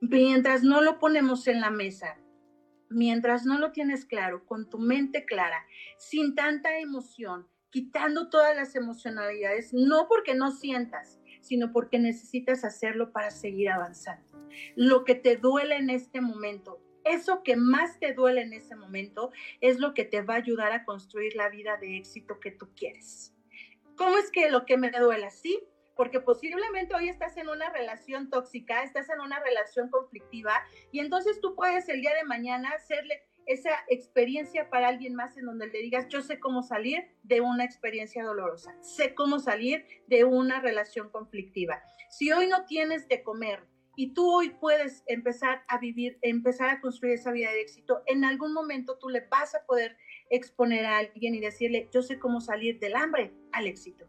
Mientras 0.00 0.62
no 0.62 0.80
lo 0.80 0.98
ponemos 0.98 1.46
en 1.48 1.60
la 1.60 1.70
mesa, 1.70 2.18
mientras 2.88 3.44
no 3.44 3.58
lo 3.58 3.72
tienes 3.72 4.04
claro, 4.04 4.44
con 4.46 4.68
tu 4.68 4.78
mente 4.78 5.24
clara, 5.24 5.66
sin 5.98 6.34
tanta 6.34 6.78
emoción, 6.78 7.48
quitando 7.70 8.28
todas 8.28 8.54
las 8.54 8.76
emocionalidades, 8.76 9.72
no 9.72 10.06
porque 10.08 10.34
no 10.34 10.52
sientas, 10.52 11.18
sino 11.44 11.72
porque 11.72 11.98
necesitas 11.98 12.64
hacerlo 12.64 13.12
para 13.12 13.30
seguir 13.30 13.70
avanzando. 13.70 14.24
Lo 14.76 15.04
que 15.04 15.14
te 15.14 15.36
duele 15.36 15.76
en 15.76 15.90
este 15.90 16.20
momento, 16.20 16.80
eso 17.04 17.42
que 17.42 17.56
más 17.56 18.00
te 18.00 18.14
duele 18.14 18.40
en 18.40 18.54
ese 18.54 18.74
momento, 18.76 19.30
es 19.60 19.78
lo 19.78 19.92
que 19.92 20.04
te 20.04 20.22
va 20.22 20.34
a 20.34 20.38
ayudar 20.38 20.72
a 20.72 20.84
construir 20.84 21.36
la 21.36 21.50
vida 21.50 21.76
de 21.76 21.98
éxito 21.98 22.40
que 22.40 22.50
tú 22.50 22.70
quieres. 22.74 23.34
¿Cómo 23.96 24.16
es 24.16 24.30
que 24.30 24.50
lo 24.50 24.64
que 24.64 24.78
me 24.78 24.90
duele 24.90 25.26
así? 25.26 25.62
Porque 25.94 26.20
posiblemente 26.20 26.94
hoy 26.94 27.08
estás 27.08 27.36
en 27.36 27.48
una 27.48 27.70
relación 27.70 28.30
tóxica, 28.30 28.82
estás 28.82 29.08
en 29.10 29.20
una 29.20 29.38
relación 29.38 29.90
conflictiva 29.90 30.62
y 30.90 31.00
entonces 31.00 31.40
tú 31.40 31.54
puedes 31.54 31.88
el 31.88 32.00
día 32.00 32.14
de 32.14 32.24
mañana 32.24 32.70
hacerle 32.70 33.22
esa 33.46 33.70
experiencia 33.88 34.70
para 34.70 34.88
alguien 34.88 35.14
más 35.14 35.36
en 35.36 35.46
donde 35.46 35.68
le 35.68 35.80
digas, 35.80 36.08
yo 36.08 36.22
sé 36.22 36.40
cómo 36.40 36.62
salir 36.62 37.04
de 37.22 37.40
una 37.40 37.64
experiencia 37.64 38.24
dolorosa, 38.24 38.74
sé 38.80 39.14
cómo 39.14 39.38
salir 39.38 39.84
de 40.06 40.24
una 40.24 40.60
relación 40.60 41.10
conflictiva. 41.10 41.82
Si 42.10 42.32
hoy 42.32 42.46
no 42.46 42.64
tienes 42.64 43.08
de 43.08 43.22
comer 43.22 43.64
y 43.96 44.12
tú 44.12 44.30
hoy 44.30 44.50
puedes 44.50 45.04
empezar 45.06 45.62
a 45.68 45.78
vivir, 45.78 46.18
empezar 46.22 46.70
a 46.70 46.80
construir 46.80 47.14
esa 47.14 47.32
vida 47.32 47.50
de 47.50 47.60
éxito, 47.60 48.02
en 48.06 48.24
algún 48.24 48.52
momento 48.52 48.98
tú 48.98 49.08
le 49.08 49.20
vas 49.20 49.54
a 49.54 49.64
poder 49.66 49.96
exponer 50.30 50.84
a 50.86 50.98
alguien 50.98 51.34
y 51.34 51.40
decirle, 51.40 51.88
yo 51.92 52.02
sé 52.02 52.18
cómo 52.18 52.40
salir 52.40 52.78
del 52.80 52.96
hambre 52.96 53.32
al 53.52 53.66
éxito. 53.66 54.06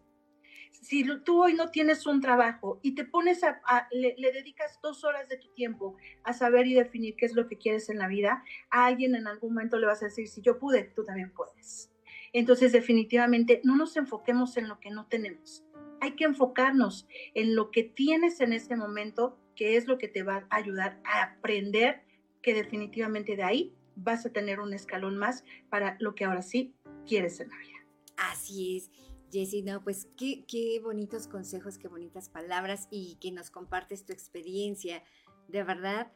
Si 0.81 1.05
tú 1.23 1.43
hoy 1.43 1.53
no 1.53 1.69
tienes 1.69 2.05
un 2.05 2.21
trabajo 2.21 2.79
y 2.81 2.95
te 2.95 3.05
pones 3.05 3.43
a, 3.43 3.87
le, 3.91 4.15
dedicas 4.31 4.79
dos 4.81 5.03
horas 5.03 5.29
de 5.29 5.37
tu 5.37 5.47
tiempo 5.53 5.97
a 6.23 6.33
saber 6.33 6.67
y 6.67 6.73
definir 6.73 7.15
qué 7.15 7.25
es 7.25 7.33
lo 7.33 7.47
que 7.47 7.57
quieres 7.57 7.89
en 7.89 7.99
la 7.99 8.07
vida, 8.07 8.43
a 8.69 8.85
alguien 8.85 9.15
en 9.15 9.27
algún 9.27 9.53
momento 9.53 9.77
le 9.77 9.87
vas 9.87 10.01
a 10.01 10.05
decir, 10.05 10.27
si 10.27 10.41
yo 10.41 10.59
pude, 10.59 10.83
tú 10.95 11.03
también 11.05 11.31
puedes. 11.31 11.91
Entonces, 12.33 12.71
definitivamente, 12.71 13.61
no 13.63 13.75
nos 13.77 13.95
enfoquemos 13.95 14.57
en 14.57 14.67
lo 14.67 14.79
que 14.79 14.91
no 14.91 15.07
tenemos. 15.07 15.63
Hay 16.01 16.11
que 16.11 16.25
enfocarnos 16.25 17.07
en 17.33 17.55
lo 17.55 17.71
que 17.71 17.83
tienes 17.83 18.41
en 18.41 18.53
este 18.53 18.75
momento, 18.75 19.39
que 19.55 19.77
es 19.77 19.87
lo 19.87 19.97
que 19.97 20.07
te 20.07 20.23
va 20.23 20.45
a 20.49 20.55
ayudar 20.57 20.99
a 21.05 21.23
aprender 21.23 22.03
que 22.41 22.53
definitivamente 22.53 23.35
de 23.35 23.43
ahí 23.43 23.73
vas 23.95 24.25
a 24.25 24.31
tener 24.31 24.59
un 24.59 24.73
escalón 24.73 25.17
más 25.17 25.43
para 25.69 25.95
lo 25.99 26.13
que 26.13 26.25
ahora 26.25 26.41
sí 26.41 26.75
quieres 27.07 27.39
en 27.39 27.49
la 27.49 27.57
vida. 27.57 27.85
Así 28.17 28.77
es. 28.77 28.91
Jessy, 29.35 29.63
no, 29.63 29.83
pues 29.83 30.07
qué, 30.15 30.79
bonitos 30.81 31.27
consejos, 31.27 31.77
qué 31.77 31.89
bonitas 31.89 32.29
palabras 32.29 32.87
y 32.89 33.17
que 33.19 33.33
nos 33.33 33.51
compartes 33.51 34.05
tu 34.05 34.13
experiencia, 34.13 35.03
de 35.49 35.61
verdad. 35.61 36.09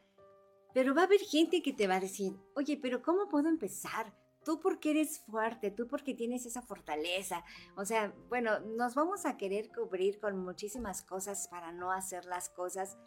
Pero 0.74 0.96
va 0.96 1.02
a 1.02 1.06
haber 1.06 1.20
gente 1.20 1.62
que 1.62 1.74
te 1.74 1.86
va 1.86 1.96
a 1.96 2.00
decir, 2.00 2.32
oye, 2.56 2.80
pero 2.82 3.02
¿cómo 3.02 3.28
puedo 3.28 3.50
empezar? 3.50 4.16
Tú 4.46 4.62
porque 4.62 4.92
eres 4.92 5.20
fuerte, 5.20 5.70
tú 5.70 5.86
porque 5.86 6.14
tienes 6.14 6.46
esa 6.46 6.62
fortaleza. 6.62 7.44
O 7.76 7.84
sea, 7.84 8.16
bueno, 8.30 8.62
nos 8.62 8.96
vamos 8.96 9.26
a 9.26 9.36
querer 9.36 9.70
cubrir 9.70 10.22
con 10.22 10.38
muchísimas 10.38 11.02
cosas 11.02 11.50
para 11.50 11.74
no 11.74 11.92
hacer 11.92 12.24
las 12.24 12.48
cosas. 12.48 12.98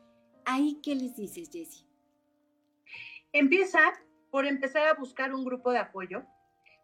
¿Ahí 0.45 0.79
qué 0.83 0.95
les 0.95 1.17
dices, 1.17 1.49
Jessie? 1.51 1.87
Empieza 3.33 3.81
por 4.31 4.45
empezar 4.45 4.87
a 4.89 4.95
buscar 4.95 5.33
un 5.33 5.43
grupo 5.43 5.73
de 5.73 5.79
apoyo. 5.79 6.23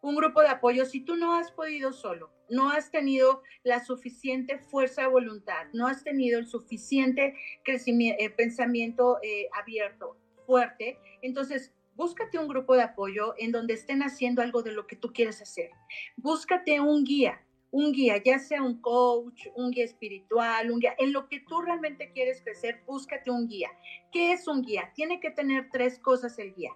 Un 0.09 0.16
grupo 0.16 0.40
de 0.40 0.48
apoyo 0.48 0.86
si 0.86 1.00
tú 1.00 1.16
no 1.16 1.34
has 1.34 1.52
podido 1.52 1.92
solo, 1.92 2.30
no 2.48 2.70
has 2.70 2.90
tenido 2.90 3.42
la 3.62 3.84
suficiente 3.84 4.56
fuerza 4.56 5.02
de 5.02 5.09
voluntad, 5.09 5.66
no 5.74 5.86
has 5.86 6.02
tenido 6.02 6.38
el 6.38 6.46
suficiente 6.46 7.34
crecimiento, 7.62 8.24
eh, 8.24 8.30
pensamiento 8.30 9.18
eh, 9.22 9.50
abierto, 9.52 10.16
fuerte, 10.46 10.98
entonces 11.20 11.74
búscate 11.94 12.38
un 12.38 12.48
grupo 12.48 12.74
de 12.74 12.84
apoyo 12.84 13.34
en 13.36 13.52
donde 13.52 13.74
estén 13.74 14.02
haciendo 14.02 14.40
algo 14.40 14.62
de 14.62 14.72
lo 14.72 14.86
que 14.86 14.96
tú 14.96 15.12
quieres 15.12 15.42
hacer. 15.42 15.72
Búscate 16.16 16.80
un 16.80 17.04
guía, 17.04 17.44
un 17.70 17.92
guía, 17.92 18.16
ya 18.24 18.38
sea 18.38 18.62
un 18.62 18.80
coach, 18.80 19.48
un 19.56 19.70
guía 19.70 19.84
espiritual, 19.84 20.70
un 20.70 20.80
guía, 20.80 20.94
en 20.96 21.12
lo 21.12 21.28
que 21.28 21.40
tú 21.40 21.61
realmente 21.61 22.12
quieres 22.12 22.40
crecer, 22.40 22.82
búscate 22.86 23.30
un 23.30 23.46
guía. 23.46 23.68
¿Qué 24.11 24.32
es 24.32 24.48
un 24.48 24.62
guía? 24.62 24.90
Tiene 24.94 25.20
que 25.20 25.32
tener 25.32 25.68
tres 25.70 25.98
cosas 25.98 26.38
el 26.38 26.54
guía. 26.54 26.70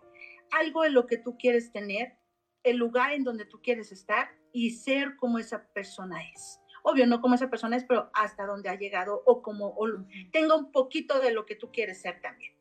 Algo 0.50 0.84
en 0.84 0.92
lo 0.92 1.06
que 1.06 1.16
tú 1.16 1.38
quieres 1.38 1.72
tener, 1.72 2.18
el 2.64 2.76
lugar 2.76 3.12
en 3.12 3.24
donde 3.24 3.44
tú 3.44 3.60
quieres 3.62 3.92
estar 3.92 4.30
y 4.52 4.70
ser 4.70 5.16
como 5.16 5.38
esa 5.38 5.66
persona 5.72 6.22
es. 6.34 6.60
Obvio, 6.82 7.06
no 7.06 7.20
como 7.20 7.34
esa 7.34 7.50
persona 7.50 7.76
es, 7.76 7.84
pero 7.84 8.10
hasta 8.12 8.44
donde 8.44 8.68
ha 8.68 8.74
llegado 8.74 9.22
o 9.24 9.42
como 9.42 9.74
tenga 10.32 10.56
un 10.56 10.72
poquito 10.72 11.20
de 11.20 11.32
lo 11.32 11.46
que 11.46 11.54
tú 11.54 11.70
quieres 11.70 12.00
ser 12.00 12.20
también. 12.20 12.54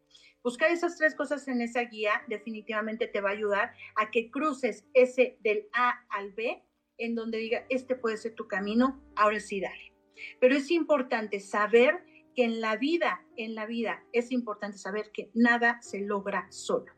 Buscar 0.44 0.72
esas 0.72 0.98
tres 0.98 1.16
cosas 1.16 1.48
en 1.48 1.62
esa 1.62 1.82
guía 1.82 2.24
definitivamente 2.28 3.08
te 3.08 3.22
va 3.22 3.30
a 3.30 3.34
ayudar 3.34 3.74
a 3.96 4.10
que 4.10 4.32
cruces 4.32 4.88
ese 4.94 5.38
del 5.42 5.68
A 5.74 6.04
al 6.10 6.32
B, 6.32 6.64
en 6.98 7.16
donde 7.16 7.38
diga, 7.38 7.66
este 7.70 7.96
puede 7.96 8.18
ser 8.18 8.34
tu 8.34 8.48
camino, 8.48 9.04
ahora 9.16 9.40
sí 9.40 9.60
dale. 9.60 9.94
Pero 10.40 10.56
es 10.56 10.72
importante 10.72 11.40
saber 11.40 12.04
que 12.36 12.44
en 12.44 12.62
la 12.62 12.76
vida, 12.76 13.24
en 13.38 13.56
la 13.56 13.66
vida, 13.66 14.04
es 14.14 14.32
importante 14.32 14.78
saber 14.78 15.12
que 15.12 15.30
nada 15.34 15.82
se 15.82 16.00
logra 16.00 16.48
solo. 16.52 16.92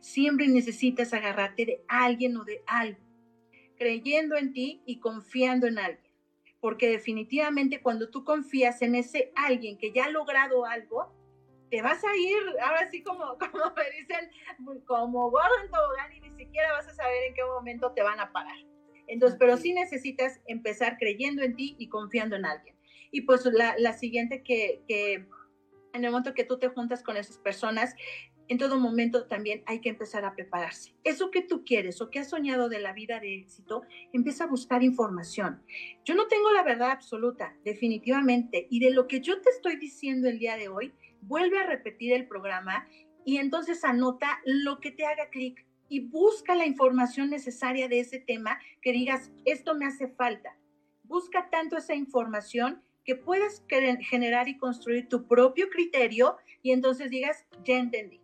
Siempre 0.00 0.48
necesitas 0.48 1.12
agarrarte 1.12 1.66
de 1.66 1.84
alguien 1.88 2.36
o 2.36 2.44
de 2.44 2.62
algo 2.66 3.10
creyendo 3.80 4.36
en 4.36 4.52
ti 4.52 4.82
y 4.84 5.00
confiando 5.00 5.66
en 5.66 5.78
alguien. 5.78 6.12
Porque 6.60 6.86
definitivamente 6.86 7.80
cuando 7.80 8.10
tú 8.10 8.24
confías 8.24 8.82
en 8.82 8.94
ese 8.94 9.32
alguien 9.34 9.78
que 9.78 9.90
ya 9.90 10.04
ha 10.04 10.10
logrado 10.10 10.66
algo, 10.66 11.16
te 11.70 11.80
vas 11.80 12.04
a 12.04 12.14
ir, 12.14 12.36
ahora 12.62 12.90
sí 12.90 13.02
como, 13.02 13.24
como 13.38 13.72
me 13.74 13.90
dicen, 13.98 14.30
como 14.86 15.30
gordo 15.30 15.54
en 15.64 15.70
tobogán 15.70 16.12
y 16.12 16.20
ni 16.20 16.36
siquiera 16.36 16.72
vas 16.72 16.88
a 16.88 16.94
saber 16.94 17.24
en 17.28 17.34
qué 17.34 17.42
momento 17.42 17.92
te 17.92 18.02
van 18.02 18.20
a 18.20 18.30
parar. 18.30 18.58
Entonces, 19.06 19.38
pero 19.40 19.56
sí 19.56 19.72
necesitas 19.72 20.40
empezar 20.46 20.98
creyendo 20.98 21.42
en 21.42 21.56
ti 21.56 21.74
y 21.78 21.88
confiando 21.88 22.36
en 22.36 22.44
alguien. 22.44 22.76
Y 23.10 23.22
pues 23.22 23.46
la, 23.46 23.76
la 23.78 23.94
siguiente 23.94 24.42
que, 24.42 24.84
que 24.86 25.26
en 25.94 26.04
el 26.04 26.10
momento 26.10 26.34
que 26.34 26.44
tú 26.44 26.58
te 26.58 26.68
juntas 26.68 27.02
con 27.02 27.16
esas 27.16 27.38
personas, 27.38 27.94
en 28.50 28.58
todo 28.58 28.80
momento 28.80 29.26
también 29.26 29.62
hay 29.64 29.80
que 29.80 29.90
empezar 29.90 30.24
a 30.24 30.34
prepararse. 30.34 30.92
Eso 31.04 31.30
que 31.30 31.40
tú 31.40 31.64
quieres 31.64 32.00
o 32.00 32.10
que 32.10 32.18
has 32.18 32.30
soñado 32.30 32.68
de 32.68 32.80
la 32.80 32.92
vida 32.92 33.20
de 33.20 33.36
éxito, 33.36 33.82
empieza 34.12 34.42
a 34.42 34.48
buscar 34.48 34.82
información. 34.82 35.62
Yo 36.04 36.16
no 36.16 36.26
tengo 36.26 36.50
la 36.50 36.64
verdad 36.64 36.90
absoluta, 36.90 37.54
definitivamente, 37.64 38.66
y 38.68 38.80
de 38.80 38.90
lo 38.90 39.06
que 39.06 39.20
yo 39.20 39.40
te 39.40 39.50
estoy 39.50 39.76
diciendo 39.76 40.28
el 40.28 40.40
día 40.40 40.56
de 40.56 40.66
hoy, 40.66 40.92
vuelve 41.22 41.60
a 41.60 41.66
repetir 41.66 42.12
el 42.12 42.26
programa 42.26 42.88
y 43.24 43.36
entonces 43.36 43.84
anota 43.84 44.40
lo 44.44 44.80
que 44.80 44.90
te 44.90 45.06
haga 45.06 45.30
clic 45.30 45.64
y 45.88 46.00
busca 46.00 46.56
la 46.56 46.66
información 46.66 47.30
necesaria 47.30 47.86
de 47.86 48.00
ese 48.00 48.18
tema 48.18 48.58
que 48.82 48.90
digas, 48.90 49.30
esto 49.44 49.76
me 49.76 49.86
hace 49.86 50.08
falta. 50.08 50.58
Busca 51.04 51.50
tanto 51.50 51.76
esa 51.76 51.94
información 51.94 52.82
que 53.04 53.14
puedas 53.14 53.64
generar 53.68 54.48
y 54.48 54.58
construir 54.58 55.08
tu 55.08 55.28
propio 55.28 55.70
criterio 55.70 56.36
y 56.62 56.72
entonces 56.72 57.10
digas, 57.10 57.46
ya 57.64 57.78
entendí 57.78 58.19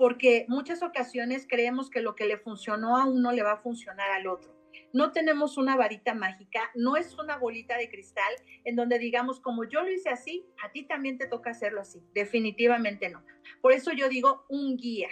porque 0.00 0.46
muchas 0.48 0.82
ocasiones 0.82 1.46
creemos 1.46 1.90
que 1.90 2.00
lo 2.00 2.14
que 2.16 2.24
le 2.24 2.38
funcionó 2.38 2.96
a 2.96 3.04
uno 3.04 3.32
le 3.32 3.42
va 3.42 3.52
a 3.52 3.56
funcionar 3.58 4.10
al 4.12 4.28
otro. 4.28 4.56
No 4.94 5.12
tenemos 5.12 5.58
una 5.58 5.76
varita 5.76 6.14
mágica, 6.14 6.70
no 6.74 6.96
es 6.96 7.18
una 7.18 7.36
bolita 7.36 7.76
de 7.76 7.90
cristal 7.90 8.32
en 8.64 8.76
donde 8.76 8.98
digamos, 8.98 9.40
como 9.40 9.64
yo 9.64 9.82
lo 9.82 9.90
hice 9.92 10.08
así, 10.08 10.46
a 10.64 10.72
ti 10.72 10.84
también 10.84 11.18
te 11.18 11.26
toca 11.26 11.50
hacerlo 11.50 11.82
así. 11.82 12.02
Definitivamente 12.14 13.10
no. 13.10 13.22
Por 13.60 13.72
eso 13.72 13.92
yo 13.92 14.08
digo 14.08 14.46
un 14.48 14.78
guía. 14.78 15.10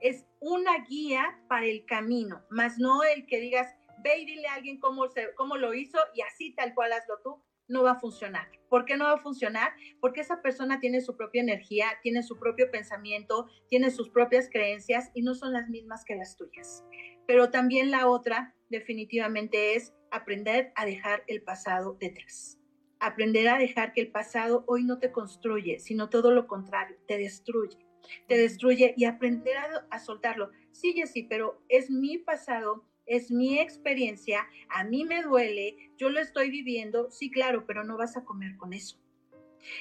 Es 0.00 0.24
una 0.38 0.84
guía 0.88 1.42
para 1.48 1.66
el 1.66 1.84
camino, 1.84 2.44
más 2.48 2.78
no 2.78 3.02
el 3.02 3.26
que 3.26 3.40
digas, 3.40 3.74
ve 4.04 4.18
y 4.18 4.24
dile 4.24 4.46
a 4.46 4.54
alguien 4.54 4.78
cómo, 4.78 5.08
cómo 5.34 5.56
lo 5.56 5.74
hizo 5.74 5.98
y 6.14 6.20
así 6.20 6.54
tal 6.54 6.74
cual 6.74 6.92
hazlo 6.92 7.18
tú 7.24 7.42
no 7.68 7.82
va 7.82 7.92
a 7.92 8.00
funcionar. 8.00 8.48
¿Por 8.68 8.84
qué 8.84 8.96
no 8.96 9.04
va 9.04 9.14
a 9.14 9.22
funcionar? 9.22 9.72
Porque 10.00 10.20
esa 10.20 10.40
persona 10.42 10.80
tiene 10.80 11.00
su 11.00 11.16
propia 11.16 11.42
energía, 11.42 11.86
tiene 12.02 12.22
su 12.22 12.38
propio 12.38 12.70
pensamiento, 12.70 13.48
tiene 13.68 13.90
sus 13.90 14.08
propias 14.08 14.48
creencias 14.50 15.10
y 15.14 15.22
no 15.22 15.34
son 15.34 15.52
las 15.52 15.68
mismas 15.68 16.04
que 16.04 16.16
las 16.16 16.36
tuyas. 16.36 16.84
Pero 17.26 17.50
también 17.50 17.90
la 17.90 18.08
otra 18.08 18.54
definitivamente 18.70 19.74
es 19.74 19.94
aprender 20.10 20.72
a 20.74 20.86
dejar 20.86 21.24
el 21.26 21.42
pasado 21.42 21.96
detrás. 22.00 22.58
Aprender 23.00 23.48
a 23.48 23.58
dejar 23.58 23.92
que 23.92 24.00
el 24.00 24.12
pasado 24.12 24.64
hoy 24.68 24.84
no 24.84 24.98
te 24.98 25.12
construye, 25.12 25.78
sino 25.80 26.08
todo 26.08 26.30
lo 26.30 26.46
contrario, 26.46 26.96
te 27.06 27.18
destruye. 27.18 27.78
Te 28.26 28.36
destruye 28.36 28.94
y 28.96 29.04
aprender 29.04 29.56
a, 29.90 29.98
soltarlo. 29.98 30.50
Sí, 30.72 30.94
sí, 31.06 31.22
pero 31.24 31.62
es 31.68 31.90
mi 31.90 32.18
pasado, 32.18 32.84
es 33.06 33.30
mi 33.30 33.58
experiencia, 33.58 34.46
a 34.68 34.84
mí 34.84 35.04
me 35.04 35.22
duele, 35.22 35.92
yo 35.96 36.08
lo 36.08 36.20
estoy 36.20 36.50
viviendo, 36.50 37.10
sí, 37.10 37.30
claro, 37.30 37.66
pero 37.66 37.84
no 37.84 37.96
vas 37.96 38.16
a 38.16 38.24
comer 38.24 38.56
con 38.56 38.72
eso. 38.72 38.98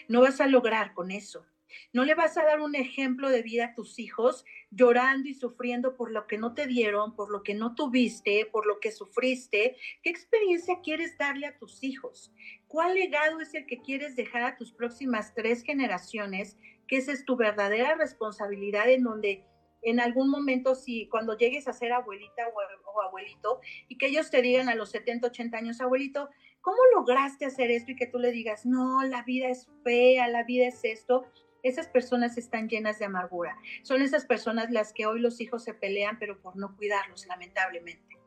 No 0.08 0.22
vas 0.22 0.42
a 0.42 0.48
lograr 0.48 0.94
con 0.94 1.12
eso. 1.12 1.46
No 1.94 2.04
le 2.04 2.16
vas 2.16 2.38
a 2.38 2.44
dar 2.44 2.60
un 2.60 2.76
ejemplo 2.76 3.30
de 3.30 3.42
vida 3.42 3.66
a 3.66 3.74
tus 3.74 4.00
hijos 4.00 4.46
llorando 4.72 5.30
y 5.30 5.34
sufriendo 5.34 5.96
por 5.96 6.12
lo 6.12 6.28
que 6.28 6.38
no 6.38 6.54
te 6.54 6.68
dieron, 6.68 7.16
por 7.16 7.32
lo 7.32 7.44
que 7.44 7.54
no 7.54 7.76
tuviste, 7.76 8.46
por 8.46 8.66
lo 8.66 8.80
que 8.80 8.92
sufriste. 8.92 9.78
¿Qué 10.04 10.10
experiencia 10.10 10.80
quieres 10.82 11.18
darle 11.18 11.48
a 11.48 11.58
tus 11.58 11.84
hijos? 11.84 12.34
¿Cuál 12.68 12.96
legado 12.96 13.40
es 13.40 13.54
el 13.54 13.66
que 13.66 13.82
quieres 13.82 14.16
dejar 14.16 14.44
a 14.44 14.58
tus 14.58 14.74
próximas 14.74 15.34
tres 15.34 15.64
generaciones? 15.64 16.58
Que 16.88 16.98
esa 16.98 17.14
es 17.14 17.26
tu 17.26 17.36
verdadera 17.38 17.96
responsabilidad 17.96 18.90
en 18.90 19.04
donde 19.04 19.46
en 19.82 20.00
algún 20.00 20.30
momento, 20.30 20.76
si 20.76 21.08
cuando 21.08 21.38
llegues 21.38 21.68
a 21.68 21.74
ser 21.74 21.94
abuelita 21.94 22.44
o, 22.48 23.02
abuelito, 23.02 23.62
y 23.88 23.98
que 23.98 24.08
ellos 24.08 24.30
te 24.30 24.42
digan 24.42 24.70
a 24.70 24.76
los 24.76 24.92
70, 24.92 25.28
80 25.28 25.58
años, 25.58 25.82
abuelito, 25.82 26.30
¿cómo 26.62 26.78
lograste 26.96 27.46
hacer 27.46 27.72
esto? 27.72 27.92
Y 27.92 27.96
que 27.96 28.08
tú 28.08 28.20
le 28.20 28.32
digas, 28.32 28.66
no, 28.66 29.04
la 29.04 29.24
vida 29.24 29.48
es 29.48 29.70
fea, 29.84 30.28
la 30.28 30.44
vida 30.44 30.68
es 30.68 30.84
esto. 30.84 31.26
Esas 31.64 31.88
personas 31.88 32.38
están 32.38 32.70
llenas 32.70 33.00
de 33.00 33.06
amargura. 33.06 33.56
Son 33.84 34.02
esas 34.02 34.26
personas 34.26 34.72
las 34.72 34.94
que 34.94 35.06
hoy 35.06 35.20
los 35.20 35.42
hijos 35.42 35.64
se 35.64 35.74
pelean, 35.74 36.18
pero 36.20 36.42
por 36.42 36.56
no 36.58 36.76
cuidarlos, 36.76 37.28
lamentablemente. 37.28 38.18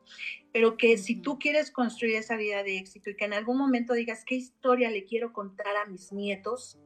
Pero 0.55 0.77
que 0.77 0.97
si 0.97 1.17
tú 1.17 1.37
quieres 1.37 1.69
construir 1.69 2.15
esa 2.15 2.37
vida 2.37 2.63
de 2.63 2.77
éxito 2.77 3.09
y 3.09 3.17
que 3.17 3.25
en 3.25 3.33
algún 3.33 3.57
momento 3.57 3.93
digas, 3.93 4.23
¿qué 4.23 4.35
historia 4.35 4.89
le 4.89 5.03
quiero 5.03 5.33
contar 5.33 5.75
a 5.75 5.85
mis 5.85 6.13
nietos? 6.13 6.79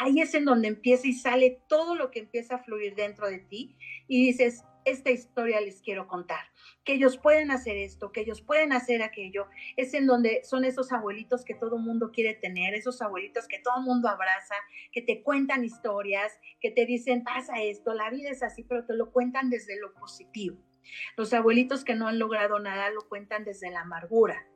Ahí 0.00 0.20
es 0.20 0.34
en 0.34 0.44
donde 0.44 0.68
empieza 0.68 1.08
y 1.08 1.14
sale 1.14 1.60
todo 1.68 1.96
lo 1.96 2.12
que 2.12 2.20
empieza 2.20 2.54
a 2.54 2.62
fluir 2.62 2.94
dentro 2.94 3.28
de 3.28 3.40
ti 3.40 3.76
y 4.06 4.24
dices, 4.24 4.62
esta 4.84 5.10
historia 5.10 5.60
les 5.60 5.82
quiero 5.82 6.06
contar, 6.06 6.44
que 6.84 6.92
ellos 6.92 7.18
pueden 7.18 7.50
hacer 7.50 7.76
esto, 7.76 8.12
que 8.12 8.20
ellos 8.20 8.40
pueden 8.40 8.72
hacer 8.72 9.02
aquello. 9.02 9.48
Es 9.76 9.94
en 9.94 10.06
donde 10.06 10.44
son 10.44 10.64
esos 10.64 10.92
abuelitos 10.92 11.44
que 11.44 11.54
todo 11.54 11.76
mundo 11.76 12.12
quiere 12.12 12.34
tener, 12.34 12.74
esos 12.74 13.02
abuelitos 13.02 13.48
que 13.48 13.58
todo 13.58 13.80
mundo 13.80 14.08
abraza, 14.08 14.54
que 14.92 15.02
te 15.02 15.24
cuentan 15.24 15.64
historias, 15.64 16.38
que 16.60 16.70
te 16.70 16.86
dicen, 16.86 17.24
pasa 17.24 17.60
esto, 17.60 17.94
la 17.94 18.10
vida 18.10 18.30
es 18.30 18.44
así, 18.44 18.62
pero 18.62 18.86
te 18.86 18.94
lo 18.94 19.10
cuentan 19.10 19.50
desde 19.50 19.76
lo 19.80 19.92
positivo. 19.94 20.67
Los 21.16 21.32
abuelitos 21.32 21.84
que 21.84 21.94
no 21.94 22.08
han 22.08 22.18
logrado 22.18 22.58
nada 22.58 22.90
lo 22.90 23.08
cuentan 23.08 23.44
desde 23.44 23.70
la 23.70 23.80
amargura. 23.80 24.46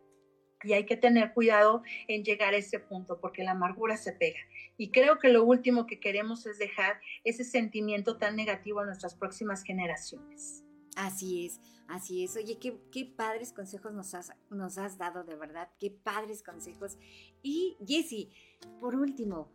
Y 0.65 0.75
hay 0.75 0.87
que 0.87 0.97
tener 0.97 1.33
cuidado 1.33 1.83
en 2.07 2.25
llegar 2.25 2.55
a 2.55 2.59
ese 2.59 2.79
punto 2.79 3.21
porque 3.21 3.43
la 3.43 3.53
amargura 3.53 3.97
se 3.97 4.13
pega. 4.13 4.39
Y 4.77 4.91
creo 4.91 5.19
que 5.19 5.29
lo 5.29 5.45
último 5.45 5.87
que 5.87 6.01
queremos 6.01 6.47
es 6.47 6.59
dejar 6.59 7.01
ese 7.25 7.45
sentimiento 7.45 8.17
tan 8.17 8.37
negativo 8.37 8.81
a 8.81 8.85
nuestras 8.85 9.15
próximas 9.15 9.65
generaciones. 9.65 10.65
Así 10.97 11.47
es, 11.47 11.61
así 11.89 12.25
es. 12.25 12.37
Oye, 12.37 12.59
qué, 12.59 13.05
padres 13.05 13.53
consejos 13.53 13.93
nos 13.93 14.15
has, 14.15 14.31
nos 14.51 14.79
has 14.79 14.99
dado, 14.99 15.25
de 15.25 15.37
verdad, 15.37 15.71
qué 15.81 15.91
padres 15.91 16.43
consejos. 16.43 16.99
Y 17.43 17.77
Jessy, 17.87 18.31
por 18.81 18.95
último, 18.95 19.51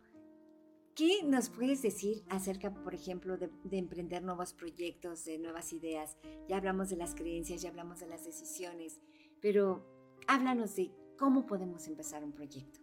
¿qué 0.98 1.22
nos 1.22 1.48
puedes 1.48 1.80
decir 1.80 2.24
acerca, 2.28 2.74
por 2.74 2.92
ejemplo, 2.92 3.36
de, 3.36 3.48
de, 3.62 3.78
emprender 3.78 4.20
nuevos 4.24 4.52
proyectos, 4.52 5.24
de 5.24 5.38
nuevas 5.38 5.72
ideas? 5.72 6.16
Ya 6.48 6.56
hablamos 6.56 6.90
de 6.90 6.96
las 6.96 7.14
creencias, 7.14 7.62
ya 7.62 7.68
hablamos 7.68 8.00
de 8.00 8.08
las 8.08 8.24
decisiones, 8.24 9.00
pero 9.40 9.86
háblanos 10.26 10.74
de 10.74 10.90
cómo 11.16 11.46
podemos 11.46 11.86
empezar 11.86 12.24
un 12.24 12.32
proyecto. 12.32 12.80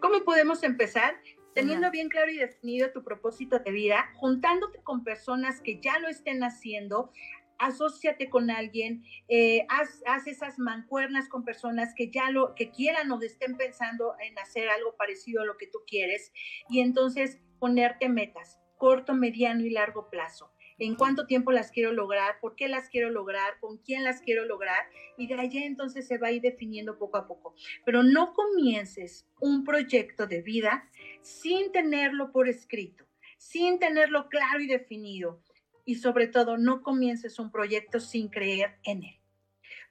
¿Cómo 0.00 0.24
podemos 0.24 0.62
empezar? 0.62 1.20
Teniendo 1.54 1.90
bien 1.90 2.08
claro 2.08 2.30
y 2.30 2.36
definido 2.36 2.90
tu 2.90 3.02
propósito 3.02 3.58
de 3.58 3.70
vida, 3.70 4.10
juntándote 4.16 4.80
con 4.82 5.04
personas 5.04 5.60
que 5.60 5.80
ya 5.80 5.98
lo 5.98 6.08
estén 6.08 6.42
haciendo, 6.42 7.10
asóciate 7.58 8.30
con 8.30 8.50
alguien, 8.50 9.04
eh, 9.28 9.66
haz, 9.68 10.02
haz, 10.06 10.26
esas 10.26 10.58
mancuernas 10.58 11.28
con 11.28 11.44
personas 11.44 11.94
que 11.94 12.10
ya 12.10 12.30
lo, 12.30 12.54
que 12.54 12.70
quieran 12.70 13.10
o 13.10 13.20
estén 13.20 13.56
pensando 13.56 14.14
en 14.20 14.38
hacer 14.38 14.68
algo 14.68 14.96
parecido 14.96 15.42
a 15.42 15.44
lo 15.44 15.56
que 15.56 15.66
tú 15.66 15.80
quieres 15.86 16.32
y 16.68 16.80
entonces 16.80 17.38
ponerte 17.58 18.08
metas, 18.08 18.58
corto, 18.76 19.14
mediano 19.14 19.64
y 19.64 19.70
largo 19.70 20.08
plazo. 20.10 20.50
En 20.80 20.94
cuánto 20.94 21.26
tiempo 21.26 21.50
las 21.50 21.72
quiero 21.72 21.92
lograr, 21.92 22.38
por 22.40 22.54
qué 22.54 22.68
las 22.68 22.88
quiero 22.88 23.10
lograr, 23.10 23.58
con 23.58 23.78
quién 23.78 24.04
las 24.04 24.22
quiero 24.22 24.44
lograr, 24.44 24.86
y 25.16 25.26
de 25.26 25.34
allí 25.34 25.64
entonces 25.64 26.06
se 26.06 26.18
va 26.18 26.28
a 26.28 26.32
ir 26.32 26.40
definiendo 26.40 26.98
poco 26.98 27.18
a 27.18 27.26
poco. 27.26 27.56
Pero 27.84 28.04
no 28.04 28.32
comiences 28.32 29.26
un 29.40 29.64
proyecto 29.64 30.28
de 30.28 30.40
vida 30.40 30.88
sin 31.20 31.72
tenerlo 31.72 32.30
por 32.30 32.48
escrito, 32.48 33.04
sin 33.38 33.80
tenerlo 33.80 34.28
claro 34.28 34.60
y 34.60 34.68
definido, 34.68 35.42
y 35.88 35.94
sobre 35.94 36.26
todo 36.26 36.58
no 36.58 36.82
comiences 36.82 37.38
un 37.38 37.50
proyecto 37.50 37.98
sin 37.98 38.28
creer 38.28 38.76
en 38.82 39.04
él. 39.04 39.18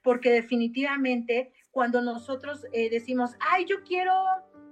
Porque 0.00 0.30
definitivamente 0.30 1.52
cuando 1.72 2.00
nosotros 2.02 2.64
eh, 2.72 2.88
decimos, 2.88 3.32
ay, 3.40 3.64
yo 3.64 3.82
quiero, 3.82 4.14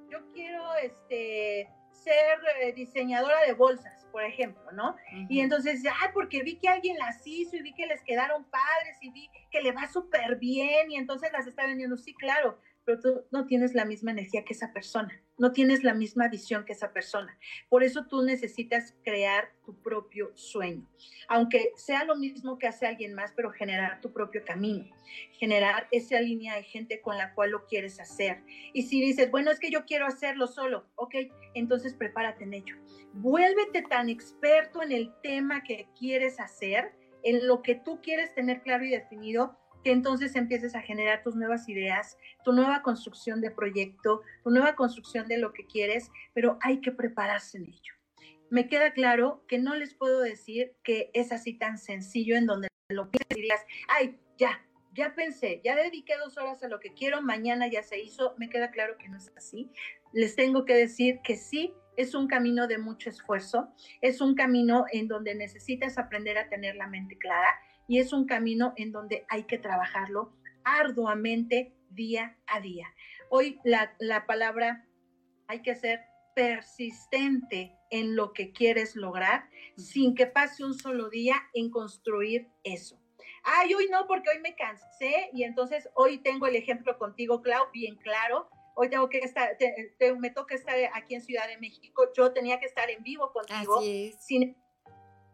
yo 0.08 0.20
quiero 0.32 0.62
este, 0.76 1.68
ser 1.90 2.38
eh, 2.62 2.72
diseñadora 2.74 3.40
de 3.44 3.54
bolsas, 3.54 4.06
por 4.12 4.22
ejemplo, 4.22 4.70
¿no? 4.70 4.94
Y 5.28 5.40
entonces, 5.40 5.82
ay, 6.00 6.10
porque 6.14 6.44
vi 6.44 6.58
que 6.60 6.68
alguien 6.68 6.96
las 6.96 7.26
hizo 7.26 7.56
y 7.56 7.62
vi 7.62 7.74
que 7.74 7.88
les 7.88 8.04
quedaron 8.04 8.44
padres 8.44 8.96
y 9.00 9.10
vi 9.10 9.28
que 9.50 9.62
le 9.62 9.72
va 9.72 9.88
súper 9.88 10.36
bien 10.36 10.92
y 10.92 10.96
entonces 10.96 11.32
las 11.32 11.48
está 11.48 11.66
vendiendo. 11.66 11.96
Sí, 11.96 12.14
claro, 12.14 12.60
pero 12.86 13.00
tú 13.00 13.24
no 13.32 13.46
tienes 13.46 13.74
la 13.74 13.84
misma 13.84 14.12
energía 14.12 14.44
que 14.44 14.52
esa 14.52 14.72
persona, 14.72 15.20
no 15.38 15.52
tienes 15.52 15.82
la 15.82 15.92
misma 15.92 16.28
visión 16.28 16.64
que 16.64 16.72
esa 16.72 16.92
persona. 16.92 17.36
Por 17.68 17.82
eso 17.82 18.06
tú 18.06 18.22
necesitas 18.22 18.94
crear 19.02 19.50
tu 19.64 19.74
propio 19.82 20.30
sueño, 20.34 20.88
aunque 21.28 21.72
sea 21.76 22.04
lo 22.04 22.14
mismo 22.16 22.58
que 22.58 22.68
hace 22.68 22.86
alguien 22.86 23.12
más, 23.12 23.32
pero 23.34 23.50
generar 23.50 24.00
tu 24.00 24.12
propio 24.12 24.42
camino, 24.44 24.86
generar 25.32 25.88
esa 25.90 26.20
línea 26.20 26.54
de 26.54 26.62
gente 26.62 27.00
con 27.00 27.18
la 27.18 27.34
cual 27.34 27.50
lo 27.50 27.66
quieres 27.66 27.98
hacer. 27.98 28.42
Y 28.72 28.84
si 28.84 29.00
dices, 29.00 29.30
bueno, 29.32 29.50
es 29.50 29.58
que 29.58 29.70
yo 29.70 29.84
quiero 29.84 30.06
hacerlo 30.06 30.46
solo, 30.46 30.86
ok, 30.94 31.16
entonces 31.54 31.92
prepárate 31.92 32.44
en 32.44 32.54
ello. 32.54 32.76
Vuélvete 33.14 33.82
tan 33.82 34.08
experto 34.08 34.80
en 34.80 34.92
el 34.92 35.12
tema 35.22 35.64
que 35.64 35.88
quieres 35.98 36.38
hacer, 36.38 36.92
en 37.24 37.48
lo 37.48 37.62
que 37.62 37.74
tú 37.74 38.00
quieres 38.00 38.32
tener 38.34 38.62
claro 38.62 38.84
y 38.84 38.90
definido, 38.90 39.58
que 39.86 39.92
entonces 39.92 40.34
empieces 40.34 40.74
a 40.74 40.82
generar 40.82 41.22
tus 41.22 41.36
nuevas 41.36 41.68
ideas, 41.68 42.18
tu 42.42 42.52
nueva 42.52 42.82
construcción 42.82 43.40
de 43.40 43.52
proyecto, 43.52 44.22
tu 44.42 44.50
nueva 44.50 44.74
construcción 44.74 45.28
de 45.28 45.38
lo 45.38 45.52
que 45.52 45.64
quieres, 45.64 46.10
pero 46.34 46.58
hay 46.60 46.80
que 46.80 46.90
prepararse 46.90 47.58
en 47.58 47.66
ello. 47.66 47.94
Me 48.50 48.66
queda 48.66 48.92
claro 48.92 49.44
que 49.46 49.60
no 49.60 49.76
les 49.76 49.94
puedo 49.94 50.22
decir 50.22 50.74
que 50.82 51.12
es 51.14 51.30
así 51.30 51.54
tan 51.54 51.78
sencillo 51.78 52.36
en 52.36 52.46
donde 52.46 52.66
lo 52.88 53.08
y 53.36 53.42
digas, 53.42 53.64
ay, 53.86 54.18
ya, 54.36 54.60
ya 54.92 55.14
pensé, 55.14 55.60
ya 55.62 55.76
dediqué 55.76 56.14
dos 56.16 56.36
horas 56.36 56.64
a 56.64 56.68
lo 56.68 56.80
que 56.80 56.92
quiero, 56.92 57.22
mañana 57.22 57.68
ya 57.68 57.84
se 57.84 58.00
hizo, 58.00 58.34
me 58.38 58.50
queda 58.50 58.72
claro 58.72 58.98
que 58.98 59.08
no 59.08 59.18
es 59.18 59.32
así. 59.36 59.70
Les 60.12 60.34
tengo 60.34 60.64
que 60.64 60.74
decir 60.74 61.20
que 61.22 61.36
sí, 61.36 61.74
es 61.96 62.16
un 62.16 62.26
camino 62.26 62.66
de 62.66 62.78
mucho 62.78 63.08
esfuerzo, 63.08 63.72
es 64.00 64.20
un 64.20 64.34
camino 64.34 64.84
en 64.90 65.06
donde 65.06 65.36
necesitas 65.36 65.96
aprender 65.96 66.38
a 66.38 66.48
tener 66.48 66.74
la 66.74 66.88
mente 66.88 67.16
clara, 67.18 67.56
y 67.88 67.98
es 67.98 68.12
un 68.12 68.26
camino 68.26 68.72
en 68.76 68.92
donde 68.92 69.24
hay 69.28 69.44
que 69.44 69.58
trabajarlo 69.58 70.32
arduamente 70.64 71.72
día 71.90 72.36
a 72.46 72.60
día. 72.60 72.92
Hoy 73.30 73.60
la, 73.64 73.94
la 73.98 74.26
palabra 74.26 74.86
hay 75.46 75.62
que 75.62 75.74
ser 75.74 76.00
persistente 76.34 77.76
en 77.90 78.16
lo 78.16 78.32
que 78.32 78.52
quieres 78.52 78.96
lograr 78.96 79.48
sin 79.76 80.14
que 80.14 80.26
pase 80.26 80.64
un 80.64 80.74
solo 80.74 81.08
día 81.08 81.36
en 81.54 81.70
construir 81.70 82.48
eso. 82.62 83.00
Ay, 83.42 83.72
hoy 83.74 83.88
no, 83.90 84.06
porque 84.06 84.30
hoy 84.30 84.40
me 84.40 84.56
cansé 84.56 85.30
y 85.32 85.44
entonces 85.44 85.88
hoy 85.94 86.18
tengo 86.18 86.46
el 86.46 86.56
ejemplo 86.56 86.98
contigo, 86.98 87.42
Clau, 87.42 87.70
bien 87.72 87.96
claro. 87.96 88.50
Hoy 88.74 88.90
tengo 88.90 89.08
que 89.08 89.18
estar, 89.18 89.56
me 90.18 90.30
toca 90.30 90.54
estar 90.54 90.74
aquí 90.92 91.14
en 91.14 91.22
Ciudad 91.22 91.46
de 91.48 91.56
México. 91.56 92.10
Yo 92.14 92.32
tenía 92.32 92.60
que 92.60 92.66
estar 92.66 92.90
en 92.90 93.02
vivo 93.02 93.32
contigo. 93.32 93.80
Sin, 94.18 94.56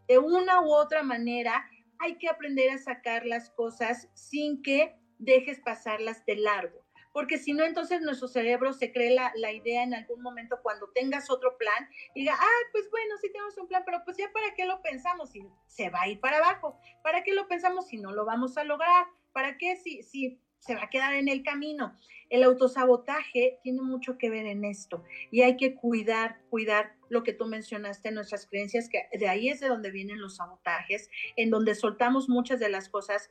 de 0.07 0.19
una 0.19 0.61
u 0.61 0.73
otra 0.73 1.03
manera, 1.03 1.69
hay 2.03 2.17
que 2.19 2.29
aprender 2.29 2.71
a 2.71 2.79
sacar 2.79 3.25
las 3.27 3.51
cosas 3.51 4.09
sin 4.15 4.61
que 4.63 4.95
dejes 5.19 5.61
pasarlas 5.61 6.27
de 6.27 6.37
largo. 6.37 6.85
Porque 7.13 7.39
si 7.39 7.53
no, 7.53 7.65
entonces 7.65 8.01
nuestro 8.01 8.27
cerebro 8.27 8.73
se 8.73 8.91
cree 8.91 9.15
la, 9.15 9.53
idea 9.53 9.83
en 9.83 9.95
algún 9.95 10.23
momento 10.23 10.59
cuando 10.63 10.91
tengas 10.93 11.31
otro 11.31 11.57
plan, 11.59 11.89
diga, 12.15 12.35
ah, 12.39 12.61
pues 12.73 12.91
bueno, 12.91 13.17
sí 13.21 13.31
tenemos 13.31 13.57
un 13.59 13.69
plan, 13.69 13.83
pero 13.85 14.03
pues 14.05 14.17
ya 14.17 14.33
para 14.33 14.55
qué 14.55 14.65
lo 14.65 14.81
pensamos 14.81 15.31
si 15.31 15.47
se 15.67 15.91
va 15.91 16.03
a 16.03 16.09
ir 16.09 16.21
para 16.21 16.39
abajo, 16.39 16.79
para 17.03 17.23
qué 17.23 17.35
lo 17.35 17.47
pensamos 17.49 17.87
si 17.87 17.99
no 17.99 18.13
lo 18.13 18.25
vamos 18.25 18.57
a 18.57 18.65
lograr, 18.65 19.07
para 19.33 19.59
qué 19.59 19.77
si, 19.77 20.03
si 20.03 20.41
se 20.63 20.77
va 20.77 20.85
a 20.85 20.91
quedar 20.91 21.15
en 21.15 21.29
el 21.29 21.43
camino. 21.43 21.99
El 22.31 22.45
autosabotaje 22.45 23.59
tiene 23.65 23.83
mucho 23.83 24.17
que 24.17 24.31
ver 24.31 24.47
en 24.47 24.65
esto 24.65 25.03
y 25.31 25.43
hay 25.43 25.57
que 25.57 25.75
cuidar, 25.75 26.41
cuidar 26.51 26.95
lo 27.09 27.25
que 27.25 27.33
tú 27.33 27.47
mencionaste, 27.47 28.13
nuestras 28.13 28.47
creencias, 28.47 28.89
que 28.89 29.09
de 29.19 29.29
ahí 29.29 29.49
es 29.49 29.59
de 29.59 29.69
donde 29.69 29.91
vienen 29.91 30.21
los 30.21 30.37
sabotajes, 30.37 31.11
en 31.37 31.51
donde 31.51 31.75
soltamos 31.75 32.29
muchas 32.29 32.61
de 32.61 32.69
las 32.69 32.89
cosas. 32.89 33.29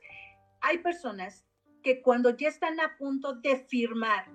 Hay 0.60 0.78
personas 0.78 1.46
que 1.82 2.02
cuando 2.02 2.36
ya 2.36 2.48
están 2.48 2.78
a 2.80 2.96
punto 2.98 3.34
de 3.34 3.56
firmar, 3.56 4.26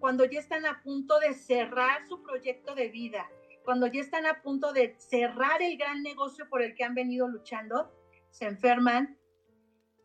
cuando 0.00 0.24
ya 0.24 0.40
están 0.40 0.66
a 0.66 0.82
punto 0.82 1.20
de 1.20 1.34
cerrar 1.34 2.04
su 2.08 2.20
proyecto 2.22 2.74
de 2.74 2.88
vida, 2.88 3.30
cuando 3.64 3.86
ya 3.86 4.00
están 4.00 4.26
a 4.26 4.42
punto 4.42 4.72
de 4.72 4.96
cerrar 4.98 5.62
el 5.62 5.78
gran 5.78 6.02
negocio 6.02 6.48
por 6.48 6.62
el 6.62 6.74
que 6.74 6.82
han 6.82 6.96
venido 6.96 7.28
luchando, 7.28 7.94
se 8.30 8.46
enferman, 8.46 9.18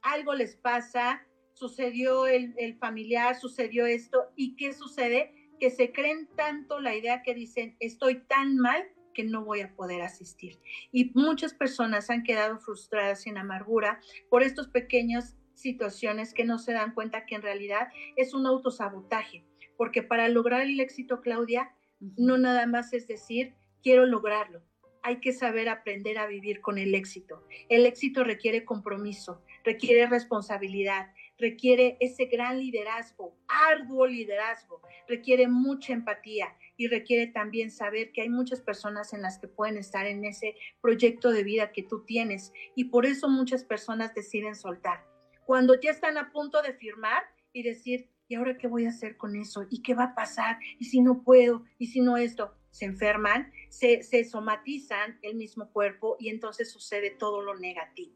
algo 0.03 0.35
les 0.35 0.55
pasa, 0.55 1.25
sucedió 1.55 2.27
el, 2.27 2.77
familiar, 2.77 3.35
sucedió 3.35 3.85
esto, 3.85 4.25
¿y 4.35 4.55
qué 4.55 4.73
sucede? 4.73 5.33
Que 5.59 5.71
se 5.71 5.91
creen 5.91 6.27
tanto 6.35 6.79
la 6.79 6.95
idea 6.95 7.23
que 7.23 7.33
dicen, 7.33 7.75
estoy 7.79 8.19
tan 8.27 8.57
mal 8.57 8.83
que 9.13 9.23
no 9.23 9.43
voy 9.45 9.61
a 9.61 9.73
poder 9.73 10.01
asistir. 10.01 10.59
Y 10.91 11.11
muchas 11.15 11.53
personas 11.53 12.09
han 12.09 12.23
quedado 12.23 12.59
frustradas 12.59 13.25
en 13.25 13.37
amargura 13.37 14.01
por 14.29 14.43
estas 14.43 14.67
pequeñas 14.67 15.37
situaciones 15.53 16.33
que 16.33 16.43
no 16.43 16.59
se 16.59 16.73
dan 16.73 16.93
cuenta 16.93 17.25
que 17.25 17.35
en 17.35 17.41
realidad 17.41 17.87
es 18.17 18.33
un 18.33 18.45
autosabotaje, 18.45 19.45
porque 19.77 20.03
para 20.03 20.27
lograr 20.27 20.61
el 20.61 20.79
éxito, 20.81 21.21
Claudia, 21.21 21.73
no 21.99 22.37
nada 22.37 22.67
más 22.67 22.91
es 22.91 23.07
decir, 23.07 23.53
quiero 23.81 24.05
lograrlo, 24.05 24.61
hay 25.05 25.19
que 25.19 25.33
saber 25.33 25.69
aprender 25.69 26.17
a 26.17 26.25
vivir 26.25 26.61
con 26.61 26.79
el 26.79 26.95
éxito. 26.95 27.43
El 27.69 27.85
éxito 27.85 28.23
requiere 28.23 28.65
compromiso, 28.65 29.43
requiere 29.63 30.07
responsabilidad, 30.07 31.13
requiere 31.37 31.97
ese 31.99 32.25
gran 32.25 32.59
liderazgo, 32.59 33.35
arduo 33.47 34.07
liderazgo, 34.07 34.81
requiere 35.07 35.47
mucha 35.47 35.93
empatía 35.93 36.55
y 36.77 36.87
requiere 36.87 37.27
también 37.27 37.71
saber 37.71 38.11
que 38.11 38.21
hay 38.21 38.29
muchas 38.29 38.61
personas 38.61 39.13
en 39.13 39.21
las 39.21 39.39
que 39.39 39.47
pueden 39.47 39.77
estar 39.77 40.05
en 40.05 40.25
ese 40.25 40.55
proyecto 40.81 41.31
de 41.31 41.43
vida 41.43 41.71
que 41.71 41.83
tú 41.83 42.03
tienes 42.05 42.53
y 42.75 42.85
por 42.85 43.05
eso 43.05 43.29
muchas 43.29 43.63
personas 43.63 44.13
deciden 44.13 44.55
soltar. 44.55 45.05
Cuando 45.45 45.79
ya 45.79 45.91
están 45.91 46.17
a 46.17 46.31
punto 46.31 46.61
de 46.61 46.73
firmar 46.73 47.23
y 47.53 47.63
decir, 47.63 48.09
¿y 48.27 48.35
ahora 48.35 48.57
qué 48.57 48.67
voy 48.67 48.85
a 48.85 48.89
hacer 48.89 49.17
con 49.17 49.35
eso? 49.35 49.65
¿Y 49.69 49.81
qué 49.81 49.93
va 49.93 50.05
a 50.05 50.15
pasar? 50.15 50.57
¿Y 50.79 50.85
si 50.85 51.01
no 51.01 51.23
puedo? 51.23 51.63
¿Y 51.77 51.87
si 51.87 52.01
no 52.01 52.17
esto? 52.17 52.55
Se 52.71 52.85
enferman, 52.85 53.53
se, 53.69 54.01
somatizan 54.25 55.19
el 55.21 55.35
mismo 55.35 55.71
cuerpo 55.71 56.17
y 56.19 56.29
entonces 56.29 56.71
sucede 56.71 57.11
todo 57.11 57.41
lo 57.41 57.55
negativo. 57.55 58.15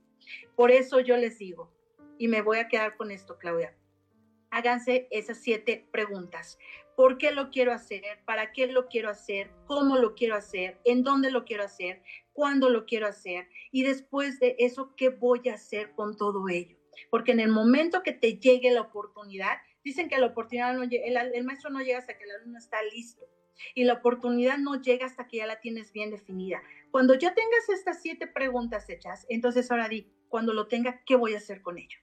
Por 0.55 0.71
eso 0.71 0.99
yo 0.99 1.15
les 1.15 1.37
digo, 1.37 1.71
y 2.19 2.27
me 2.27 2.43
voy 2.43 2.59
a 2.59 2.67
quedar 2.67 2.95
con 2.95 3.09
esto, 3.09 3.39
Claudia. 3.39 3.75
Háganse 4.51 5.07
esas 5.09 5.39
siete 5.39 5.87
preguntas. 5.91 6.59
¿Por 6.95 7.17
qué 7.17 7.31
lo 7.31 7.49
quiero 7.49 7.71
hacer? 7.71 8.03
¿Para 8.25 8.51
qué 8.51 8.67
lo 8.67 8.87
quiero 8.87 9.09
hacer? 9.09 9.49
¿Cómo 9.65 9.97
lo 9.97 10.13
quiero 10.13 10.35
hacer? 10.35 10.79
¿En 10.85 11.03
dónde 11.03 11.31
lo 11.31 11.45
quiero 11.45 11.63
hacer? 11.63 12.03
¿Cuándo 12.33 12.69
lo 12.69 12.85
quiero 12.85 13.07
hacer? 13.07 13.49
Y 13.71 13.81
después 13.81 14.39
de 14.39 14.55
eso, 14.59 14.93
¿qué 14.95 15.09
voy 15.09 15.49
a 15.49 15.55
hacer 15.55 15.95
con 15.95 16.15
todo 16.15 16.47
ello? 16.47 16.77
Porque 17.09 17.31
en 17.31 17.39
el 17.39 17.49
momento 17.49 18.03
que 18.03 18.11
te 18.11 18.37
llegue 18.37 18.69
la 18.71 18.81
oportunidad, 18.81 19.57
Dicen 19.83 20.09
que 20.09 20.17
la 20.17 20.27
oportunidad 20.27 20.73
no 20.73 20.83
el, 20.83 21.43
maestro 21.45 21.69
no 21.69 21.81
llega 21.81 21.99
hasta 21.99 22.17
que 22.17 22.25
el 22.25 22.31
alumno 22.31 22.57
está 22.57 22.81
listo 22.83 23.25
y 23.75 23.85
la 23.85 23.93
oportunidad 23.93 24.57
no 24.57 24.81
llega 24.81 25.05
hasta 25.05 25.27
que 25.27 25.37
ya 25.37 25.47
la 25.47 25.59
tienes 25.59 25.91
bien 25.91 26.11
definida. 26.11 26.61
Cuando 26.91 27.13
ya 27.15 27.33
tengas 27.33 27.69
estas 27.69 28.01
siete 28.01 28.27
preguntas 28.27 28.89
hechas, 28.89 29.25
entonces 29.29 29.69
ahora 29.71 29.89
di, 29.89 30.11
cuando 30.27 30.53
lo 30.53 30.67
tenga, 30.67 31.01
¿qué 31.05 31.15
voy 31.15 31.33
a 31.33 31.37
hacer 31.37 31.61
con 31.61 31.77
ello? 31.77 31.99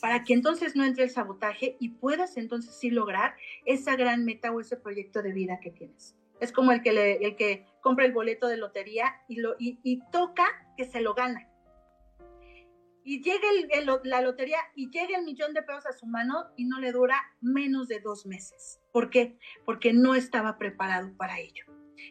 Para 0.00 0.24
que 0.24 0.34
entonces 0.34 0.76
no 0.76 0.84
entre 0.84 1.04
el 1.04 1.10
sabotaje 1.10 1.76
y 1.80 1.90
puedas 1.90 2.36
entonces 2.36 2.74
sí 2.78 2.90
lograr 2.90 3.34
esa 3.64 3.96
gran 3.96 4.24
meta 4.24 4.52
o 4.52 4.60
ese 4.60 4.76
proyecto 4.76 5.22
de 5.22 5.32
vida 5.32 5.60
que 5.60 5.70
tienes. 5.70 6.16
Es 6.40 6.52
como 6.52 6.72
el 6.72 6.82
que, 6.82 6.92
le, 6.92 7.24
el 7.24 7.36
que 7.36 7.66
compra 7.80 8.04
el 8.04 8.12
boleto 8.12 8.48
de 8.48 8.56
lotería 8.56 9.14
y, 9.28 9.36
lo, 9.36 9.54
y, 9.58 10.00
toca 10.10 10.44
que 10.76 10.84
se 10.84 11.00
lo 11.00 11.14
gana. 11.14 11.48
Y 13.04 13.22
llega 13.22 13.46
la 14.04 14.20
lotería 14.20 14.58
y 14.74 14.90
llega 14.90 15.18
el 15.18 15.24
millón 15.24 15.54
de 15.54 15.62
pesos 15.62 15.86
a 15.86 15.92
su 15.92 16.06
mano 16.06 16.46
y 16.56 16.64
no 16.64 16.80
le 16.80 16.92
dura 16.92 17.20
menos 17.40 17.88
de 17.88 18.00
dos 18.00 18.26
meses. 18.26 18.80
¿Por 18.92 19.10
qué? 19.10 19.38
Porque 19.64 19.92
no 19.92 20.14
estaba 20.14 20.58
preparado 20.58 21.16
para 21.16 21.38
ello. 21.38 21.64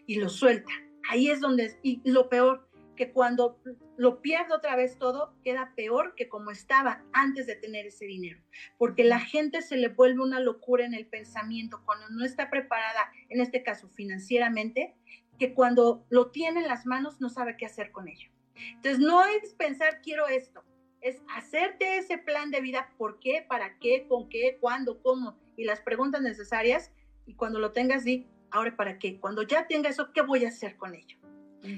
Y 0.06 0.16
lo 0.16 0.30
suelta. 0.30 0.72
Ahí 1.10 1.30
es 1.30 1.42
donde, 1.42 1.78
y 1.84 2.02
lo 2.10 2.30
peor, 2.30 2.70
que 3.02 3.12
cuando 3.12 3.60
lo 3.98 4.22
pierde 4.22 4.54
otra 4.54 4.76
vez 4.76 5.00
todo, 5.00 5.34
queda 5.44 5.74
peor 5.76 6.14
que 6.14 6.30
como 6.30 6.52
estaba 6.52 7.04
antes 7.14 7.48
de 7.48 7.56
tener 7.56 7.88
ese 7.88 8.06
dinero. 8.06 8.40
Porque 8.78 9.04
la 9.04 9.20
gente 9.20 9.64
se 9.64 9.76
le 9.76 9.88
vuelve 9.88 10.22
una 10.22 10.40
locura 10.40 10.86
en 10.86 10.94
el 10.94 11.08
pensamiento 11.08 11.82
cuando 11.84 12.08
no 12.10 12.24
está 12.24 12.52
preparada, 12.52 13.12
en 13.30 13.42
este 13.42 13.64
caso 13.64 13.90
financieramente, 13.90 14.94
que 15.40 15.56
cuando 15.56 16.06
lo 16.10 16.30
tiene 16.30 16.60
en 16.60 16.68
las 16.68 16.86
manos 16.86 17.20
no 17.20 17.30
sabe 17.30 17.58
qué 17.58 17.66
hacer 17.66 17.92
con 17.92 18.08
ello. 18.08 18.30
Entonces, 18.76 19.00
no 19.00 19.26
es 19.26 19.56
pensar 19.56 20.02
quiero 20.04 20.28
esto, 20.28 20.64
es 21.02 21.24
hacerte 21.36 21.98
ese 21.98 22.20
plan 22.20 22.52
de 22.52 22.62
vida, 22.62 22.94
por 23.00 23.20
qué, 23.20 23.44
para 23.50 23.80
qué, 23.80 24.06
con 24.08 24.30
qué, 24.30 24.60
cuándo, 24.62 25.02
cómo, 25.02 25.40
y 25.58 25.64
las 25.64 25.82
preguntas 25.82 26.22
necesarias, 26.22 26.92
y 27.26 27.34
cuando 27.34 27.58
lo 27.58 27.72
tengas, 27.72 28.04
di, 28.04 28.28
ahora 28.52 28.76
para 28.76 29.00
qué, 29.00 29.20
cuando 29.20 29.42
ya 29.42 29.66
tenga 29.66 29.90
eso, 29.90 30.14
¿qué 30.14 30.22
voy 30.22 30.46
a 30.46 30.50
hacer 30.50 30.78
con 30.78 30.94
ello? 30.94 31.18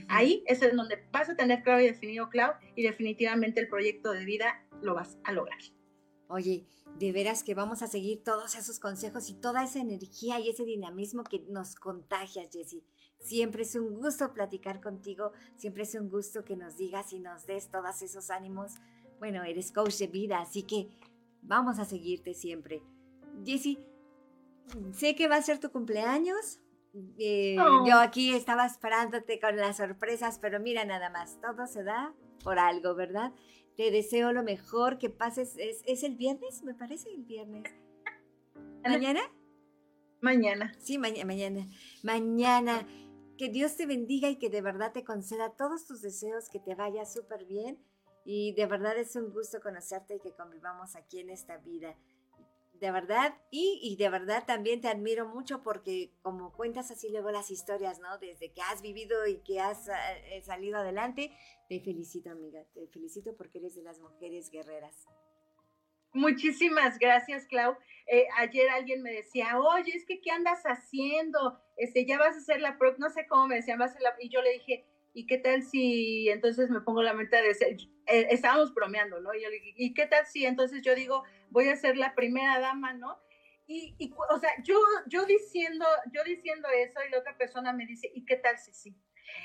Ahí 0.08 0.44
es 0.48 0.62
en 0.62 0.76
donde 0.76 1.06
vas 1.12 1.30
a 1.30 1.36
tener 1.36 1.64
claro 1.64 1.82
y 1.82 1.88
definido, 1.88 2.30
Clau, 2.30 2.54
y 2.76 2.84
definitivamente 2.84 3.60
el 3.60 3.68
proyecto 3.68 4.12
de 4.12 4.26
vida 4.26 4.66
lo 4.82 4.96
vas 4.96 5.18
a 5.24 5.32
lograr. 5.32 5.60
Oye, 6.28 6.66
de 7.00 7.12
veras 7.12 7.44
que 7.44 7.56
vamos 7.56 7.82
a 7.82 7.88
seguir 7.88 8.24
todos 8.24 8.56
esos 8.56 8.80
consejos 8.80 9.30
y 9.30 9.34
toda 9.34 9.64
esa 9.64 9.80
energía 9.80 10.40
y 10.40 10.50
ese 10.50 10.64
dinamismo 10.64 11.24
que 11.24 11.40
nos 11.50 11.76
contagias, 11.76 12.50
Jessie. 12.52 12.84
Siempre 13.20 13.64
es 13.64 13.76
un 13.76 13.96
gusto 13.96 14.34
platicar 14.34 14.82
contigo, 14.82 15.32
siempre 15.56 15.84
es 15.84 15.96
un 15.96 16.10
gusto 16.10 16.44
que 16.44 16.56
nos 16.56 16.78
digas 16.78 17.14
y 17.14 17.20
nos 17.20 17.46
des 17.46 17.70
todos 17.70 18.02
esos 18.02 18.30
ánimos. 18.30 18.74
Bueno, 19.20 19.44
eres 19.44 19.72
coach 19.72 19.98
de 19.98 20.08
vida, 20.08 20.42
así 20.42 20.64
que 20.64 20.90
vamos 21.42 21.80
a 21.80 21.86
seguirte 21.86 22.34
siempre. 22.34 22.82
Jessie, 23.46 23.80
sé 24.92 25.16
que 25.16 25.28
va 25.28 25.38
a 25.38 25.42
ser 25.42 25.60
tu 25.60 25.72
cumpleaños, 25.72 26.60
eh, 27.18 27.58
oh. 27.60 27.86
Yo 27.88 28.00
aquí 28.00 28.34
estaba 28.34 28.66
esperándote 28.66 29.40
con 29.40 29.58
las 29.58 29.78
sorpresas, 29.78 30.38
pero 30.40 30.60
mira 30.60 30.86
nada 30.86 31.10
más, 31.10 31.40
todo 31.42 31.66
se 31.66 31.84
da 31.84 32.14
por 32.44 32.60
algo, 32.60 32.94
¿verdad? 32.96 33.34
Te 33.76 33.90
deseo 33.90 34.32
lo 34.32 34.44
mejor, 34.44 35.00
que 35.00 35.10
pases, 35.10 35.56
¿es, 35.58 36.04
el 36.04 36.16
viernes? 36.16 36.62
Me 36.64 36.76
parece 36.76 37.10
el 37.10 37.24
viernes. 37.24 37.64
¿Mañana? 38.84 39.22
Mañana. 40.22 40.74
Sí, 40.78 40.98
mañana. 40.98 41.68
Mañana. 42.04 42.88
Que 43.38 43.50
Dios 43.50 43.76
te 43.76 43.88
bendiga 43.88 44.30
y 44.30 44.38
que 44.38 44.52
de 44.52 44.62
verdad 44.62 44.92
te 44.92 45.04
conceda 45.04 45.56
todos 45.58 45.88
tus 45.88 46.02
deseos, 46.02 46.50
que 46.50 46.60
te 46.60 46.76
vaya 46.76 47.06
súper 47.06 47.46
bien. 47.46 47.80
Y 48.24 48.54
de 48.54 48.68
verdad 48.68 48.96
es 48.98 49.16
un 49.16 49.34
gusto 49.34 49.60
conocerte 49.60 50.16
y 50.16 50.20
que 50.20 50.34
convivamos 50.34 50.96
aquí 50.96 51.20
en 51.20 51.32
esta 51.32 51.58
vida 51.58 51.98
de 52.74 52.92
verdad, 52.92 53.36
y, 53.50 53.96
de 53.98 54.10
verdad 54.10 54.44
también 54.46 54.82
te 54.82 54.90
admiro 54.90 55.28
mucho 55.28 55.62
porque 55.64 56.12
como 56.22 56.52
cuentas 56.52 56.92
así 56.92 57.10
luego 57.10 57.32
las 57.32 57.50
historias, 57.52 58.00
¿no? 58.00 58.18
Desde 58.18 58.52
que 58.52 58.62
has 58.62 58.82
vivido 58.82 59.26
y 59.28 59.38
que 59.38 59.60
has 59.60 59.88
eh, 59.88 60.42
salido 60.42 60.80
adelante, 60.80 61.32
te 61.70 61.80
felicito 61.80 62.32
amiga, 62.32 62.64
te 62.74 62.88
felicito 62.88 63.36
porque 63.38 63.60
eres 63.60 63.76
de 63.76 63.84
las 63.84 64.00
mujeres 64.00 64.50
guerreras. 64.50 65.08
Muchísimas 66.14 67.00
gracias, 67.00 67.48
Clau. 67.48 67.76
Eh, 68.08 68.28
ayer 68.38 68.70
alguien 68.70 69.02
me 69.02 69.12
decía, 69.12 69.58
oye, 69.60 69.96
es 69.96 70.06
que 70.06 70.22
¿qué 70.22 70.32
andas 70.32 70.64
haciendo? 70.64 71.60
Este, 71.78 72.06
ya 72.06 72.18
vas 72.20 72.36
a 72.36 72.40
hacer 72.40 72.62
la 72.62 72.78
pro, 72.78 72.96
no 72.98 73.10
sé 73.10 73.26
cómo 73.28 73.48
me 73.48 73.56
decían, 73.56 73.80
vas 73.80 73.92
a 73.92 73.94
hacer 73.94 74.02
la, 74.04 74.16
y 74.20 74.30
yo 74.30 74.42
le 74.42 74.52
dije, 74.52 74.86
¿y 75.14 75.26
qué 75.26 75.38
tal 75.38 75.64
si 75.64 76.30
entonces 76.30 76.70
me 76.70 76.82
pongo 76.82 77.02
la 77.02 77.14
meta 77.14 77.42
de 77.42 77.54
ser, 77.54 77.78
eh, 78.08 78.28
estábamos 78.30 78.74
bromeando, 78.74 79.22
¿no? 79.22 79.34
Y 79.34 79.42
yo 79.42 79.50
le 79.50 79.56
dije, 79.56 79.74
¿y 79.78 79.94
qué 79.94 80.06
tal 80.06 80.26
si 80.26 80.46
entonces 80.46 80.82
yo 80.84 80.94
digo, 80.94 81.24
voy 81.54 81.70
a 81.70 81.76
ser 81.76 81.96
la 81.96 82.16
primera 82.16 82.60
dama, 82.60 82.94
¿no? 82.94 83.18
Y, 83.66 83.96
y, 83.98 84.14
o 84.30 84.40
sea, 84.40 84.52
yo, 84.64 84.78
yo 85.08 85.26
diciendo, 85.26 85.86
yo 86.12 86.24
diciendo 86.26 86.68
eso 86.76 87.00
y 87.08 87.12
la 87.12 87.20
otra 87.20 87.38
persona 87.38 87.72
me 87.72 87.86
dice, 87.86 88.12
¿y 88.14 88.26
qué 88.26 88.36
tal 88.36 88.58
si 88.58 88.74
sí? 88.74 88.96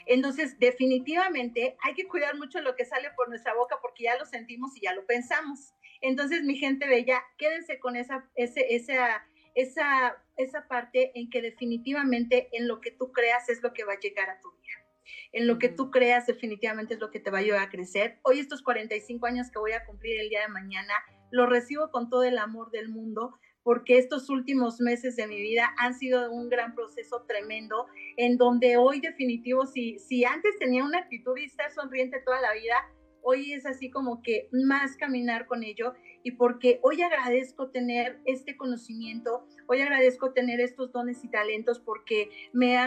Entonces, 0.07 0.59
definitivamente 0.59 1.77
hay 1.83 1.95
que 1.95 2.09
cuidar 2.09 2.37
mucho 2.37 2.61
lo 2.61 2.75
que 2.75 2.85
sale 2.85 3.11
por 3.13 3.29
nuestra 3.29 3.55
boca 3.55 3.77
porque 3.81 4.05
ya 4.05 4.19
lo 4.19 4.25
sentimos 4.25 4.77
y 4.77 4.81
ya 4.81 4.95
lo 4.95 5.07
pensamos. 5.07 5.73
Entonces, 6.01 6.43
mi 6.43 6.57
gente 6.57 6.89
bella, 6.89 7.23
quédense 7.37 7.79
con 7.79 7.95
esa, 7.95 8.29
ese, 8.35 8.75
esa, 8.75 9.25
esa, 9.55 10.17
esa 10.37 10.67
parte 10.67 11.13
en 11.15 11.31
que 11.31 11.43
definitivamente 11.43 12.49
en 12.53 12.67
lo 12.67 12.81
que 12.81 12.91
tú 12.91 13.13
creas 13.13 13.49
es 13.49 13.63
lo 13.63 13.73
que 13.73 13.85
va 13.85 13.93
a 13.93 14.01
llegar 14.01 14.31
a 14.31 14.41
tu 14.41 14.51
vida 14.51 14.89
en 15.33 15.47
lo 15.47 15.59
que 15.59 15.69
tú 15.69 15.91
creas 15.91 16.27
definitivamente 16.27 16.95
es 16.95 17.01
lo 17.01 17.11
que 17.11 17.21
te 17.21 17.31
va 17.31 17.39
a 17.39 17.41
ayudar 17.41 17.63
a 17.63 17.71
crecer. 17.71 18.19
Hoy 18.23 18.41
estos 18.41 18.63
45 18.63 19.27
años 19.27 19.51
que 19.51 19.59
voy 19.59 19.73
a 19.73 19.85
cumplir 19.85 20.21
el 20.21 20.29
día 20.29 20.43
de 20.43 20.49
mañana, 20.49 20.95
lo 21.31 21.47
recibo 21.47 21.91
con 21.91 22.09
todo 22.11 22.25
el 22.25 22.39
amor 22.39 22.71
del 22.71 22.89
mundo 22.89 23.39
porque 23.63 23.99
estos 23.99 24.31
últimos 24.31 24.81
meses 24.81 25.17
de 25.17 25.27
mi 25.27 25.39
vida 25.43 25.75
han 25.77 25.93
sido 25.93 26.33
un 26.33 26.49
gran 26.49 26.75
proceso 26.75 27.27
tremendo, 27.29 27.87
en 28.17 28.39
donde 28.39 28.79
hoy 28.79 29.01
definitivo, 29.01 29.67
si, 29.67 29.99
si 29.99 30.25
antes 30.25 30.59
tenía 30.59 30.85
una 30.85 31.01
actitud 31.01 31.37
y 31.37 31.45
estar 31.45 31.71
sonriente 31.71 32.23
toda 32.25 32.41
la 32.41 32.55
vida, 32.55 32.77
hoy 33.21 33.53
es 33.53 33.67
así 33.67 33.91
como 33.91 34.23
que 34.23 34.49
más 34.53 34.97
caminar 34.97 35.47
con 35.47 35.63
ello 35.63 35.93
y 36.23 36.31
porque 36.31 36.81
hoy 36.83 37.03
agradezco 37.03 37.69
tener 37.69 38.21
este 38.25 38.57
conocimiento, 38.57 39.47
hoy 39.67 39.83
agradezco 39.83 40.33
tener 40.33 40.61
estos 40.61 40.91
dones 40.93 41.23
y 41.23 41.29
talentos 41.29 41.79
porque 41.79 42.31
me, 42.55 42.79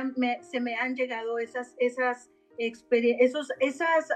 se 0.42 0.60
me 0.60 0.74
han 0.76 0.96
llegado 0.96 1.38
esas, 1.38 1.76
esas, 1.78 2.32
esos, 2.58 3.50
esas 3.60 4.10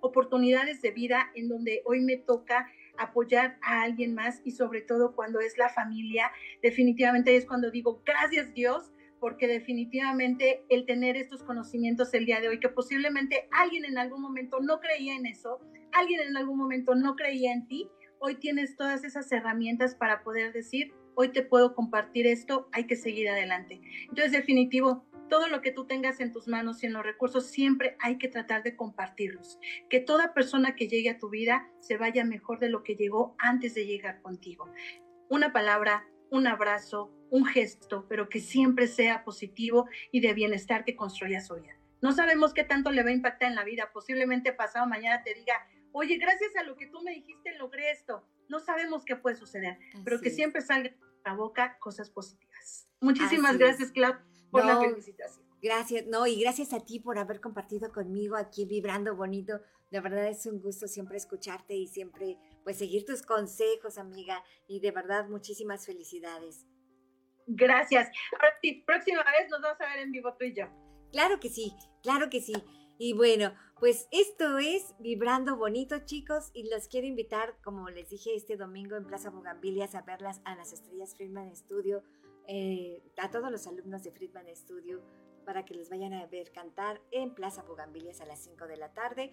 oportunidades 0.00 0.82
de 0.82 0.90
vida 0.90 1.30
en 1.34 1.48
donde 1.48 1.80
hoy 1.86 2.00
me 2.00 2.18
toca 2.18 2.70
apoyar 2.98 3.58
a 3.62 3.82
alguien 3.82 4.14
más 4.14 4.40
y 4.44 4.52
sobre 4.52 4.80
todo 4.80 5.14
cuando 5.14 5.40
es 5.40 5.56
la 5.58 5.68
familia, 5.68 6.30
definitivamente 6.62 7.36
es 7.36 7.46
cuando 7.46 7.70
digo, 7.70 8.02
gracias 8.04 8.52
Dios, 8.54 8.92
porque 9.20 9.46
definitivamente 9.46 10.64
el 10.68 10.86
tener 10.86 11.16
estos 11.16 11.42
conocimientos 11.42 12.12
el 12.14 12.26
día 12.26 12.40
de 12.40 12.48
hoy, 12.48 12.60
que 12.60 12.68
posiblemente 12.68 13.48
alguien 13.50 13.84
en 13.84 13.98
algún 13.98 14.20
momento 14.20 14.60
no 14.60 14.80
creía 14.80 15.14
en 15.14 15.26
eso, 15.26 15.60
alguien 15.92 16.20
en 16.20 16.36
algún 16.36 16.58
momento 16.58 16.94
no 16.94 17.16
creía 17.16 17.52
en 17.52 17.66
ti, 17.66 17.88
hoy 18.18 18.36
tienes 18.36 18.76
todas 18.76 19.04
esas 19.04 19.30
herramientas 19.32 19.94
para 19.94 20.22
poder 20.22 20.52
decir, 20.52 20.94
hoy 21.14 21.28
te 21.30 21.42
puedo 21.42 21.74
compartir 21.74 22.26
esto, 22.26 22.68
hay 22.72 22.86
que 22.86 22.96
seguir 22.96 23.28
adelante. 23.28 23.80
Entonces, 24.02 24.32
definitivo, 24.32 25.04
todo 25.28 25.48
lo 25.48 25.60
que 25.60 25.72
tú 25.72 25.86
tengas 25.86 26.20
en 26.20 26.32
tus 26.32 26.48
manos 26.48 26.82
y 26.82 26.86
en 26.86 26.92
los 26.92 27.04
recursos, 27.04 27.46
siempre 27.46 27.96
hay 28.00 28.18
que 28.18 28.28
tratar 28.28 28.62
de 28.62 28.76
compartirlos. 28.76 29.58
Que 29.88 30.00
toda 30.00 30.34
persona 30.34 30.74
que 30.74 30.88
llegue 30.88 31.10
a 31.10 31.18
tu 31.18 31.28
vida 31.28 31.68
se 31.80 31.96
vaya 31.96 32.24
mejor 32.24 32.58
de 32.58 32.68
lo 32.68 32.82
que 32.82 32.96
llegó 32.96 33.34
antes 33.38 33.74
de 33.74 33.86
llegar 33.86 34.22
contigo. 34.22 34.70
Una 35.28 35.52
palabra, 35.52 36.06
un 36.30 36.46
abrazo, 36.46 37.12
un 37.30 37.44
gesto, 37.44 38.06
pero 38.08 38.28
que 38.28 38.40
siempre 38.40 38.86
sea 38.86 39.24
positivo 39.24 39.88
y 40.12 40.20
de 40.20 40.34
bienestar 40.34 40.84
que 40.84 40.96
construya 40.96 41.40
su 41.40 41.54
vida. 41.54 41.76
No 42.02 42.12
sabemos 42.12 42.54
qué 42.54 42.64
tanto 42.64 42.90
le 42.90 43.02
va 43.02 43.10
a 43.10 43.14
impactar 43.14 43.48
en 43.48 43.56
la 43.56 43.64
vida. 43.64 43.90
Posiblemente 43.92 44.52
pasado 44.52 44.86
mañana 44.86 45.22
te 45.22 45.34
diga, 45.34 45.54
oye, 45.92 46.18
gracias 46.18 46.54
a 46.56 46.62
lo 46.62 46.76
que 46.76 46.86
tú 46.86 47.00
me 47.02 47.12
dijiste 47.12 47.56
logré 47.58 47.90
esto. 47.90 48.24
No 48.48 48.60
sabemos 48.60 49.04
qué 49.04 49.16
puede 49.16 49.36
suceder, 49.36 49.78
pero 50.04 50.20
que 50.20 50.30
siempre 50.30 50.62
salga 50.62 50.90
de 50.90 50.96
la 51.24 51.34
boca 51.34 51.78
cosas 51.78 52.10
positivas. 52.10 52.88
Muchísimas 53.00 53.58
gracias, 53.58 53.90
Clau, 53.90 54.14
por 54.56 54.66
la 54.66 54.80
felicitación. 54.80 55.46
Gracias, 55.62 56.06
no, 56.06 56.26
y 56.26 56.40
gracias 56.40 56.72
a 56.72 56.80
ti 56.80 57.00
por 57.00 57.18
haber 57.18 57.40
compartido 57.40 57.90
conmigo 57.90 58.36
aquí 58.36 58.66
Vibrando 58.66 59.16
Bonito. 59.16 59.60
De 59.90 60.00
verdad 60.00 60.26
es 60.26 60.44
un 60.46 60.60
gusto 60.60 60.86
siempre 60.86 61.16
escucharte 61.16 61.74
y 61.74 61.86
siempre 61.86 62.38
pues 62.62 62.76
seguir 62.78 63.04
tus 63.04 63.22
consejos, 63.22 63.98
amiga. 63.98 64.44
Y 64.68 64.80
de 64.80 64.90
verdad 64.90 65.28
muchísimas 65.28 65.86
felicidades. 65.86 66.66
Gracias. 67.46 68.10
Ahora 68.32 68.54
sí, 68.60 68.82
próxima 68.86 69.22
vez 69.22 69.48
nos 69.50 69.62
vamos 69.62 69.80
a 69.80 69.86
ver 69.86 69.98
en 70.00 70.12
vivo 70.12 70.34
tú 70.38 70.44
y 70.44 70.54
yo. 70.54 70.66
Claro 71.12 71.40
que 71.40 71.48
sí, 71.48 71.72
claro 72.02 72.28
que 72.28 72.40
sí. 72.40 72.54
Y 72.98 73.12
bueno, 73.12 73.52
pues 73.78 74.08
esto 74.10 74.58
es 74.58 74.94
Vibrando 74.98 75.56
Bonito, 75.56 75.98
chicos, 76.04 76.50
y 76.54 76.68
los 76.70 76.88
quiero 76.88 77.06
invitar, 77.06 77.56
como 77.62 77.90
les 77.90 78.08
dije 78.08 78.34
este 78.34 78.56
domingo 78.56 78.96
en 78.96 79.06
Plaza 79.06 79.30
Bugambilias, 79.30 79.94
a 79.94 80.02
verlas 80.02 80.40
a 80.44 80.56
las 80.56 80.72
estrellas 80.72 81.14
Friedman 81.14 81.54
Studio, 81.54 82.02
eh, 82.48 83.02
a 83.18 83.30
todos 83.30 83.50
los 83.50 83.66
alumnos 83.66 84.02
de 84.02 84.12
Friedman 84.12 84.46
Studio, 84.54 85.02
para 85.44 85.64
que 85.64 85.74
les 85.74 85.88
vayan 85.90 86.12
a 86.12 86.26
ver 86.26 86.52
cantar 86.52 87.00
en 87.10 87.34
Plaza 87.34 87.62
Bugambilias 87.62 88.20
a 88.20 88.26
las 88.26 88.40
5 88.40 88.66
de 88.66 88.76
la 88.76 88.92
tarde. 88.92 89.32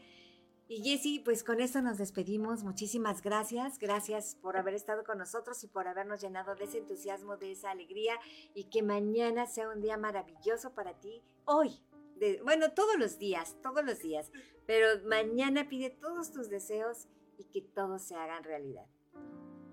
Y 0.68 0.82
Jessy, 0.82 1.20
pues 1.20 1.44
con 1.44 1.60
esto 1.60 1.82
nos 1.82 1.98
despedimos. 1.98 2.64
Muchísimas 2.64 3.22
gracias. 3.22 3.80
Gracias 3.80 4.36
por 4.42 4.56
haber 4.56 4.76
estado 4.76 5.04
con 5.04 5.18
nosotros 5.18 5.62
y 5.64 5.68
por 5.68 5.88
habernos 5.88 6.22
llenado 6.22 6.56
de 6.56 6.66
ese 6.66 6.78
entusiasmo, 6.78 7.36
de 7.38 7.52
esa 7.52 7.72
alegría 7.72 8.16
y 8.54 8.66
que 8.66 8.82
mañana 8.82 9.46
sea 9.46 9.70
un 9.70 9.82
día 9.82 9.98
maravilloso 9.98 10.74
para 10.74 10.94
ti. 11.00 11.22
Hoy, 11.46 11.82
bueno, 12.44 12.72
todos 12.72 12.98
los 12.98 13.20
días, 13.20 13.58
todos 13.62 13.84
los 13.84 14.00
días, 14.00 14.32
pero 14.66 14.88
mañana 15.06 15.68
pide 15.68 15.90
todos 15.90 16.32
tus 16.32 16.50
deseos 16.50 17.08
y 17.38 17.46
que 17.46 17.62
todos 17.62 18.02
se 18.02 18.16
hagan 18.16 18.44
realidad. 18.44 18.86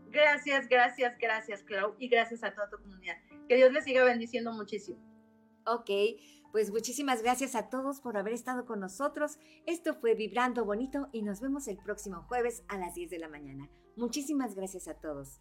Gracias, 0.09 0.69
gracias, 0.69 1.17
gracias, 1.19 1.63
Clau, 1.63 1.95
y 1.99 2.09
gracias 2.09 2.43
a 2.43 2.53
toda 2.53 2.69
tu 2.69 2.79
comunidad. 2.79 3.17
Que 3.51 3.57
Dios 3.57 3.73
les 3.73 3.83
siga 3.83 4.05
bendiciendo 4.05 4.53
muchísimo. 4.53 5.01
Ok, 5.67 5.91
pues 6.53 6.71
muchísimas 6.71 7.21
gracias 7.21 7.57
a 7.57 7.69
todos 7.69 8.01
por 8.01 8.17
haber 8.17 8.33
estado 8.33 8.65
con 8.65 8.79
nosotros. 8.79 9.41
Esto 9.67 9.93
fue 9.95 10.15
Vibrando 10.15 10.65
Bonito 10.65 11.09
y 11.11 11.23
nos 11.23 11.41
vemos 11.41 11.67
el 11.67 11.77
próximo 11.77 12.23
jueves 12.29 12.63
a 12.69 12.79
las 12.79 12.95
10 12.95 13.11
de 13.11 13.19
la 13.19 13.29
mañana. 13.29 13.69
Muchísimas 13.97 14.55
gracias 14.55 14.87
a 14.87 14.95
todos. 14.95 15.41